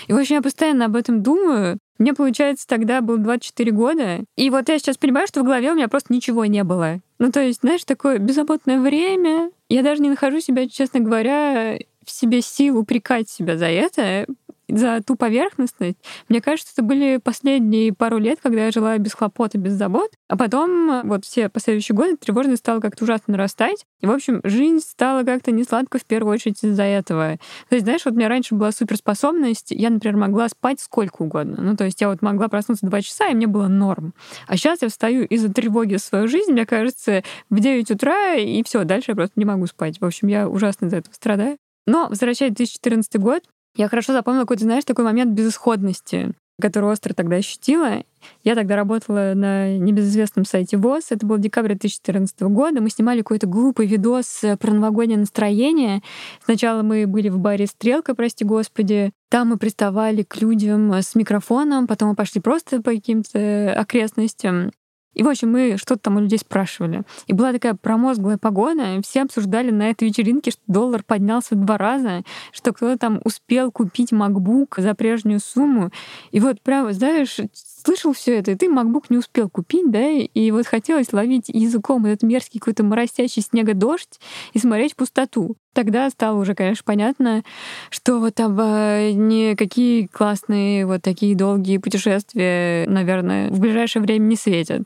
И, 0.06 0.12
в 0.12 0.18
общем, 0.18 0.34
я 0.34 0.42
постоянно 0.42 0.84
об 0.84 0.96
этом 0.96 1.22
думаю. 1.22 1.78
Мне, 1.96 2.12
получается, 2.12 2.66
тогда 2.68 3.00
было 3.00 3.16
24 3.16 3.70
года, 3.72 4.20
и 4.36 4.50
вот 4.50 4.68
я 4.68 4.78
сейчас 4.78 4.98
понимаю, 4.98 5.26
что 5.26 5.40
в 5.40 5.44
голове 5.44 5.72
у 5.72 5.76
меня 5.76 5.88
просто 5.88 6.12
ничего 6.12 6.44
не 6.44 6.62
было. 6.62 6.98
Ну, 7.18 7.32
то 7.32 7.40
есть, 7.40 7.60
знаешь, 7.62 7.84
такое 7.84 8.18
беззаботное 8.18 8.80
время. 8.80 9.50
Я 9.70 9.82
даже 9.82 10.02
не 10.02 10.10
нахожу 10.10 10.40
себя, 10.40 10.68
честно 10.68 11.00
говоря, 11.00 11.78
в 12.04 12.10
себе 12.10 12.42
сил 12.42 12.78
упрекать 12.78 13.30
себя 13.30 13.56
за 13.56 13.66
это, 13.66 14.26
за 14.68 15.02
ту 15.06 15.16
поверхностность. 15.16 15.98
Мне 16.28 16.40
кажется, 16.40 16.72
это 16.74 16.82
были 16.82 17.18
последние 17.22 17.92
пару 17.92 18.18
лет, 18.18 18.38
когда 18.42 18.66
я 18.66 18.70
жила 18.70 18.96
без 18.98 19.12
хлопот 19.12 19.54
и 19.54 19.58
без 19.58 19.72
забот. 19.72 20.10
А 20.28 20.36
потом, 20.36 21.02
вот 21.04 21.24
все 21.24 21.48
последующие 21.48 21.94
годы, 21.94 22.16
тревожность 22.16 22.60
стала 22.60 22.80
как-то 22.80 23.04
ужасно 23.04 23.32
нарастать. 23.32 23.84
И, 24.00 24.06
в 24.06 24.10
общем, 24.10 24.40
жизнь 24.44 24.80
стала 24.80 25.24
как-то 25.24 25.50
не 25.50 25.64
сладко 25.64 25.98
в 25.98 26.04
первую 26.04 26.34
очередь 26.34 26.62
из-за 26.62 26.84
этого. 26.84 27.38
То 27.68 27.74
есть, 27.74 27.84
знаешь, 27.84 28.04
вот 28.04 28.14
у 28.14 28.16
меня 28.16 28.28
раньше 28.28 28.54
была 28.54 28.72
суперспособность, 28.72 29.70
я, 29.70 29.90
например, 29.90 30.16
могла 30.16 30.48
спать 30.48 30.80
сколько 30.80 31.22
угодно. 31.22 31.62
Ну, 31.62 31.76
то 31.76 31.84
есть 31.84 32.00
я 32.00 32.08
вот 32.08 32.22
могла 32.22 32.48
проснуться 32.48 32.86
два 32.86 33.02
часа, 33.02 33.28
и 33.28 33.34
мне 33.34 33.46
было 33.46 33.68
норм. 33.68 34.14
А 34.46 34.56
сейчас 34.56 34.82
я 34.82 34.88
встаю 34.88 35.24
из-за 35.24 35.52
тревоги 35.52 35.96
в 35.96 36.00
свою 36.00 36.28
жизнь, 36.28 36.52
мне 36.52 36.66
кажется, 36.66 37.22
в 37.50 37.60
9 37.60 37.90
утра, 37.90 38.34
и 38.34 38.62
все, 38.64 38.84
дальше 38.84 39.12
я 39.12 39.14
просто 39.14 39.32
не 39.36 39.44
могу 39.44 39.66
спать. 39.66 40.00
В 40.00 40.04
общем, 40.04 40.28
я 40.28 40.48
ужасно 40.48 40.86
из-за 40.86 40.98
этого 40.98 41.14
страдаю. 41.14 41.58
Но, 41.86 42.08
возвращаясь 42.08 42.52
в 42.52 42.56
2014 42.56 43.16
год, 43.18 43.42
Я 43.74 43.88
хорошо 43.88 44.12
запомнила 44.12 44.42
какой-то, 44.42 44.64
знаешь, 44.64 44.84
такой 44.84 45.04
момент 45.04 45.32
безысходности, 45.32 46.32
который 46.60 46.90
остро 46.90 47.14
тогда 47.14 47.36
ощутила. 47.36 48.04
Я 48.44 48.54
тогда 48.54 48.76
работала 48.76 49.32
на 49.34 49.78
небезызвестном 49.78 50.44
сайте 50.44 50.76
ВОЗ. 50.76 51.06
Это 51.10 51.26
был 51.26 51.38
декабрь 51.38 51.70
2014 51.70 52.42
года. 52.42 52.80
Мы 52.80 52.90
снимали 52.90 53.20
какой-то 53.20 53.46
глупый 53.46 53.86
видос 53.86 54.42
про 54.60 54.72
новогоднее 54.72 55.18
настроение. 55.18 56.02
Сначала 56.44 56.82
мы 56.82 57.06
были 57.06 57.30
в 57.30 57.38
баре 57.38 57.66
«Стрелка», 57.66 58.14
прости 58.14 58.44
господи. 58.44 59.10
Там 59.30 59.48
мы 59.48 59.56
приставали 59.56 60.22
к 60.22 60.36
людям 60.36 60.92
с 60.92 61.14
микрофоном, 61.14 61.86
потом 61.86 62.10
мы 62.10 62.14
пошли 62.14 62.40
просто 62.40 62.82
по 62.82 62.90
каким-то 62.90 63.72
окрестностям. 63.72 64.70
И, 65.14 65.22
в 65.22 65.28
общем, 65.28 65.50
мы 65.50 65.76
что-то 65.76 66.02
там 66.02 66.16
у 66.16 66.20
людей 66.20 66.38
спрашивали. 66.38 67.02
И 67.26 67.32
была 67.32 67.52
такая 67.52 67.74
промозглая 67.74 68.38
погода, 68.38 68.96
и 68.96 69.02
все 69.02 69.22
обсуждали 69.22 69.70
на 69.70 69.90
этой 69.90 70.08
вечеринке, 70.08 70.50
что 70.50 70.60
доллар 70.66 71.02
поднялся 71.02 71.54
в 71.54 71.64
два 71.64 71.78
раза, 71.78 72.22
что 72.52 72.72
кто-то 72.72 72.98
там 72.98 73.20
успел 73.24 73.70
купить 73.70 74.12
MacBook 74.12 74.80
за 74.80 74.94
прежнюю 74.94 75.40
сумму. 75.40 75.90
И 76.30 76.40
вот 76.40 76.60
прямо, 76.60 76.92
знаешь, 76.92 77.40
слышал 77.82 78.12
все 78.12 78.38
это, 78.38 78.52
и 78.52 78.54
ты 78.54 78.66
MacBook 78.66 79.06
не 79.08 79.18
успел 79.18 79.48
купить, 79.48 79.90
да, 79.90 80.08
и 80.08 80.50
вот 80.50 80.66
хотелось 80.66 81.12
ловить 81.12 81.48
языком 81.48 82.06
этот 82.06 82.22
мерзкий 82.22 82.60
какой-то 82.60 82.84
моросящий 82.84 83.42
снега-дождь 83.42 84.20
и 84.52 84.58
смотреть 84.58 84.96
пустоту. 84.96 85.56
Тогда 85.74 86.08
стало 86.10 86.38
уже, 86.40 86.54
конечно, 86.54 86.82
понятно, 86.84 87.42
что 87.90 88.18
вот 88.18 88.34
там 88.34 88.58
э, 88.60 89.12
никакие 89.12 90.08
классные 90.08 90.86
вот 90.86 91.02
такие 91.02 91.34
долгие 91.34 91.78
путешествия, 91.78 92.86
наверное, 92.86 93.50
в 93.50 93.58
ближайшее 93.58 94.02
время 94.02 94.24
не 94.24 94.36
светят. 94.36 94.82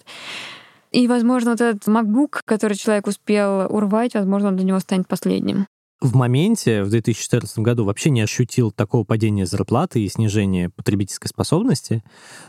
И, 0.92 1.09
возможно, 1.09 1.51
вот 1.51 1.61
этот 1.61 1.88
MacBook, 1.88 2.40
который 2.44 2.76
человек 2.76 3.07
успел 3.07 3.66
урвать, 3.68 4.14
возможно, 4.14 4.53
для 4.53 4.64
него 4.64 4.78
станет 4.78 5.09
последним 5.09 5.66
в 6.01 6.14
моменте, 6.14 6.82
в 6.82 6.90
2014 6.90 7.59
году, 7.61 7.84
вообще 7.84 8.11
не 8.11 8.20
ощутил 8.20 8.70
такого 8.70 9.05
падения 9.05 9.47
зарплаты 9.47 10.03
и 10.03 10.09
снижения 10.09 10.68
потребительской 10.68 11.28
способности. 11.28 12.05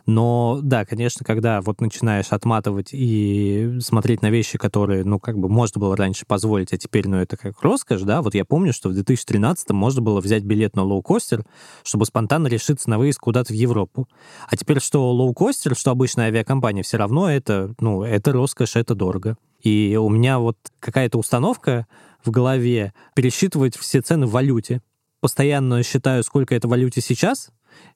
Но 0.06 0.60
да, 0.62 0.86
конечно, 0.86 1.26
когда 1.26 1.62
вот 1.62 1.80
начинаешь 1.80 2.28
отматывать 2.32 2.90
и 2.92 3.78
смотреть 3.80 4.22
на 4.22 4.30
вещи, 4.30 4.58
которые, 4.58 5.06
ну, 5.06 5.18
как 5.20 5.38
бы 5.38 5.48
можно 5.48 5.80
было 5.80 5.96
раньше 5.96 6.26
позволить, 6.26 6.74
а 6.74 6.78
теперь, 6.78 7.08
ну, 7.08 7.18
это 7.18 7.38
как 7.38 7.62
роскошь, 7.62 8.02
да, 8.02 8.22
вот 8.22 8.36
я 8.36 8.44
помню, 8.44 8.74
что 8.74 8.90
в 8.90 8.94
2013 8.94 9.70
можно 9.70 10.02
было 10.02 10.20
взять 10.20 10.44
билет 10.44 10.76
на 10.76 10.84
лоукостер, 10.84 11.46
чтобы 11.84 12.06
спонтанно 12.06 12.48
решиться 12.48 12.90
на 12.90 12.98
выезд 12.98 13.20
куда-то 13.20 13.54
в 13.54 13.56
Европу. 13.56 14.10
А 14.50 14.58
теперь 14.58 14.82
что 14.82 15.10
лоукостер, 15.14 15.74
что 15.76 15.92
обычная 15.92 16.28
авиакомпания, 16.28 16.84
все 16.84 16.98
равно 16.98 17.32
это, 17.32 17.74
ну, 17.80 18.04
это 18.04 18.34
роскошь, 18.34 18.76
это 18.76 18.94
дорого. 18.94 19.38
И 19.62 19.98
у 20.00 20.10
меня 20.10 20.40
вот 20.40 20.58
какая-то 20.80 21.18
установка 21.18 21.88
в 22.28 22.32
голове 22.32 22.94
пересчитывать 23.16 23.76
все 23.78 24.02
цены 24.02 24.28
в 24.28 24.32
валюте. 24.32 24.82
Постоянно 25.20 25.82
считаю, 25.82 26.24
сколько 26.24 26.54
это 26.54 26.68
в 26.68 26.72
валюте 26.72 27.02
сейчас, 27.02 27.50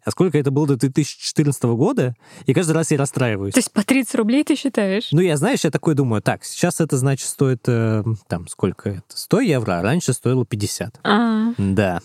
а 0.04 0.12
сколько 0.12 0.38
это 0.38 0.50
было 0.50 0.68
до 0.68 0.78
2014 0.78 1.64
года, 1.64 2.16
и 2.46 2.54
каждый 2.54 2.72
раз 2.72 2.92
я 2.92 2.98
расстраиваюсь. 2.98 3.54
То 3.54 3.60
есть 3.60 3.72
по 3.72 3.84
30 3.84 4.16
рублей 4.16 4.44
ты 4.44 4.56
считаешь? 4.56 5.10
Ну, 5.12 5.22
я, 5.22 5.38
знаешь, 5.38 5.64
я 5.64 5.70
такой 5.72 5.94
думаю, 5.94 6.22
так, 6.22 6.44
сейчас 6.44 6.82
это, 6.82 6.98
значит, 6.98 7.28
стоит, 7.28 7.64
э, 7.68 8.04
там, 8.28 8.48
сколько 8.48 8.90
это? 8.90 9.04
100 9.08 9.42
евро, 9.42 9.80
а 9.80 9.82
раньше 9.82 10.14
стоило 10.14 10.46
50. 10.46 11.00
А, 11.04 11.54
Да. 11.58 12.00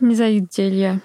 не 0.00 0.14
завидуйте, 0.14 0.68
Илья. 0.68 1.00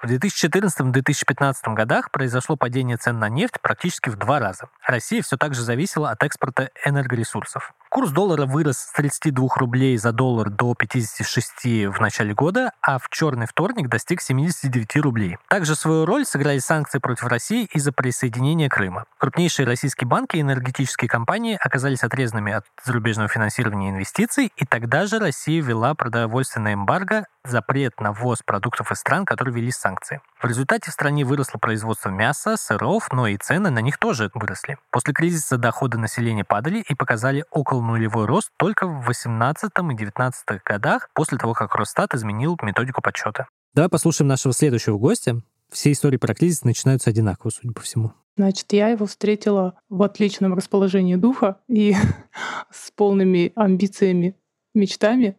В 0.00 0.06
2014-2015 0.06 1.74
годах 1.74 2.12
произошло 2.12 2.56
падение 2.56 2.96
цен 2.96 3.18
на 3.18 3.28
нефть 3.28 3.54
практически 3.60 4.10
в 4.10 4.16
два 4.16 4.38
раза. 4.38 4.68
Россия 4.86 5.22
все 5.22 5.36
так 5.36 5.54
же 5.54 5.62
зависела 5.62 6.10
от 6.10 6.22
экспорта 6.22 6.70
энергоресурсов. 6.84 7.74
Курс 7.90 8.10
доллара 8.10 8.44
вырос 8.44 8.78
с 8.78 8.92
32 8.92 9.48
рублей 9.56 9.96
за 9.96 10.12
доллар 10.12 10.50
до 10.50 10.74
56 10.74 11.88
в 11.88 12.00
начале 12.00 12.34
года, 12.34 12.72
а 12.82 12.98
в 12.98 13.08
черный 13.08 13.46
вторник 13.46 13.88
достиг 13.88 14.20
79 14.20 14.96
рублей. 14.96 15.38
Также 15.48 15.74
свою 15.74 16.04
роль 16.04 16.26
сыграли 16.26 16.58
санкции 16.58 16.98
против 16.98 17.24
России 17.24 17.66
из-за 17.72 17.92
присоединения 17.92 18.68
Крыма. 18.68 19.06
Крупнейшие 19.16 19.64
российские 19.64 20.06
банки 20.06 20.36
и 20.36 20.42
энергетические 20.42 21.08
компании 21.08 21.58
оказались 21.58 22.04
отрезанными 22.04 22.52
от 22.52 22.66
зарубежного 22.84 23.28
финансирования 23.28 23.88
инвестиций, 23.88 24.52
и 24.54 24.66
тогда 24.66 25.06
же 25.06 25.18
Россия 25.18 25.62
ввела 25.62 25.94
продовольственное 25.94 26.74
эмбарго, 26.74 27.24
запрет 27.48 27.98
на 28.00 28.12
ввоз 28.12 28.42
продуктов 28.42 28.92
из 28.92 28.98
стран, 28.98 29.24
которые 29.24 29.54
ввели 29.54 29.70
санкции. 29.70 30.20
В 30.40 30.46
результате 30.46 30.90
в 30.90 30.94
стране 30.94 31.24
выросло 31.24 31.58
производство 31.58 32.10
мяса, 32.10 32.56
сыров, 32.56 33.10
но 33.12 33.26
и 33.26 33.36
цены 33.36 33.70
на 33.70 33.80
них 33.80 33.98
тоже 33.98 34.30
выросли. 34.34 34.76
После 34.90 35.14
кризиса 35.14 35.56
доходы 35.56 35.98
населения 35.98 36.44
падали 36.44 36.84
и 36.86 36.94
показали 36.94 37.44
около 37.50 37.77
нулевой 37.80 38.26
рост 38.26 38.50
только 38.56 38.86
в 38.86 39.06
18 39.06 39.70
и 39.70 39.94
19 39.94 40.62
годах, 40.64 41.10
после 41.14 41.38
того, 41.38 41.54
как 41.54 41.74
Росстат 41.74 42.14
изменил 42.14 42.56
методику 42.62 43.02
подсчета. 43.02 43.48
Давай 43.74 43.88
послушаем 43.88 44.28
нашего 44.28 44.52
следующего 44.52 44.98
гостя. 44.98 45.40
Все 45.70 45.92
истории 45.92 46.16
про 46.16 46.34
кризис 46.34 46.64
начинаются 46.64 47.10
одинаково, 47.10 47.50
судя 47.50 47.72
по 47.72 47.80
всему. 47.80 48.12
Значит, 48.36 48.72
я 48.72 48.88
его 48.88 49.06
встретила 49.06 49.74
в 49.88 50.02
отличном 50.02 50.54
расположении 50.54 51.16
духа 51.16 51.60
и 51.68 51.94
с 52.70 52.90
полными 52.92 53.52
амбициями, 53.56 54.36
мечтами. 54.74 55.36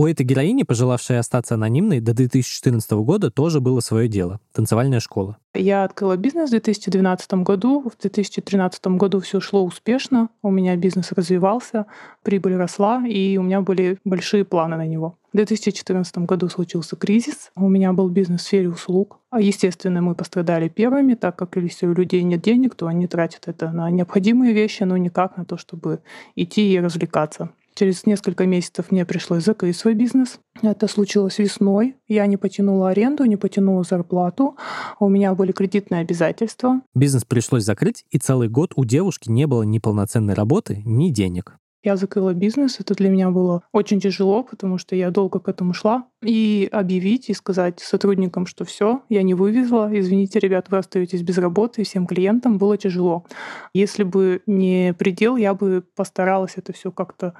У 0.00 0.06
этой 0.06 0.24
героини, 0.24 0.62
пожелавшей 0.62 1.18
остаться 1.18 1.56
анонимной, 1.56 2.00
до 2.00 2.14
2014 2.14 2.90
года 2.92 3.30
тоже 3.30 3.60
было 3.60 3.80
свое 3.80 4.08
дело— 4.08 4.40
танцевальная 4.54 4.98
школа. 4.98 5.36
Я 5.52 5.84
открыла 5.84 6.16
бизнес 6.16 6.48
в 6.48 6.52
2012 6.52 7.44
году. 7.44 7.82
В 7.86 8.00
2013 8.00 8.96
году 8.96 9.20
все 9.20 9.40
шло 9.40 9.62
успешно. 9.62 10.30
У 10.40 10.50
меня 10.50 10.74
бизнес 10.76 11.12
развивался, 11.12 11.84
прибыль 12.22 12.56
росла, 12.56 13.06
и 13.06 13.36
у 13.36 13.42
меня 13.42 13.60
были 13.60 13.98
большие 14.06 14.46
планы 14.46 14.76
на 14.76 14.86
него. 14.86 15.18
В 15.34 15.36
2014 15.36 16.16
году 16.18 16.48
случился 16.48 16.96
кризис. 16.96 17.50
У 17.54 17.68
меня 17.68 17.92
был 17.92 18.08
бизнес 18.08 18.40
в 18.40 18.44
сфере 18.44 18.70
услуг. 18.70 19.18
А, 19.28 19.42
естественно, 19.42 20.00
мы 20.00 20.14
пострадали 20.14 20.68
первыми, 20.68 21.12
так 21.12 21.36
как 21.36 21.56
если 21.56 21.86
у 21.86 21.92
людей 21.92 22.22
нет 22.22 22.40
денег, 22.40 22.74
то 22.74 22.86
они 22.86 23.06
тратят 23.06 23.48
это 23.48 23.70
на 23.70 23.90
необходимые 23.90 24.54
вещи, 24.54 24.82
но 24.84 24.96
никак 24.96 25.36
на 25.36 25.44
то, 25.44 25.58
чтобы 25.58 26.00
идти 26.36 26.72
и 26.72 26.80
развлекаться. 26.80 27.50
Через 27.80 28.04
несколько 28.04 28.44
месяцев 28.44 28.90
мне 28.90 29.06
пришлось 29.06 29.42
закрыть 29.42 29.74
свой 29.74 29.94
бизнес. 29.94 30.38
Это 30.60 30.86
случилось 30.86 31.38
весной. 31.38 31.96
Я 32.08 32.26
не 32.26 32.36
потянула 32.36 32.90
аренду, 32.90 33.24
не 33.24 33.38
потянула 33.38 33.84
зарплату. 33.84 34.54
У 34.98 35.08
меня 35.08 35.34
были 35.34 35.52
кредитные 35.52 36.02
обязательства. 36.02 36.82
Бизнес 36.94 37.24
пришлось 37.24 37.64
закрыть, 37.64 38.04
и 38.10 38.18
целый 38.18 38.50
год 38.50 38.72
у 38.76 38.84
девушки 38.84 39.30
не 39.30 39.46
было 39.46 39.62
ни 39.62 39.78
полноценной 39.78 40.34
работы, 40.34 40.82
ни 40.84 41.08
денег. 41.08 41.56
Я 41.82 41.96
закрыла 41.96 42.34
бизнес. 42.34 42.78
Это 42.78 42.94
для 42.94 43.08
меня 43.08 43.30
было 43.30 43.62
очень 43.72 44.00
тяжело, 44.00 44.42
потому 44.42 44.76
что 44.76 44.94
я 44.94 45.10
долго 45.10 45.40
к 45.40 45.48
этому 45.48 45.72
шла. 45.72 46.06
И 46.22 46.68
объявить, 46.70 47.30
и 47.30 47.34
сказать 47.34 47.80
сотрудникам, 47.80 48.46
что 48.46 48.64
все, 48.64 49.02
я 49.08 49.22
не 49.22 49.32
вывезла. 49.32 49.88
Извините, 49.92 50.38
ребят, 50.38 50.66
вы 50.70 50.78
остаетесь 50.78 51.22
без 51.22 51.38
работы, 51.38 51.80
и 51.80 51.84
всем 51.84 52.06
клиентам 52.06 52.58
было 52.58 52.76
тяжело. 52.76 53.24
Если 53.72 54.02
бы 54.02 54.42
не 54.46 54.94
предел, 54.98 55.36
я 55.36 55.54
бы 55.54 55.82
постаралась 55.96 56.54
это 56.56 56.72
все 56.74 56.92
как-то 56.92 57.34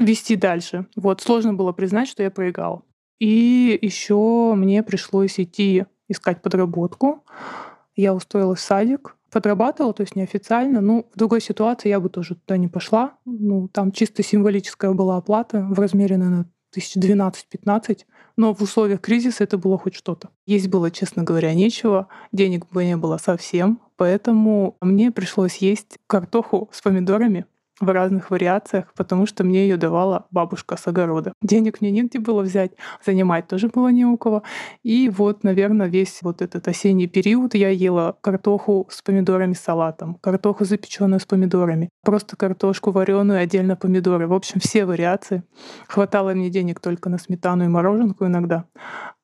вести 0.00 0.34
дальше. 0.34 0.86
Вот 0.96 1.20
сложно 1.20 1.54
было 1.54 1.72
признать, 1.72 2.08
что 2.08 2.22
я 2.22 2.30
проиграла. 2.30 2.82
И 3.20 3.78
еще 3.80 4.54
мне 4.56 4.82
пришлось 4.82 5.38
идти 5.38 5.84
искать 6.08 6.42
подработку. 6.42 7.24
Я 7.96 8.14
устроилась 8.14 8.60
в 8.60 8.62
садик, 8.62 9.16
подрабатывала, 9.30 9.92
то 9.92 10.02
есть 10.02 10.16
неофициально. 10.16 10.80
Ну, 10.80 11.08
в 11.12 11.18
другой 11.18 11.40
ситуации 11.40 11.88
я 11.88 12.00
бы 12.00 12.08
тоже 12.08 12.36
туда 12.36 12.56
не 12.56 12.68
пошла. 12.68 13.14
Ну, 13.24 13.68
там 13.68 13.92
чисто 13.92 14.22
символическая 14.22 14.92
была 14.92 15.16
оплата 15.16 15.60
в 15.60 15.78
размере, 15.78 16.16
наверное, 16.16 16.46
1012-15, 16.76 18.00
но 18.36 18.54
в 18.54 18.60
условиях 18.60 19.00
кризиса 19.00 19.44
это 19.44 19.58
было 19.58 19.78
хоть 19.78 19.94
что-то. 19.94 20.30
Есть 20.46 20.68
было, 20.68 20.90
честно 20.90 21.22
говоря, 21.22 21.54
нечего, 21.54 22.08
денег 22.32 22.68
бы 22.70 22.84
не 22.84 22.96
было 22.96 23.16
совсем, 23.16 23.80
поэтому 23.96 24.76
мне 24.80 25.10
пришлось 25.10 25.56
есть 25.58 25.98
картоху 26.06 26.68
с 26.72 26.82
помидорами 26.82 27.46
в 27.80 27.92
разных 27.92 28.30
вариациях, 28.30 28.92
потому 28.96 29.26
что 29.26 29.44
мне 29.44 29.62
ее 29.62 29.76
давала 29.76 30.26
бабушка 30.30 30.76
с 30.76 30.86
огорода. 30.86 31.32
Денег 31.42 31.80
мне 31.80 31.90
негде 31.90 32.18
было 32.18 32.42
взять, 32.42 32.72
занимать 33.04 33.48
тоже 33.48 33.68
было 33.68 33.88
не 33.88 34.04
у 34.04 34.16
кого. 34.16 34.42
И 34.82 35.08
вот, 35.08 35.44
наверное, 35.44 35.86
весь 35.86 36.20
вот 36.22 36.42
этот 36.42 36.68
осенний 36.68 37.06
период 37.06 37.54
я 37.54 37.68
ела 37.68 38.16
картоху 38.20 38.86
с 38.90 39.02
помидорами 39.02 39.54
салатом, 39.54 40.16
картоху 40.16 40.64
запеченную 40.64 41.20
с 41.20 41.26
помидорами, 41.26 41.88
просто 42.04 42.36
картошку 42.36 42.90
вареную, 42.90 43.40
отдельно 43.40 43.76
помидоры. 43.76 44.28
В 44.28 44.32
общем, 44.32 44.60
все 44.60 44.84
вариации. 44.84 45.42
Хватало 45.88 46.32
мне 46.34 46.50
денег 46.50 46.80
только 46.80 47.08
на 47.08 47.18
сметану 47.18 47.64
и 47.64 47.68
мороженку 47.68 48.26
иногда. 48.26 48.66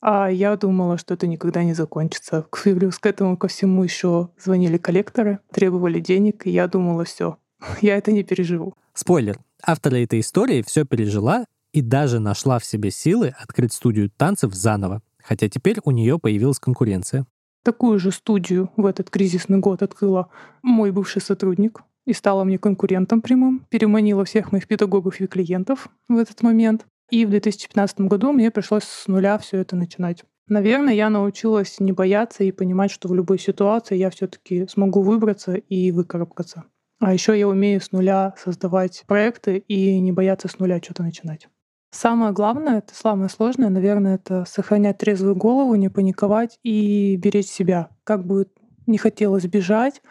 А 0.01 0.31
я 0.31 0.57
думала, 0.57 0.97
что 0.97 1.15
это 1.15 1.27
никогда 1.27 1.63
не 1.63 1.75
закончится. 1.75 2.47
Плюс 2.65 2.99
к 2.99 3.07
этому 3.07 3.37
ко 3.37 3.49
всему 3.49 3.85
еще 3.85 4.31
звонили 4.39 4.79
коллекторы, 4.79 5.41
требовали 5.53 6.01
денег, 6.01 6.47
и 6.47 6.51
я 6.51 6.69
думала, 6.69 7.05
все, 7.05 7.37
я 7.81 7.97
это 7.97 8.13
не 8.13 8.23
переживу. 8.23 8.75
Спойлер. 8.95 9.39
Автор 9.63 9.95
этой 9.95 10.21
истории 10.21 10.63
все 10.63 10.85
пережила 10.85 11.45
и 11.73 11.83
даже 11.83 12.19
нашла 12.19 12.59
в 12.59 12.65
себе 12.65 12.91
силы 12.91 13.35
открыть 13.39 13.73
студию 13.73 14.11
танцев 14.11 14.55
заново, 14.55 15.03
хотя 15.23 15.49
теперь 15.49 15.79
у 15.85 15.91
нее 15.91 16.19
появилась 16.19 16.59
конкуренция. 16.59 17.27
Такую 17.63 17.99
же 17.99 18.11
студию 18.11 18.71
в 18.77 18.87
этот 18.87 19.11
кризисный 19.11 19.59
год 19.59 19.83
открыла 19.83 20.31
мой 20.63 20.91
бывший 20.91 21.21
сотрудник 21.21 21.83
и 22.07 22.15
стала 22.15 22.45
мне 22.45 22.59
конкурентом 22.59 23.21
прямым, 23.21 23.67
переманила 23.69 24.25
всех 24.25 24.51
моих 24.51 24.67
педагогов 24.67 25.21
и 25.21 25.27
клиентов 25.27 25.89
в 26.09 26.17
этот 26.17 26.43
момент. 26.43 26.87
И 27.11 27.27
в 27.27 27.31
2015 27.31 28.01
году 28.03 28.33
мне 28.33 28.51
пришлось 28.51 28.85
с 28.85 29.09
нуля 29.09 29.37
все 29.39 29.59
это 29.59 29.77
начинать. 29.77 30.25
Наверное, 30.49 30.95
я 30.95 31.11
научилась 31.11 31.79
не 31.81 31.93
бояться 31.93 32.43
и 32.43 32.51
понимать, 32.51 32.91
что 32.91 33.09
в 33.09 33.15
любой 33.15 33.39
ситуации 33.39 33.97
я 33.97 34.11
все-таки 34.11 34.67
смогу 34.67 35.03
выбраться 35.03 35.55
и 35.55 35.93
выкарабкаться. 35.93 36.65
А 37.01 37.15
еще 37.15 37.37
я 37.39 37.49
умею 37.49 37.81
с 37.81 37.93
нуля 37.93 38.35
создавать 38.37 39.05
проекты 39.07 39.57
и 39.57 39.99
не 40.01 40.13
бояться 40.13 40.49
с 40.49 40.59
нуля 40.59 40.79
что-то 40.83 41.03
начинать. 41.03 41.49
Самое 41.91 42.33
главное, 42.33 42.79
это 42.79 42.95
самое 42.95 43.31
сложное, 43.31 43.71
наверное, 43.71 44.15
это 44.17 44.45
сохранять 44.45 44.99
трезвую 44.99 45.35
голову, 45.35 45.75
не 45.75 45.89
паниковать 45.89 46.59
и 46.63 47.17
беречь 47.17 47.49
себя. 47.49 47.89
Как 48.05 48.25
бы 48.25 48.47
не 48.87 48.99
хотелось 48.99 49.45
бежать, 49.47 50.03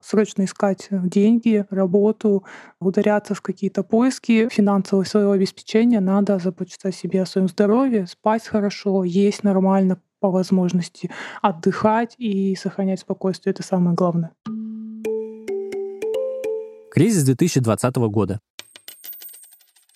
срочно 0.00 0.44
искать 0.44 0.88
деньги, 0.90 1.66
работу, 1.68 2.44
ударяться 2.80 3.34
в 3.34 3.42
какие-то 3.42 3.82
поиски 3.82 4.48
финансового 4.48 5.04
своего 5.04 5.32
обеспечения, 5.32 6.00
надо 6.00 6.38
заботиться 6.38 6.88
о 6.88 6.92
себе, 6.92 7.22
о 7.22 7.26
своем 7.26 7.48
здоровье, 7.48 8.06
спать 8.06 8.46
хорошо, 8.46 9.04
есть 9.04 9.42
нормально 9.42 10.00
по 10.20 10.30
возможности, 10.30 11.10
отдыхать 11.42 12.14
и 12.18 12.54
сохранять 12.54 13.00
спокойствие. 13.00 13.50
Это 13.50 13.62
самое 13.62 13.94
главное. 13.94 14.30
Кризис 16.96 17.24
2020 17.24 17.96
года. 18.08 18.40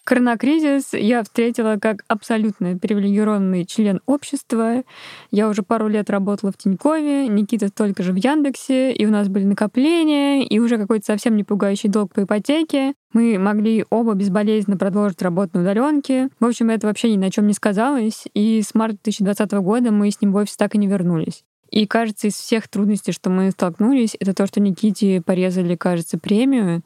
Коронакризис 0.05 0.92
я 0.92 1.22
встретила 1.22 1.78
как 1.80 2.05
абсолютно 2.09 2.76
привилегированный 2.76 3.64
член 3.64 4.03
общества. 4.05 4.82
Я 5.30 5.48
уже 5.48 5.62
пару 5.62 5.88
лет 5.88 6.11
работала 6.11 6.53
в 6.53 6.59
Тинькове, 6.59 7.26
Никита 7.28 7.68
столько 7.68 8.03
же 8.03 8.12
в 8.12 8.16
Яндексе, 8.16 8.92
и 8.92 9.07
у 9.07 9.11
нас 9.11 9.28
были 9.28 9.44
накопления, 9.44 10.44
и 10.44 10.59
уже 10.59 10.76
какой-то 10.76 11.07
совсем 11.07 11.36
не 11.36 11.44
пугающий 11.44 11.88
долг 11.88 12.12
по 12.12 12.24
ипотеке. 12.24 12.92
Мы 13.14 13.38
могли 13.38 13.86
оба 13.88 14.12
безболезненно 14.12 14.76
продолжить 14.76 15.22
работу 15.22 15.53
на 15.55 15.62
удаленке. 15.62 16.28
В 16.38 16.44
общем, 16.44 16.68
это 16.68 16.86
вообще 16.86 17.11
ни 17.11 17.16
на 17.16 17.30
чем 17.30 17.46
не 17.46 17.55
сказалось, 17.55 18.24
и 18.34 18.61
с 18.61 18.74
марта 18.74 18.98
2020 19.05 19.53
года 19.53 19.90
мы 19.90 20.11
с 20.11 20.20
ним 20.20 20.32
в 20.32 20.36
офис 20.36 20.55
так 20.59 20.74
и 20.74 20.78
не 20.78 20.86
вернулись. 20.86 21.44
И 21.70 21.86
кажется, 21.86 22.26
из 22.26 22.34
всех 22.34 22.68
трудностей, 22.68 23.12
что 23.12 23.30
мы 23.30 23.50
столкнулись, 23.50 24.16
это 24.18 24.34
то, 24.34 24.46
что 24.46 24.60
Никите 24.60 25.22
порезали, 25.22 25.76
кажется, 25.76 26.18
премию 26.18 26.82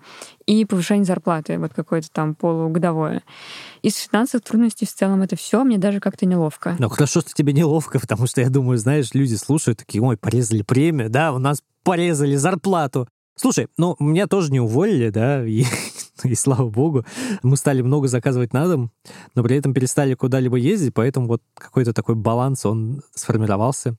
и 0.46 0.64
повышение 0.64 1.04
зарплаты, 1.04 1.58
вот 1.58 1.72
какое-то 1.74 2.08
там 2.12 2.34
полугодовое. 2.34 3.22
Из 3.82 3.96
финансовых 3.96 4.44
трудностей 4.44 4.86
в 4.86 4.92
целом 4.92 5.22
это 5.22 5.36
все 5.36 5.64
мне 5.64 5.78
даже 5.78 6.00
как-то 6.00 6.26
неловко. 6.26 6.76
Ну 6.78 6.88
хорошо, 6.88 7.20
что 7.20 7.32
тебе 7.32 7.52
неловко, 7.52 7.98
потому 7.98 8.26
что 8.26 8.40
я 8.40 8.50
думаю, 8.50 8.78
знаешь, 8.78 9.14
люди 9.14 9.34
слушают 9.34 9.78
такие, 9.78 10.02
ой, 10.02 10.16
порезали 10.16 10.62
премию, 10.62 11.08
да, 11.08 11.32
у 11.32 11.38
нас 11.38 11.62
порезали 11.82 12.34
зарплату. 12.36 13.08
Слушай, 13.36 13.66
ну, 13.76 13.96
меня 13.98 14.28
тоже 14.28 14.52
не 14.52 14.60
уволили, 14.60 15.10
да, 15.10 15.44
и, 15.44 15.64
и 16.24 16.34
слава 16.34 16.68
богу, 16.70 17.04
мы 17.42 17.56
стали 17.56 17.82
много 17.82 18.06
заказывать 18.06 18.52
на 18.52 18.68
дом, 18.68 18.92
но 19.34 19.42
при 19.42 19.56
этом 19.56 19.74
перестали 19.74 20.14
куда-либо 20.14 20.56
ездить, 20.56 20.94
поэтому 20.94 21.26
вот 21.26 21.42
какой-то 21.54 21.92
такой 21.92 22.14
баланс, 22.14 22.64
он 22.64 23.02
сформировался. 23.14 23.96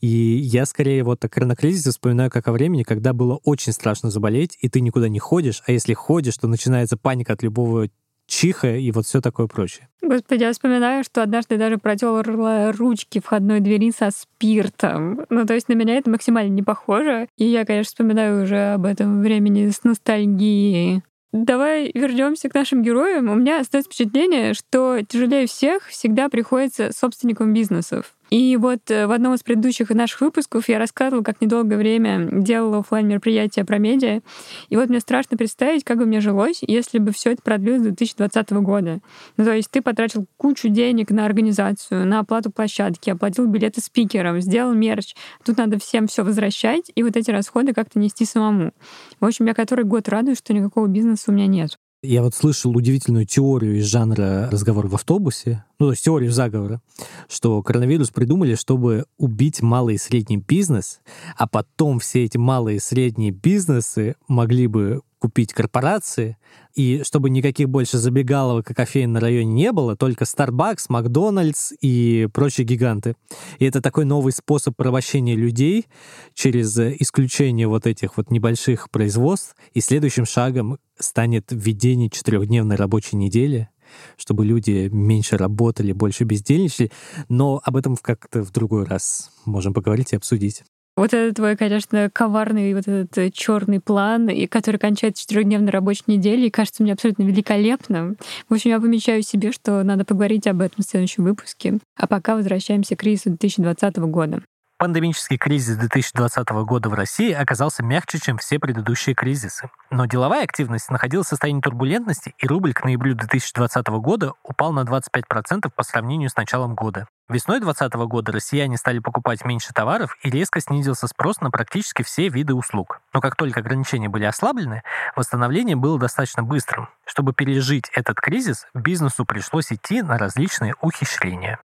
И 0.00 0.08
я 0.08 0.66
скорее 0.66 1.04
вот 1.04 1.24
о 1.24 1.28
коронакризисе 1.28 1.90
вспоминаю 1.90 2.30
как 2.30 2.48
о 2.48 2.52
времени, 2.52 2.82
когда 2.82 3.12
было 3.12 3.36
очень 3.44 3.72
страшно 3.72 4.10
заболеть, 4.10 4.58
и 4.60 4.68
ты 4.68 4.80
никуда 4.80 5.08
не 5.08 5.20
ходишь, 5.20 5.62
а 5.66 5.72
если 5.72 5.94
ходишь, 5.94 6.36
то 6.36 6.48
начинается 6.48 6.96
паника 6.96 7.34
от 7.34 7.42
любого 7.44 7.88
чиха 8.32 8.74
и 8.74 8.90
вот 8.92 9.06
все 9.06 9.20
такое 9.20 9.46
прочее. 9.46 9.88
Господи, 10.00 10.42
я 10.42 10.52
вспоминаю, 10.52 11.04
что 11.04 11.22
однажды 11.22 11.58
даже 11.58 11.76
протерла 11.78 12.72
ручки 12.72 13.20
входной 13.20 13.60
двери 13.60 13.92
со 13.92 14.10
спиртом. 14.10 15.26
Ну, 15.28 15.46
то 15.46 15.54
есть 15.54 15.68
на 15.68 15.74
меня 15.74 15.96
это 15.96 16.10
максимально 16.10 16.50
не 16.50 16.62
похоже. 16.62 17.28
И 17.36 17.44
я, 17.44 17.64
конечно, 17.64 17.90
вспоминаю 17.90 18.42
уже 18.42 18.74
об 18.74 18.86
этом 18.86 19.20
времени 19.20 19.68
с 19.68 19.84
ностальгией. 19.84 21.02
Давай 21.32 21.90
вернемся 21.94 22.48
к 22.48 22.54
нашим 22.54 22.82
героям. 22.82 23.30
У 23.30 23.34
меня 23.34 23.60
остается 23.60 23.90
впечатление, 23.90 24.54
что 24.54 25.00
тяжелее 25.06 25.46
всех 25.46 25.86
всегда 25.88 26.28
приходится 26.28 26.90
собственникам 26.92 27.54
бизнесов. 27.54 28.14
И 28.32 28.56
вот 28.56 28.90
э, 28.90 29.06
в 29.06 29.12
одном 29.12 29.34
из 29.34 29.42
предыдущих 29.42 29.90
наших 29.90 30.22
выпусков 30.22 30.66
я 30.70 30.78
рассказывала, 30.78 31.22
как 31.22 31.42
недолгое 31.42 31.76
время 31.76 32.30
делала 32.32 32.78
офлайн 32.78 33.06
мероприятия 33.06 33.62
про 33.62 33.76
медиа. 33.76 34.22
И 34.70 34.76
вот 34.76 34.88
мне 34.88 35.00
страшно 35.00 35.36
представить, 35.36 35.84
как 35.84 35.98
бы 35.98 36.06
мне 36.06 36.22
жилось, 36.22 36.60
если 36.66 36.98
бы 36.98 37.12
все 37.12 37.32
это 37.32 37.42
продлилось 37.42 37.82
до 37.82 37.88
2020 37.88 38.50
года. 38.52 39.00
Ну, 39.36 39.44
то 39.44 39.52
есть 39.54 39.70
ты 39.70 39.82
потратил 39.82 40.24
кучу 40.38 40.70
денег 40.70 41.10
на 41.10 41.26
организацию, 41.26 42.06
на 42.06 42.20
оплату 42.20 42.50
площадки, 42.50 43.10
оплатил 43.10 43.46
билеты 43.48 43.82
спикерам, 43.82 44.40
сделал 44.40 44.72
мерч. 44.72 45.14
Тут 45.44 45.58
надо 45.58 45.78
всем 45.78 46.06
все 46.06 46.24
возвращать, 46.24 46.90
и 46.94 47.02
вот 47.02 47.18
эти 47.18 47.30
расходы 47.30 47.74
как-то 47.74 47.98
нести 47.98 48.24
самому. 48.24 48.72
В 49.20 49.26
общем, 49.26 49.44
я 49.44 49.52
который 49.52 49.84
год 49.84 50.08
радуюсь, 50.08 50.38
что 50.38 50.54
никакого 50.54 50.86
бизнеса 50.86 51.24
у 51.30 51.34
меня 51.34 51.48
нет. 51.48 51.76
Я 52.04 52.22
вот 52.22 52.34
слышал 52.34 52.76
удивительную 52.76 53.26
теорию 53.26 53.78
из 53.78 53.84
жанра 53.84 54.48
разговор 54.50 54.88
в 54.88 54.94
автобусе, 54.96 55.64
ну, 55.78 55.86
то 55.86 55.92
есть 55.92 56.02
теорию 56.02 56.32
заговора, 56.32 56.82
что 57.28 57.62
коронавирус 57.62 58.10
придумали, 58.10 58.56
чтобы 58.56 59.04
убить 59.18 59.62
малый 59.62 59.94
и 59.94 59.98
средний 59.98 60.38
бизнес, 60.38 61.00
а 61.36 61.46
потом 61.46 62.00
все 62.00 62.24
эти 62.24 62.38
малые 62.38 62.78
и 62.78 62.80
средние 62.80 63.30
бизнесы 63.30 64.16
могли 64.26 64.66
бы 64.66 65.02
купить 65.22 65.52
корпорации, 65.52 66.36
и 66.74 67.02
чтобы 67.04 67.30
никаких 67.30 67.68
больше 67.68 67.96
забегаловок 67.96 68.68
и 68.68 68.74
кофеин 68.74 69.12
на 69.12 69.20
районе 69.20 69.52
не 69.52 69.70
было, 69.70 69.96
только 69.96 70.24
Starbucks, 70.24 70.86
Макдональдс 70.88 71.72
и 71.80 72.28
прочие 72.34 72.66
гиганты. 72.66 73.14
И 73.60 73.64
это 73.64 73.80
такой 73.80 74.04
новый 74.04 74.32
способ 74.32 74.74
порабощения 74.74 75.36
людей 75.36 75.86
через 76.34 76.76
исключение 76.76 77.68
вот 77.68 77.86
этих 77.86 78.16
вот 78.16 78.32
небольших 78.32 78.90
производств. 78.90 79.54
И 79.74 79.80
следующим 79.80 80.26
шагом 80.26 80.78
станет 80.98 81.44
введение 81.52 82.10
четырехдневной 82.10 82.74
рабочей 82.74 83.14
недели, 83.14 83.68
чтобы 84.16 84.44
люди 84.44 84.88
меньше 84.90 85.36
работали, 85.36 85.92
больше 85.92 86.24
бездельничали. 86.24 86.90
Но 87.28 87.60
об 87.62 87.76
этом 87.76 87.96
как-то 87.96 88.42
в 88.42 88.50
другой 88.50 88.86
раз 88.86 89.30
можем 89.44 89.72
поговорить 89.72 90.14
и 90.14 90.16
обсудить. 90.16 90.64
Вот 90.94 91.14
это 91.14 91.34
твой, 91.34 91.56
конечно, 91.56 92.10
коварный 92.12 92.74
вот 92.74 92.86
этот 92.86 93.16
э, 93.16 93.30
черный 93.30 93.80
план, 93.80 94.28
и 94.28 94.46
который 94.46 94.76
кончается 94.76 95.22
четырехдневной 95.22 95.70
рабочей 95.70 96.04
неделей, 96.06 96.50
кажется 96.50 96.82
мне 96.82 96.92
абсолютно 96.92 97.22
великолепным. 97.22 98.16
В 98.48 98.54
общем, 98.54 98.70
я 98.70 98.80
помечаю 98.80 99.22
себе, 99.22 99.52
что 99.52 99.82
надо 99.84 100.04
поговорить 100.04 100.46
об 100.46 100.60
этом 100.60 100.84
в 100.84 100.86
следующем 100.86 101.24
выпуске. 101.24 101.78
А 101.96 102.06
пока 102.06 102.36
возвращаемся 102.36 102.94
к 102.94 103.00
кризису 103.00 103.30
2020 103.30 103.96
года. 103.98 104.42
Пандемический 104.82 105.38
кризис 105.38 105.76
2020 105.76 106.48
года 106.66 106.88
в 106.88 106.94
России 106.94 107.32
оказался 107.32 107.84
мягче, 107.84 108.18
чем 108.18 108.36
все 108.36 108.58
предыдущие 108.58 109.14
кризисы. 109.14 109.70
Но 109.90 110.06
деловая 110.06 110.42
активность 110.42 110.90
находилась 110.90 111.28
в 111.28 111.30
состоянии 111.30 111.60
турбулентности, 111.60 112.34
и 112.36 112.46
рубль 112.48 112.74
к 112.74 112.82
ноябрю 112.82 113.14
2020 113.14 113.86
года 114.00 114.32
упал 114.42 114.72
на 114.72 114.80
25% 114.80 115.70
по 115.74 115.82
сравнению 115.84 116.30
с 116.30 116.36
началом 116.36 116.74
года. 116.74 117.06
Весной 117.32 117.60
2020 117.60 117.94
года 118.10 118.30
россияне 118.30 118.76
стали 118.76 118.98
покупать 118.98 119.42
меньше 119.46 119.72
товаров 119.72 120.18
и 120.22 120.28
резко 120.28 120.60
снизился 120.60 121.06
спрос 121.06 121.40
на 121.40 121.50
практически 121.50 122.02
все 122.02 122.28
виды 122.28 122.52
услуг. 122.52 123.00
Но 123.14 123.22
как 123.22 123.36
только 123.36 123.60
ограничения 123.60 124.10
были 124.10 124.24
ослаблены, 124.24 124.82
восстановление 125.16 125.74
было 125.74 125.98
достаточно 125.98 126.42
быстрым. 126.42 126.90
Чтобы 127.06 127.32
пережить 127.32 127.86
этот 127.94 128.16
кризис, 128.20 128.66
бизнесу 128.74 129.24
пришлось 129.24 129.72
идти 129.72 130.02
на 130.02 130.18
различные 130.18 130.74
ухищрения. 130.82 131.58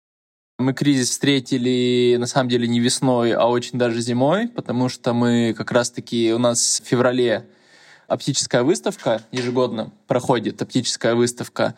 Мы 0.59 0.73
кризис 0.73 1.09
встретили, 1.09 2.15
на 2.19 2.27
самом 2.27 2.49
деле, 2.49 2.67
не 2.67 2.79
весной, 2.79 3.33
а 3.33 3.47
очень 3.47 3.79
даже 3.79 4.01
зимой, 4.01 4.47
потому 4.47 4.87
что 4.87 5.13
мы 5.13 5.55
как 5.57 5.71
раз-таки, 5.71 6.31
у 6.31 6.37
нас 6.37 6.79
в 6.79 6.87
феврале 6.87 7.49
оптическая 8.07 8.61
выставка 8.61 9.23
ежегодно 9.31 9.91
проходит, 10.05 10.61
оптическая 10.61 11.15
выставка 11.15 11.73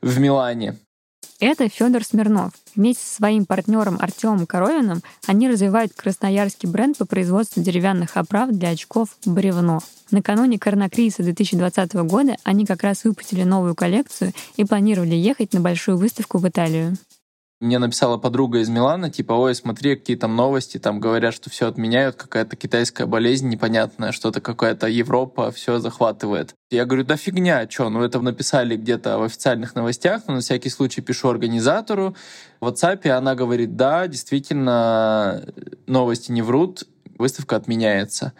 в 0.00 0.20
Милане. 0.20 0.76
Это 1.46 1.68
Федор 1.68 2.02
Смирнов. 2.02 2.52
Вместе 2.74 3.04
со 3.04 3.16
своим 3.16 3.44
партнером 3.44 3.98
Артемом 4.00 4.46
Коровиным 4.46 5.02
они 5.26 5.46
развивают 5.46 5.92
красноярский 5.92 6.66
бренд 6.66 6.96
по 6.96 7.04
производству 7.04 7.62
деревянных 7.62 8.16
оправ 8.16 8.48
для 8.48 8.70
очков 8.70 9.10
«Бревно». 9.26 9.80
Накануне 10.10 10.58
коронакризиса 10.58 11.22
2020 11.22 11.92
года 12.06 12.36
они 12.44 12.64
как 12.64 12.82
раз 12.82 13.04
выпустили 13.04 13.42
новую 13.42 13.74
коллекцию 13.74 14.32
и 14.56 14.64
планировали 14.64 15.16
ехать 15.16 15.52
на 15.52 15.60
большую 15.60 15.98
выставку 15.98 16.38
в 16.38 16.48
Италию. 16.48 16.96
Мне 17.60 17.78
написала 17.78 18.18
подруга 18.18 18.58
из 18.58 18.68
Милана, 18.68 19.10
типа, 19.10 19.32
ой, 19.32 19.54
смотри, 19.54 19.94
какие 19.94 20.16
там 20.16 20.34
новости, 20.34 20.78
там 20.78 20.98
говорят, 20.98 21.32
что 21.32 21.50
все 21.50 21.68
отменяют, 21.68 22.16
какая-то 22.16 22.56
китайская 22.56 23.06
болезнь 23.06 23.48
непонятная, 23.48 24.12
что-то 24.12 24.40
какая-то 24.40 24.88
Европа 24.88 25.52
все 25.52 25.78
захватывает. 25.78 26.54
Я 26.70 26.84
говорю, 26.84 27.04
да 27.04 27.16
фигня, 27.16 27.68
что, 27.70 27.88
ну 27.90 28.02
это 28.02 28.20
написали 28.20 28.76
где-то 28.76 29.18
в 29.18 29.22
официальных 29.22 29.76
новостях, 29.76 30.22
но 30.26 30.34
на 30.34 30.40
всякий 30.40 30.68
случай 30.68 31.00
пишу 31.00 31.28
организатору 31.28 32.16
в 32.60 32.66
WhatsApp, 32.66 33.00
и 33.04 33.08
она 33.08 33.36
говорит, 33.36 33.76
да, 33.76 34.08
действительно, 34.08 35.46
новости 35.86 36.32
не 36.32 36.42
врут, 36.42 36.84
выставка 37.18 37.54
отменяется. 37.54 38.32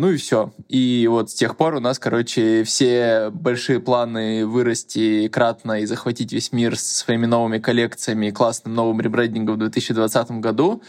Ну 0.00 0.12
и 0.12 0.16
все. 0.16 0.54
И 0.66 1.06
вот 1.10 1.28
с 1.30 1.34
тех 1.34 1.58
пор 1.58 1.74
у 1.74 1.80
нас, 1.80 1.98
короче, 1.98 2.64
все 2.64 3.28
большие 3.28 3.80
планы 3.80 4.46
вырасти 4.46 5.28
кратно 5.28 5.80
и 5.80 5.84
захватить 5.84 6.32
весь 6.32 6.52
мир 6.52 6.78
со 6.78 7.04
своими 7.04 7.26
новыми 7.26 7.58
коллекциями 7.58 8.28
и 8.28 8.32
классным 8.32 8.74
новым 8.74 9.02
ребрендингом 9.02 9.56
в 9.56 9.58
2020 9.58 10.30
году 10.40 10.82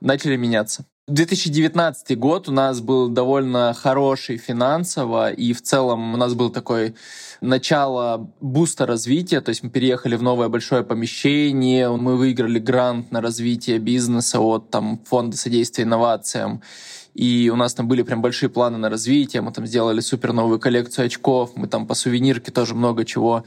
начали 0.00 0.36
меняться. 0.36 0.86
2019 1.08 2.18
год 2.18 2.48
у 2.48 2.52
нас 2.52 2.80
был 2.80 3.10
довольно 3.10 3.74
хороший 3.74 4.38
финансово, 4.38 5.30
и 5.30 5.52
в 5.52 5.60
целом 5.60 6.14
у 6.14 6.16
нас 6.16 6.32
был 6.32 6.48
такой 6.48 6.94
начало 7.42 8.32
буста 8.40 8.86
развития, 8.86 9.42
то 9.42 9.50
есть 9.50 9.62
мы 9.62 9.68
переехали 9.68 10.16
в 10.16 10.22
новое 10.22 10.48
большое 10.48 10.82
помещение, 10.82 11.94
мы 11.94 12.16
выиграли 12.16 12.58
грант 12.58 13.12
на 13.12 13.20
развитие 13.20 13.78
бизнеса 13.78 14.40
от 14.40 14.70
там, 14.70 14.98
Фонда 15.04 15.36
содействия 15.36 15.84
инновациям, 15.84 16.62
и 17.16 17.48
у 17.48 17.56
нас 17.56 17.72
там 17.72 17.88
были 17.88 18.02
прям 18.02 18.20
большие 18.20 18.50
планы 18.50 18.76
на 18.76 18.90
развитие, 18.90 19.40
мы 19.40 19.50
там 19.50 19.66
сделали 19.66 20.00
супер 20.00 20.34
новую 20.34 20.60
коллекцию 20.60 21.06
очков, 21.06 21.52
мы 21.56 21.66
там 21.66 21.86
по 21.86 21.94
сувенирке 21.94 22.52
тоже 22.52 22.74
много 22.74 23.06
чего 23.06 23.44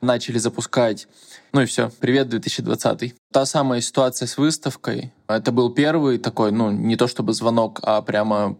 начали 0.00 0.38
запускать. 0.38 1.06
Ну 1.52 1.60
и 1.60 1.66
все, 1.66 1.92
привет 2.00 2.28
2020. 2.28 3.14
Та 3.32 3.46
самая 3.46 3.80
ситуация 3.80 4.26
с 4.26 4.36
выставкой, 4.36 5.12
это 5.28 5.52
был 5.52 5.70
первый 5.70 6.18
такой, 6.18 6.50
ну 6.50 6.72
не 6.72 6.96
то 6.96 7.06
чтобы 7.06 7.34
звонок, 7.34 7.78
а 7.84 8.02
прямо 8.02 8.56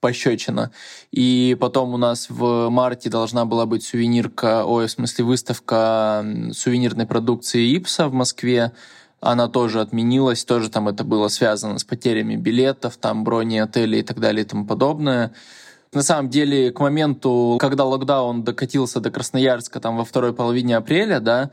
пощечина. 0.00 0.72
И 1.12 1.56
потом 1.60 1.94
у 1.94 1.96
нас 1.96 2.26
в 2.28 2.68
марте 2.70 3.08
должна 3.08 3.44
была 3.44 3.64
быть 3.64 3.84
сувенирка, 3.84 4.64
ой, 4.66 4.88
в 4.88 4.90
смысле 4.90 5.24
выставка 5.24 6.26
сувенирной 6.52 7.06
продукции 7.06 7.76
Ипса 7.76 8.08
в 8.08 8.12
Москве. 8.12 8.72
Она 9.24 9.48
тоже 9.48 9.80
отменилась, 9.80 10.44
тоже 10.44 10.68
там 10.68 10.86
это 10.86 11.02
было 11.02 11.28
связано 11.28 11.78
с 11.78 11.84
потерями 11.84 12.36
билетов, 12.36 12.98
там 12.98 13.24
брони 13.24 13.56
отелей 13.58 14.00
и 14.00 14.02
так 14.02 14.20
далее 14.20 14.44
и 14.44 14.46
тому 14.46 14.66
подобное. 14.66 15.32
На 15.94 16.02
самом 16.02 16.28
деле, 16.28 16.70
к 16.72 16.80
моменту, 16.80 17.56
когда 17.58 17.84
локдаун 17.84 18.44
докатился 18.44 19.00
до 19.00 19.10
Красноярска 19.10 19.80
там 19.80 19.96
во 19.96 20.04
второй 20.04 20.34
половине 20.34 20.76
апреля, 20.76 21.20
да, 21.20 21.52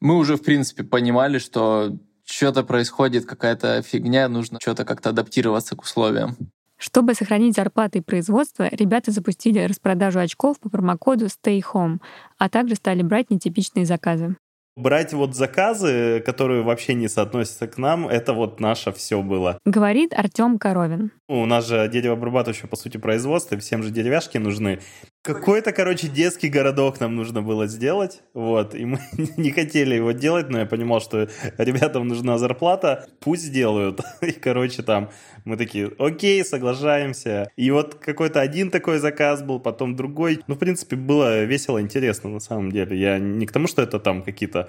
мы 0.00 0.16
уже, 0.16 0.36
в 0.36 0.42
принципе, 0.42 0.82
понимали, 0.82 1.38
что 1.38 1.96
что-то 2.24 2.64
происходит, 2.64 3.26
какая-то 3.26 3.82
фигня, 3.82 4.28
нужно 4.28 4.58
что-то 4.60 4.84
как-то 4.84 5.10
адаптироваться 5.10 5.76
к 5.76 5.82
условиям. 5.82 6.36
Чтобы 6.76 7.14
сохранить 7.14 7.54
зарплаты 7.54 7.98
и 7.98 8.02
производство, 8.02 8.68
ребята 8.72 9.12
запустили 9.12 9.60
распродажу 9.60 10.18
очков 10.18 10.58
по 10.58 10.68
промокоду 10.68 11.26
Stay 11.26 11.62
Home, 11.72 11.98
а 12.38 12.48
также 12.48 12.74
стали 12.74 13.02
брать 13.02 13.30
нетипичные 13.30 13.86
заказы. 13.86 14.36
Брать 14.76 15.12
вот 15.12 15.36
заказы, 15.36 16.20
которые 16.26 16.62
вообще 16.62 16.94
не 16.94 17.06
соотносятся 17.06 17.68
к 17.68 17.78
нам, 17.78 18.08
это 18.08 18.32
вот 18.32 18.58
наше 18.58 18.92
все 18.92 19.22
было. 19.22 19.58
Говорит 19.64 20.12
Артем 20.12 20.58
Коровин. 20.58 21.12
У 21.28 21.46
нас 21.46 21.68
же 21.68 21.88
деревообрабатывающее, 21.88 22.68
по 22.68 22.74
сути, 22.74 22.96
производство, 22.96 23.54
и 23.54 23.58
всем 23.58 23.84
же 23.84 23.90
деревяшки 23.90 24.38
нужны. 24.38 24.80
Какой-то, 25.24 25.72
короче, 25.72 26.08
детский 26.08 26.50
городок 26.50 27.00
нам 27.00 27.16
нужно 27.16 27.40
было 27.40 27.66
сделать, 27.66 28.20
вот, 28.34 28.74
и 28.74 28.84
мы 28.84 28.98
не 29.38 29.52
хотели 29.52 29.94
его 29.94 30.12
делать, 30.12 30.50
но 30.50 30.58
я 30.58 30.66
понимал, 30.66 31.00
что 31.00 31.30
ребятам 31.56 32.06
нужна 32.06 32.36
зарплата, 32.36 33.08
пусть 33.20 33.44
сделают. 33.44 34.00
И, 34.20 34.32
короче, 34.32 34.82
там 34.82 35.08
мы 35.46 35.56
такие, 35.56 35.90
окей, 35.98 36.44
соглашаемся. 36.44 37.50
И 37.56 37.70
вот 37.70 37.94
какой-то 37.94 38.42
один 38.42 38.70
такой 38.70 38.98
заказ 38.98 39.42
был, 39.42 39.60
потом 39.60 39.96
другой. 39.96 40.40
Ну, 40.46 40.56
в 40.56 40.58
принципе, 40.58 40.94
было 40.96 41.44
весело, 41.44 41.80
интересно, 41.80 42.28
на 42.28 42.40
самом 42.40 42.70
деле. 42.70 42.94
Я 42.94 43.18
не 43.18 43.46
к 43.46 43.52
тому, 43.52 43.66
что 43.66 43.80
это 43.80 43.98
там 43.98 44.22
какие-то 44.22 44.68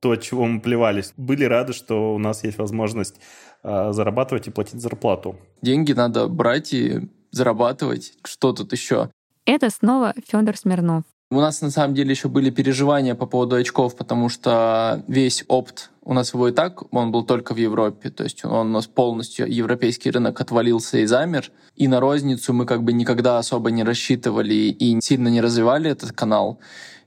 то, 0.00 0.16
чего 0.16 0.46
мы 0.46 0.60
плевались. 0.60 1.12
Были 1.16 1.44
рады, 1.44 1.72
что 1.72 2.12
у 2.12 2.18
нас 2.18 2.42
есть 2.42 2.58
возможность 2.58 3.20
э, 3.62 3.92
зарабатывать 3.92 4.48
и 4.48 4.50
платить 4.50 4.80
зарплату. 4.80 5.38
Деньги 5.62 5.92
надо 5.92 6.26
брать 6.26 6.74
и 6.74 7.08
зарабатывать. 7.30 8.14
Что 8.24 8.52
тут 8.52 8.72
еще? 8.72 9.10
Это 9.44 9.70
снова 9.70 10.14
Федор 10.28 10.56
Смирнов. 10.56 11.02
У 11.32 11.40
нас 11.40 11.62
на 11.62 11.70
самом 11.70 11.94
деле 11.94 12.10
еще 12.10 12.28
были 12.28 12.50
переживания 12.50 13.14
по 13.14 13.26
поводу 13.26 13.56
очков, 13.56 13.96
потому 13.96 14.28
что 14.28 15.02
весь 15.08 15.44
опт 15.48 15.90
у 16.02 16.12
нас 16.12 16.34
его 16.34 16.48
и 16.48 16.52
так, 16.52 16.94
он 16.94 17.10
был 17.10 17.24
только 17.24 17.54
в 17.54 17.56
Европе, 17.56 18.10
то 18.10 18.24
есть 18.24 18.44
он 18.44 18.68
у 18.68 18.72
нас 18.72 18.86
полностью 18.86 19.50
европейский 19.50 20.10
рынок 20.10 20.40
отвалился 20.40 20.98
и 20.98 21.06
замер. 21.06 21.50
И 21.74 21.88
на 21.88 22.00
розницу 22.00 22.52
мы 22.52 22.66
как 22.66 22.82
бы 22.84 22.92
никогда 22.92 23.38
особо 23.38 23.70
не 23.70 23.82
рассчитывали 23.82 24.54
и 24.54 25.00
сильно 25.00 25.28
не 25.28 25.40
развивали 25.40 25.90
этот 25.90 26.12
канал. 26.12 26.60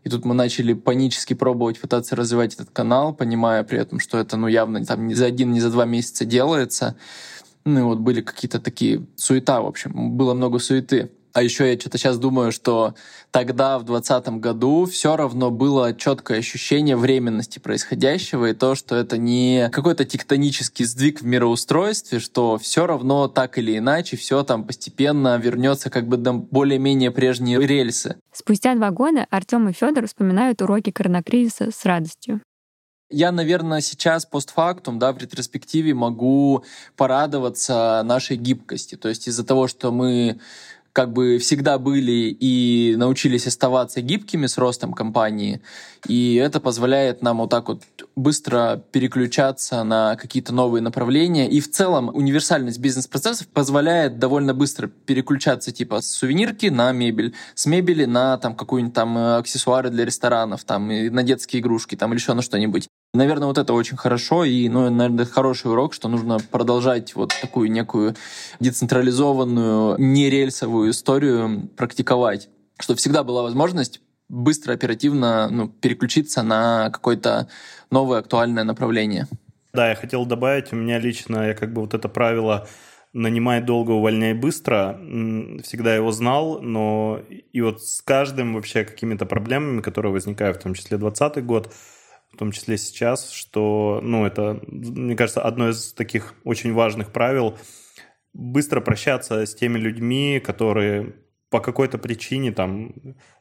И 0.04 0.10
тут 0.10 0.26
мы 0.26 0.34
начали 0.34 0.74
панически 0.74 1.36
пробовать 1.36 1.80
пытаться 1.80 2.16
развивать 2.16 2.56
этот 2.56 2.72
канал, 2.72 3.14
понимая 3.14 3.64
при 3.64 3.80
этом, 3.80 4.00
что 4.00 4.18
это 4.18 4.38
ну 4.38 4.48
явно 4.48 4.84
там 4.84 5.08
не 5.08 5.14
за 5.14 5.28
один, 5.28 5.52
не 5.52 5.62
за 5.62 5.70
два 5.70 5.86
месяца 5.86 6.26
делается. 6.26 6.96
Ну 7.64 7.80
и 7.80 7.84
вот 7.84 8.00
были 8.00 8.22
какие-то 8.22 8.60
такие 8.60 9.06
суета, 9.16 9.62
в 9.62 9.68
общем, 9.68 10.18
было 10.18 10.34
много 10.34 10.60
суеты. 10.60 11.12
А 11.36 11.44
еще 11.44 11.70
я 11.70 11.78
что-то 11.78 11.98
сейчас 11.98 12.18
думаю, 12.18 12.54
что 12.54 12.96
тогда, 13.30 13.78
в 13.78 13.84
2020 13.84 14.40
году, 14.40 14.86
все 14.86 15.18
равно 15.18 15.52
было 15.52 15.94
четкое 15.94 16.40
ощущение 16.40 16.96
временности 16.96 17.60
происходящего 17.60 18.46
и 18.46 18.54
то, 18.54 18.74
что 18.74 18.96
это 18.96 19.18
не 19.18 19.70
какой-то 19.74 20.06
тектонический 20.06 20.86
сдвиг 20.86 21.20
в 21.20 21.26
мироустройстве, 21.26 22.20
что 22.20 22.58
все 22.58 22.88
равно 22.88 23.28
так 23.28 23.58
или 23.58 23.78
иначе 23.78 24.16
все 24.16 24.44
там 24.44 24.64
постепенно 24.64 25.38
вернется 25.38 25.90
как 25.90 26.08
бы 26.08 26.16
до 26.16 26.32
более-менее 26.32 27.12
прежние 27.12 27.60
рельсы. 27.60 28.16
Спустя 28.32 28.74
два 28.74 28.92
года 28.92 29.28
Артем 29.30 29.68
и 29.68 29.74
Федор 29.74 30.08
вспоминают 30.08 30.62
уроки 30.62 30.92
коронакризиса 30.92 31.70
с 31.70 31.84
радостью. 31.84 32.40
Я, 33.10 33.34
наверное, 33.34 33.82
сейчас 33.82 34.26
постфактум, 34.26 35.00
да, 35.00 35.12
в 35.12 35.18
ретроспективе 35.18 35.94
могу 35.94 36.64
порадоваться 36.96 38.02
нашей 38.06 38.38
гибкости. 38.38 38.96
То 38.96 39.10
есть 39.10 39.28
из-за 39.28 39.46
того, 39.46 39.68
что 39.68 39.92
мы 39.92 40.40
как 40.96 41.12
бы 41.12 41.40
всегда 41.40 41.78
были 41.78 42.36
и 42.40 42.96
научились 42.96 43.48
оставаться 43.48 44.00
гибкими 44.00 44.46
с 44.46 44.58
ростом 44.58 44.94
компании. 44.94 45.62
И 46.08 46.36
это 46.36 46.62
позволяет 46.62 47.22
нам 47.22 47.40
вот 47.40 47.50
так 47.50 47.68
вот 47.68 47.82
быстро 48.16 48.82
переключаться 48.94 49.84
на 49.84 50.16
какие-то 50.16 50.54
новые 50.54 50.82
направления. 50.82 51.50
И 51.50 51.60
в 51.60 51.70
целом 51.70 52.10
универсальность 52.14 52.80
бизнес-процессов 52.80 53.48
позволяет 53.50 54.20
довольно 54.20 54.54
быстро 54.54 54.88
переключаться 54.88 55.74
типа 55.74 56.00
с 56.00 56.08
сувенирки 56.08 56.68
на 56.68 56.94
мебель, 56.94 57.34
с 57.56 57.66
мебели 57.66 58.06
на 58.06 58.38
там 58.38 58.56
какую-нибудь 58.56 58.96
там 58.96 59.18
э, 59.18 59.38
аксессуары 59.40 59.90
для 59.90 60.06
ресторанов, 60.06 60.64
там, 60.64 60.90
и 60.92 61.10
на 61.10 61.24
детские 61.24 61.62
игрушки, 61.62 61.96
там, 61.96 62.14
или 62.14 62.20
еще 62.22 62.34
на 62.34 62.42
что-нибудь. 62.42 62.88
Наверное, 63.16 63.48
вот 63.48 63.58
это 63.58 63.74
очень 63.74 63.96
хорошо, 63.96 64.44
и, 64.44 64.68
ну, 64.68 64.90
наверное, 64.90 65.24
это 65.24 65.34
хороший 65.34 65.72
урок, 65.72 65.94
что 65.94 66.10
нужно 66.10 66.38
продолжать 66.52 67.16
вот 67.16 67.34
такую 67.42 67.72
некую 67.72 68.16
децентрализованную, 68.60 69.96
нерельсовую 69.98 70.92
историю 70.92 71.70
практиковать, 71.78 72.50
чтобы 72.78 72.98
всегда 72.98 73.24
была 73.24 73.42
возможность 73.42 74.02
быстро, 74.28 74.74
оперативно 74.74 75.48
ну, 75.50 75.70
переключиться 75.70 76.44
на 76.44 76.90
какое-то 76.90 77.48
новое 77.90 78.20
актуальное 78.20 78.66
направление. 78.66 79.28
Да, 79.74 79.90
я 79.90 79.96
хотел 79.96 80.26
добавить, 80.26 80.74
у 80.74 80.76
меня 80.76 81.00
лично, 81.00 81.48
я 81.48 81.54
как 81.54 81.72
бы 81.72 81.82
вот 81.82 81.94
это 81.94 82.10
правило 82.10 82.68
нанимай 83.14 83.62
долго, 83.62 83.92
увольняй 83.92 84.34
быстро, 84.34 85.00
всегда 85.64 85.96
его 85.96 86.12
знал, 86.12 86.62
но 86.62 87.22
и 87.54 87.62
вот 87.62 87.82
с 87.82 88.02
каждым 88.02 88.56
вообще 88.56 88.84
какими-то 88.84 89.26
проблемами, 89.26 89.80
которые 89.80 90.12
возникают, 90.12 90.58
в 90.58 90.64
том 90.64 90.74
числе 90.74 90.98
2020 90.98 91.46
год, 91.46 91.74
в 92.36 92.38
том 92.38 92.52
числе 92.52 92.78
сейчас, 92.78 93.32
что, 93.32 94.00
ну, 94.04 94.26
это, 94.26 94.60
мне 94.68 95.16
кажется, 95.16 95.42
одно 95.42 95.70
из 95.70 95.94
таких 95.94 96.36
очень 96.44 96.74
важных 96.74 97.12
правил– 97.12 97.58
быстро 98.36 98.82
прощаться 98.82 99.46
с 99.46 99.56
теми 99.56 99.78
людьми, 99.80 100.42
которые 100.44 101.16
по 101.50 101.62
какой-то 101.62 101.98
причине 101.98 102.52
там 102.52 102.94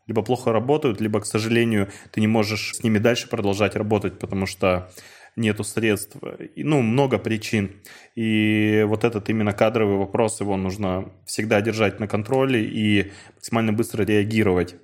либо 0.06 0.22
плохо 0.22 0.52
работают, 0.52 1.00
либо, 1.00 1.20
к 1.20 1.26
сожалению, 1.26 1.90
ты 2.12 2.20
не 2.20 2.28
можешь 2.28 2.74
с 2.74 2.82
ними 2.84 2.98
дальше 2.98 3.28
продолжать 3.28 3.74
работать, 3.74 4.18
потому 4.18 4.46
что 4.46 4.90
нету 5.36 5.64
средств. 5.64 6.16
И, 6.54 6.62
ну, 6.62 6.80
много 6.80 7.18
причин. 7.18 7.82
И 8.14 8.84
вот 8.86 9.02
этот 9.02 9.28
именно 9.30 9.52
кадровый 9.52 9.96
вопрос, 9.96 10.40
его 10.40 10.56
нужно 10.56 11.12
всегда 11.26 11.60
держать 11.60 11.98
на 11.98 12.06
контроле 12.06 12.64
и 12.64 13.10
максимально 13.34 13.72
быстро 13.72 14.04
реагировать. 14.04 14.76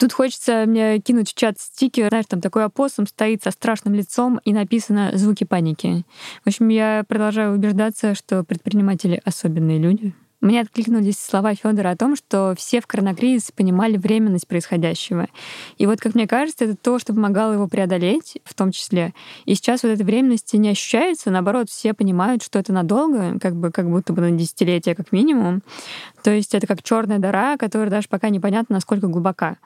Тут 0.00 0.14
хочется 0.14 0.64
мне 0.66 0.98
кинуть 0.98 1.30
в 1.30 1.34
чат 1.34 1.60
стикер, 1.60 2.08
знаешь, 2.08 2.24
там 2.26 2.40
такой 2.40 2.64
опоссум 2.64 3.06
стоит 3.06 3.42
со 3.42 3.50
страшным 3.50 3.92
лицом 3.92 4.40
и 4.46 4.54
написано 4.54 5.10
«звуки 5.12 5.44
паники». 5.44 6.06
В 6.42 6.48
общем, 6.48 6.68
я 6.68 7.04
продолжаю 7.06 7.52
убеждаться, 7.52 8.14
что 8.14 8.42
предприниматели 8.42 9.20
особенные 9.26 9.78
люди. 9.78 10.14
Мне 10.40 10.62
откликнулись 10.62 11.18
слова 11.18 11.54
Федора 11.54 11.90
о 11.90 11.96
том, 11.96 12.16
что 12.16 12.54
все 12.56 12.80
в 12.80 12.86
коронакризис 12.86 13.52
понимали 13.52 13.98
временность 13.98 14.48
происходящего. 14.48 15.28
И 15.76 15.84
вот, 15.84 16.00
как 16.00 16.14
мне 16.14 16.26
кажется, 16.26 16.64
это 16.64 16.76
то, 16.76 16.98
что 16.98 17.12
помогало 17.12 17.52
его 17.52 17.68
преодолеть, 17.68 18.38
в 18.44 18.54
том 18.54 18.72
числе. 18.72 19.12
И 19.44 19.54
сейчас 19.54 19.82
вот 19.82 19.90
этой 19.90 20.04
временности 20.04 20.56
не 20.56 20.70
ощущается, 20.70 21.30
наоборот, 21.30 21.68
все 21.68 21.92
понимают, 21.92 22.42
что 22.42 22.58
это 22.58 22.72
надолго, 22.72 23.38
как 23.38 23.54
бы 23.54 23.70
как 23.70 23.90
будто 23.90 24.14
бы 24.14 24.22
на 24.22 24.30
десятилетия 24.30 24.94
как 24.94 25.12
минимум. 25.12 25.62
То 26.22 26.30
есть 26.30 26.54
это 26.54 26.66
как 26.66 26.82
черная 26.82 27.18
дыра, 27.18 27.58
которая 27.58 27.90
даже 27.90 28.08
пока 28.08 28.30
непонятно, 28.30 28.76
насколько 28.76 29.08
глубока. 29.08 29.58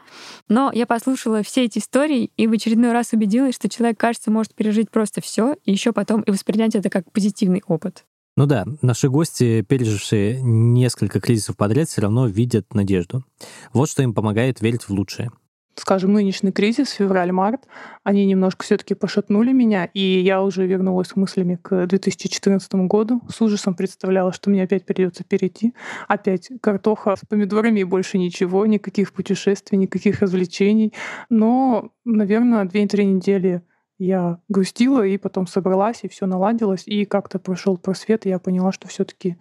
Но 0.48 0.72
я 0.74 0.86
послушала 0.86 1.44
все 1.44 1.64
эти 1.64 1.78
истории 1.78 2.32
и 2.36 2.48
в 2.48 2.52
очередной 2.52 2.90
раз 2.90 3.12
убедилась, 3.12 3.54
что 3.54 3.68
человек, 3.68 3.98
кажется, 3.98 4.32
может 4.32 4.54
пережить 4.54 4.90
просто 4.90 5.20
все 5.20 5.54
и 5.64 5.70
еще 5.70 5.92
потом 5.92 6.22
и 6.22 6.32
воспринять 6.32 6.74
это 6.74 6.90
как 6.90 7.12
позитивный 7.12 7.62
опыт. 7.68 8.04
Ну 8.36 8.46
да, 8.46 8.64
наши 8.82 9.08
гости, 9.08 9.62
пережившие 9.62 10.40
несколько 10.42 11.20
кризисов 11.20 11.56
подряд, 11.56 11.88
все 11.88 12.00
равно 12.00 12.26
видят 12.26 12.74
надежду. 12.74 13.24
Вот 13.72 13.88
что 13.88 14.02
им 14.02 14.12
помогает 14.12 14.60
верить 14.60 14.82
в 14.82 14.90
лучшее. 14.90 15.30
скажем, 15.76 16.12
нынешний 16.12 16.50
кризис, 16.50 16.90
февраль-март, 16.90 17.62
они 18.02 18.26
немножко 18.26 18.64
все 18.64 18.76
таки 18.76 18.94
пошатнули 18.94 19.52
меня, 19.52 19.84
и 19.84 20.00
я 20.00 20.42
уже 20.42 20.66
вернулась 20.66 21.14
мыслями 21.14 21.60
к 21.62 21.86
2014 21.86 22.74
году. 22.88 23.22
С 23.28 23.40
ужасом 23.40 23.74
представляла, 23.76 24.32
что 24.32 24.50
мне 24.50 24.64
опять 24.64 24.84
придется 24.84 25.22
перейти. 25.22 25.72
Опять 26.08 26.50
картоха 26.60 27.14
с 27.14 27.20
помидорами 27.28 27.80
и 27.80 27.84
больше 27.84 28.18
ничего, 28.18 28.66
никаких 28.66 29.12
путешествий, 29.12 29.78
никаких 29.78 30.20
развлечений. 30.20 30.92
Но, 31.30 31.92
наверное, 32.04 32.64
две-три 32.64 33.04
недели 33.04 33.62
я 33.98 34.40
грустила 34.48 35.06
и 35.06 35.18
потом 35.18 35.46
собралась, 35.46 36.00
и 36.02 36.08
все 36.08 36.26
наладилось, 36.26 36.84
и 36.86 37.04
как-то 37.04 37.38
прошел 37.38 37.76
просвет, 37.76 38.26
и 38.26 38.28
я 38.28 38.38
поняла, 38.38 38.72
что 38.72 38.88
все-таки 38.88 39.36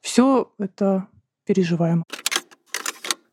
все 0.00 0.52
это 0.58 1.08
переживаем. 1.44 2.04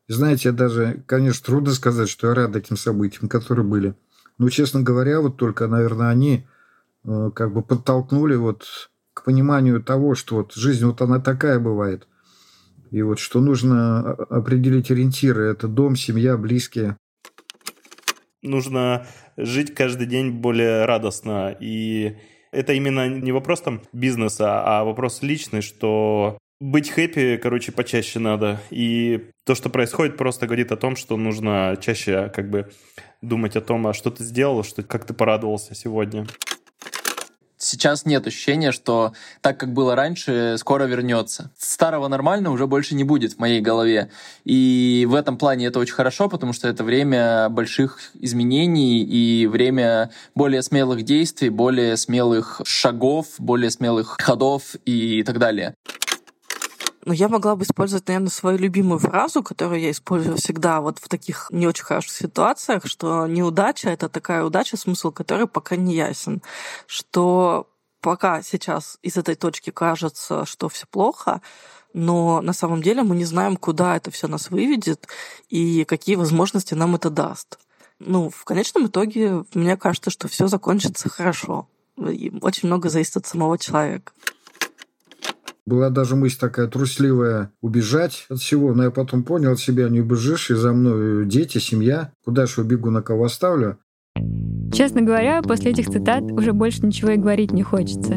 Знаете, 0.08 0.52
даже, 0.52 1.02
конечно, 1.06 1.46
трудно 1.46 1.72
сказать, 1.72 2.08
что 2.08 2.28
я 2.28 2.34
рад 2.34 2.56
этим 2.56 2.76
событиям, 2.76 3.28
которые 3.28 3.64
были. 3.64 3.94
Но, 4.38 4.48
честно 4.50 4.82
говоря, 4.82 5.20
вот 5.20 5.36
только, 5.36 5.68
наверное, 5.68 6.08
они 6.08 6.46
э, 7.04 7.30
как 7.34 7.52
бы 7.52 7.62
подтолкнули 7.62 8.34
вот 8.34 8.90
к 9.14 9.24
пониманию 9.24 9.82
того, 9.82 10.14
что 10.14 10.36
вот 10.36 10.54
жизнь 10.54 10.84
вот 10.84 11.00
она 11.00 11.20
такая 11.20 11.58
бывает. 11.58 12.08
И 12.90 13.00
вот 13.02 13.18
что 13.18 13.40
нужно 13.40 14.12
определить 14.12 14.90
ориентиры. 14.90 15.44
Это 15.44 15.66
дом, 15.66 15.96
семья, 15.96 16.36
близкие. 16.36 16.98
Нужно 18.42 19.06
жить 19.36 19.74
каждый 19.74 20.06
день 20.06 20.30
более 20.30 20.84
радостно. 20.84 21.56
И 21.60 22.16
это 22.50 22.72
именно 22.72 23.08
не 23.08 23.32
вопрос 23.32 23.62
там 23.62 23.82
бизнеса, 23.92 24.62
а 24.64 24.84
вопрос 24.84 25.22
личный, 25.22 25.62
что 25.62 26.38
быть 26.60 26.90
хэппи, 26.90 27.38
короче, 27.42 27.72
почаще 27.72 28.18
надо. 28.18 28.60
И 28.70 29.30
то, 29.44 29.54
что 29.54 29.68
происходит, 29.68 30.16
просто 30.16 30.46
говорит 30.46 30.70
о 30.70 30.76
том, 30.76 30.94
что 30.96 31.16
нужно 31.16 31.76
чаще 31.80 32.30
как 32.34 32.50
бы 32.50 32.70
думать 33.20 33.56
о 33.56 33.60
том, 33.60 33.86
а 33.86 33.94
что 33.94 34.10
ты 34.10 34.22
сделал, 34.22 34.62
что, 34.62 34.82
как 34.82 35.04
ты 35.04 35.14
порадовался 35.14 35.74
сегодня. 35.74 36.26
Сейчас 37.64 38.04
нет 38.06 38.26
ощущения, 38.26 38.72
что 38.72 39.12
так, 39.40 39.56
как 39.56 39.72
было 39.72 39.94
раньше, 39.94 40.56
скоро 40.58 40.82
вернется. 40.84 41.52
Старого 41.56 42.08
нормально 42.08 42.50
уже 42.50 42.66
больше 42.66 42.96
не 42.96 43.04
будет 43.04 43.34
в 43.34 43.38
моей 43.38 43.60
голове. 43.60 44.10
И 44.44 45.06
в 45.08 45.14
этом 45.14 45.38
плане 45.38 45.66
это 45.66 45.78
очень 45.78 45.94
хорошо, 45.94 46.28
потому 46.28 46.54
что 46.54 46.66
это 46.66 46.82
время 46.82 47.48
больших 47.50 48.00
изменений 48.14 49.04
и 49.04 49.46
время 49.46 50.10
более 50.34 50.62
смелых 50.62 51.04
действий, 51.04 51.50
более 51.50 51.96
смелых 51.96 52.60
шагов, 52.64 53.26
более 53.38 53.70
смелых 53.70 54.16
ходов 54.18 54.74
и 54.84 55.22
так 55.22 55.38
далее. 55.38 55.76
Но 57.04 57.12
я 57.12 57.28
могла 57.28 57.56
бы 57.56 57.64
использовать, 57.64 58.06
наверное, 58.06 58.30
свою 58.30 58.58
любимую 58.58 59.00
фразу, 59.00 59.42
которую 59.42 59.80
я 59.80 59.90
использую 59.90 60.36
всегда 60.36 60.80
вот 60.80 60.98
в 60.98 61.08
таких 61.08 61.48
не 61.50 61.66
очень 61.66 61.84
хороших 61.84 62.12
ситуациях, 62.12 62.86
что 62.86 63.26
неудача— 63.26 63.88
это 63.90 64.08
такая 64.08 64.44
удача, 64.44 64.76
смысл 64.76 65.10
которой 65.10 65.48
пока 65.48 65.74
не 65.74 65.96
ясен. 65.96 66.42
Что 66.86 67.66
пока 68.00 68.42
сейчас 68.42 68.98
из 69.02 69.16
этой 69.16 69.34
точки 69.34 69.70
кажется, 69.70 70.44
что 70.44 70.68
все 70.68 70.86
плохо, 70.86 71.40
но 71.92 72.40
на 72.40 72.52
самом 72.52 72.82
деле 72.82 73.02
мы 73.02 73.16
не 73.16 73.24
знаем, 73.24 73.56
куда 73.56 73.96
это 73.96 74.10
все 74.10 74.28
нас 74.28 74.50
выведет 74.50 75.08
и 75.48 75.84
какие 75.84 76.14
возможности 76.14 76.74
нам 76.74 76.94
это 76.94 77.10
даст. 77.10 77.58
Ну, 77.98 78.30
в 78.30 78.44
конечном 78.44 78.86
итоге, 78.86 79.44
мне 79.54 79.76
кажется, 79.76 80.10
что 80.10 80.28
все 80.28 80.46
закончится 80.46 81.08
хорошо. 81.08 81.68
И 81.98 82.32
очень 82.40 82.68
много 82.68 82.88
зависит 82.88 83.16
от 83.16 83.26
самого 83.26 83.58
человека. 83.58 84.12
Была 85.64 85.90
даже 85.90 86.16
мысль 86.16 86.38
такая 86.40 86.66
трусливая 86.66 87.52
убежать 87.60 88.26
от 88.28 88.40
всего, 88.40 88.74
но 88.74 88.84
я 88.84 88.90
потом 88.90 89.22
понял 89.22 89.52
от 89.52 89.60
себя, 89.60 89.88
не 89.88 90.00
убежишь, 90.00 90.50
и 90.50 90.54
за 90.54 90.72
мной 90.72 91.24
дети, 91.26 91.58
семья. 91.58 92.12
Куда 92.24 92.46
же 92.46 92.62
убегу, 92.62 92.90
на 92.90 93.00
кого 93.00 93.24
оставлю? 93.24 93.78
Честно 94.72 95.02
говоря, 95.02 95.42
после 95.42 95.70
этих 95.70 95.88
цитат 95.88 96.24
уже 96.32 96.52
больше 96.52 96.84
ничего 96.84 97.12
и 97.12 97.16
говорить 97.16 97.52
не 97.52 97.62
хочется. 97.62 98.14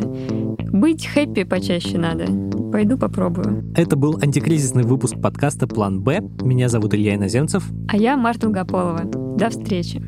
Быть 0.72 1.06
хэппи 1.06 1.44
почаще 1.44 1.98
надо. 1.98 2.26
Пойду 2.72 2.98
попробую. 2.98 3.74
Это 3.76 3.96
был 3.96 4.18
антикризисный 4.22 4.84
выпуск 4.84 5.16
подкаста 5.22 5.68
«План 5.68 6.02
Б». 6.02 6.22
Меня 6.42 6.68
зовут 6.68 6.94
Илья 6.94 7.16
Иноземцев. 7.16 7.64
А 7.88 7.96
я 7.96 8.18
Марта 8.18 8.50
Лгополова. 8.50 9.04
До 9.38 9.50
встречи. 9.50 10.02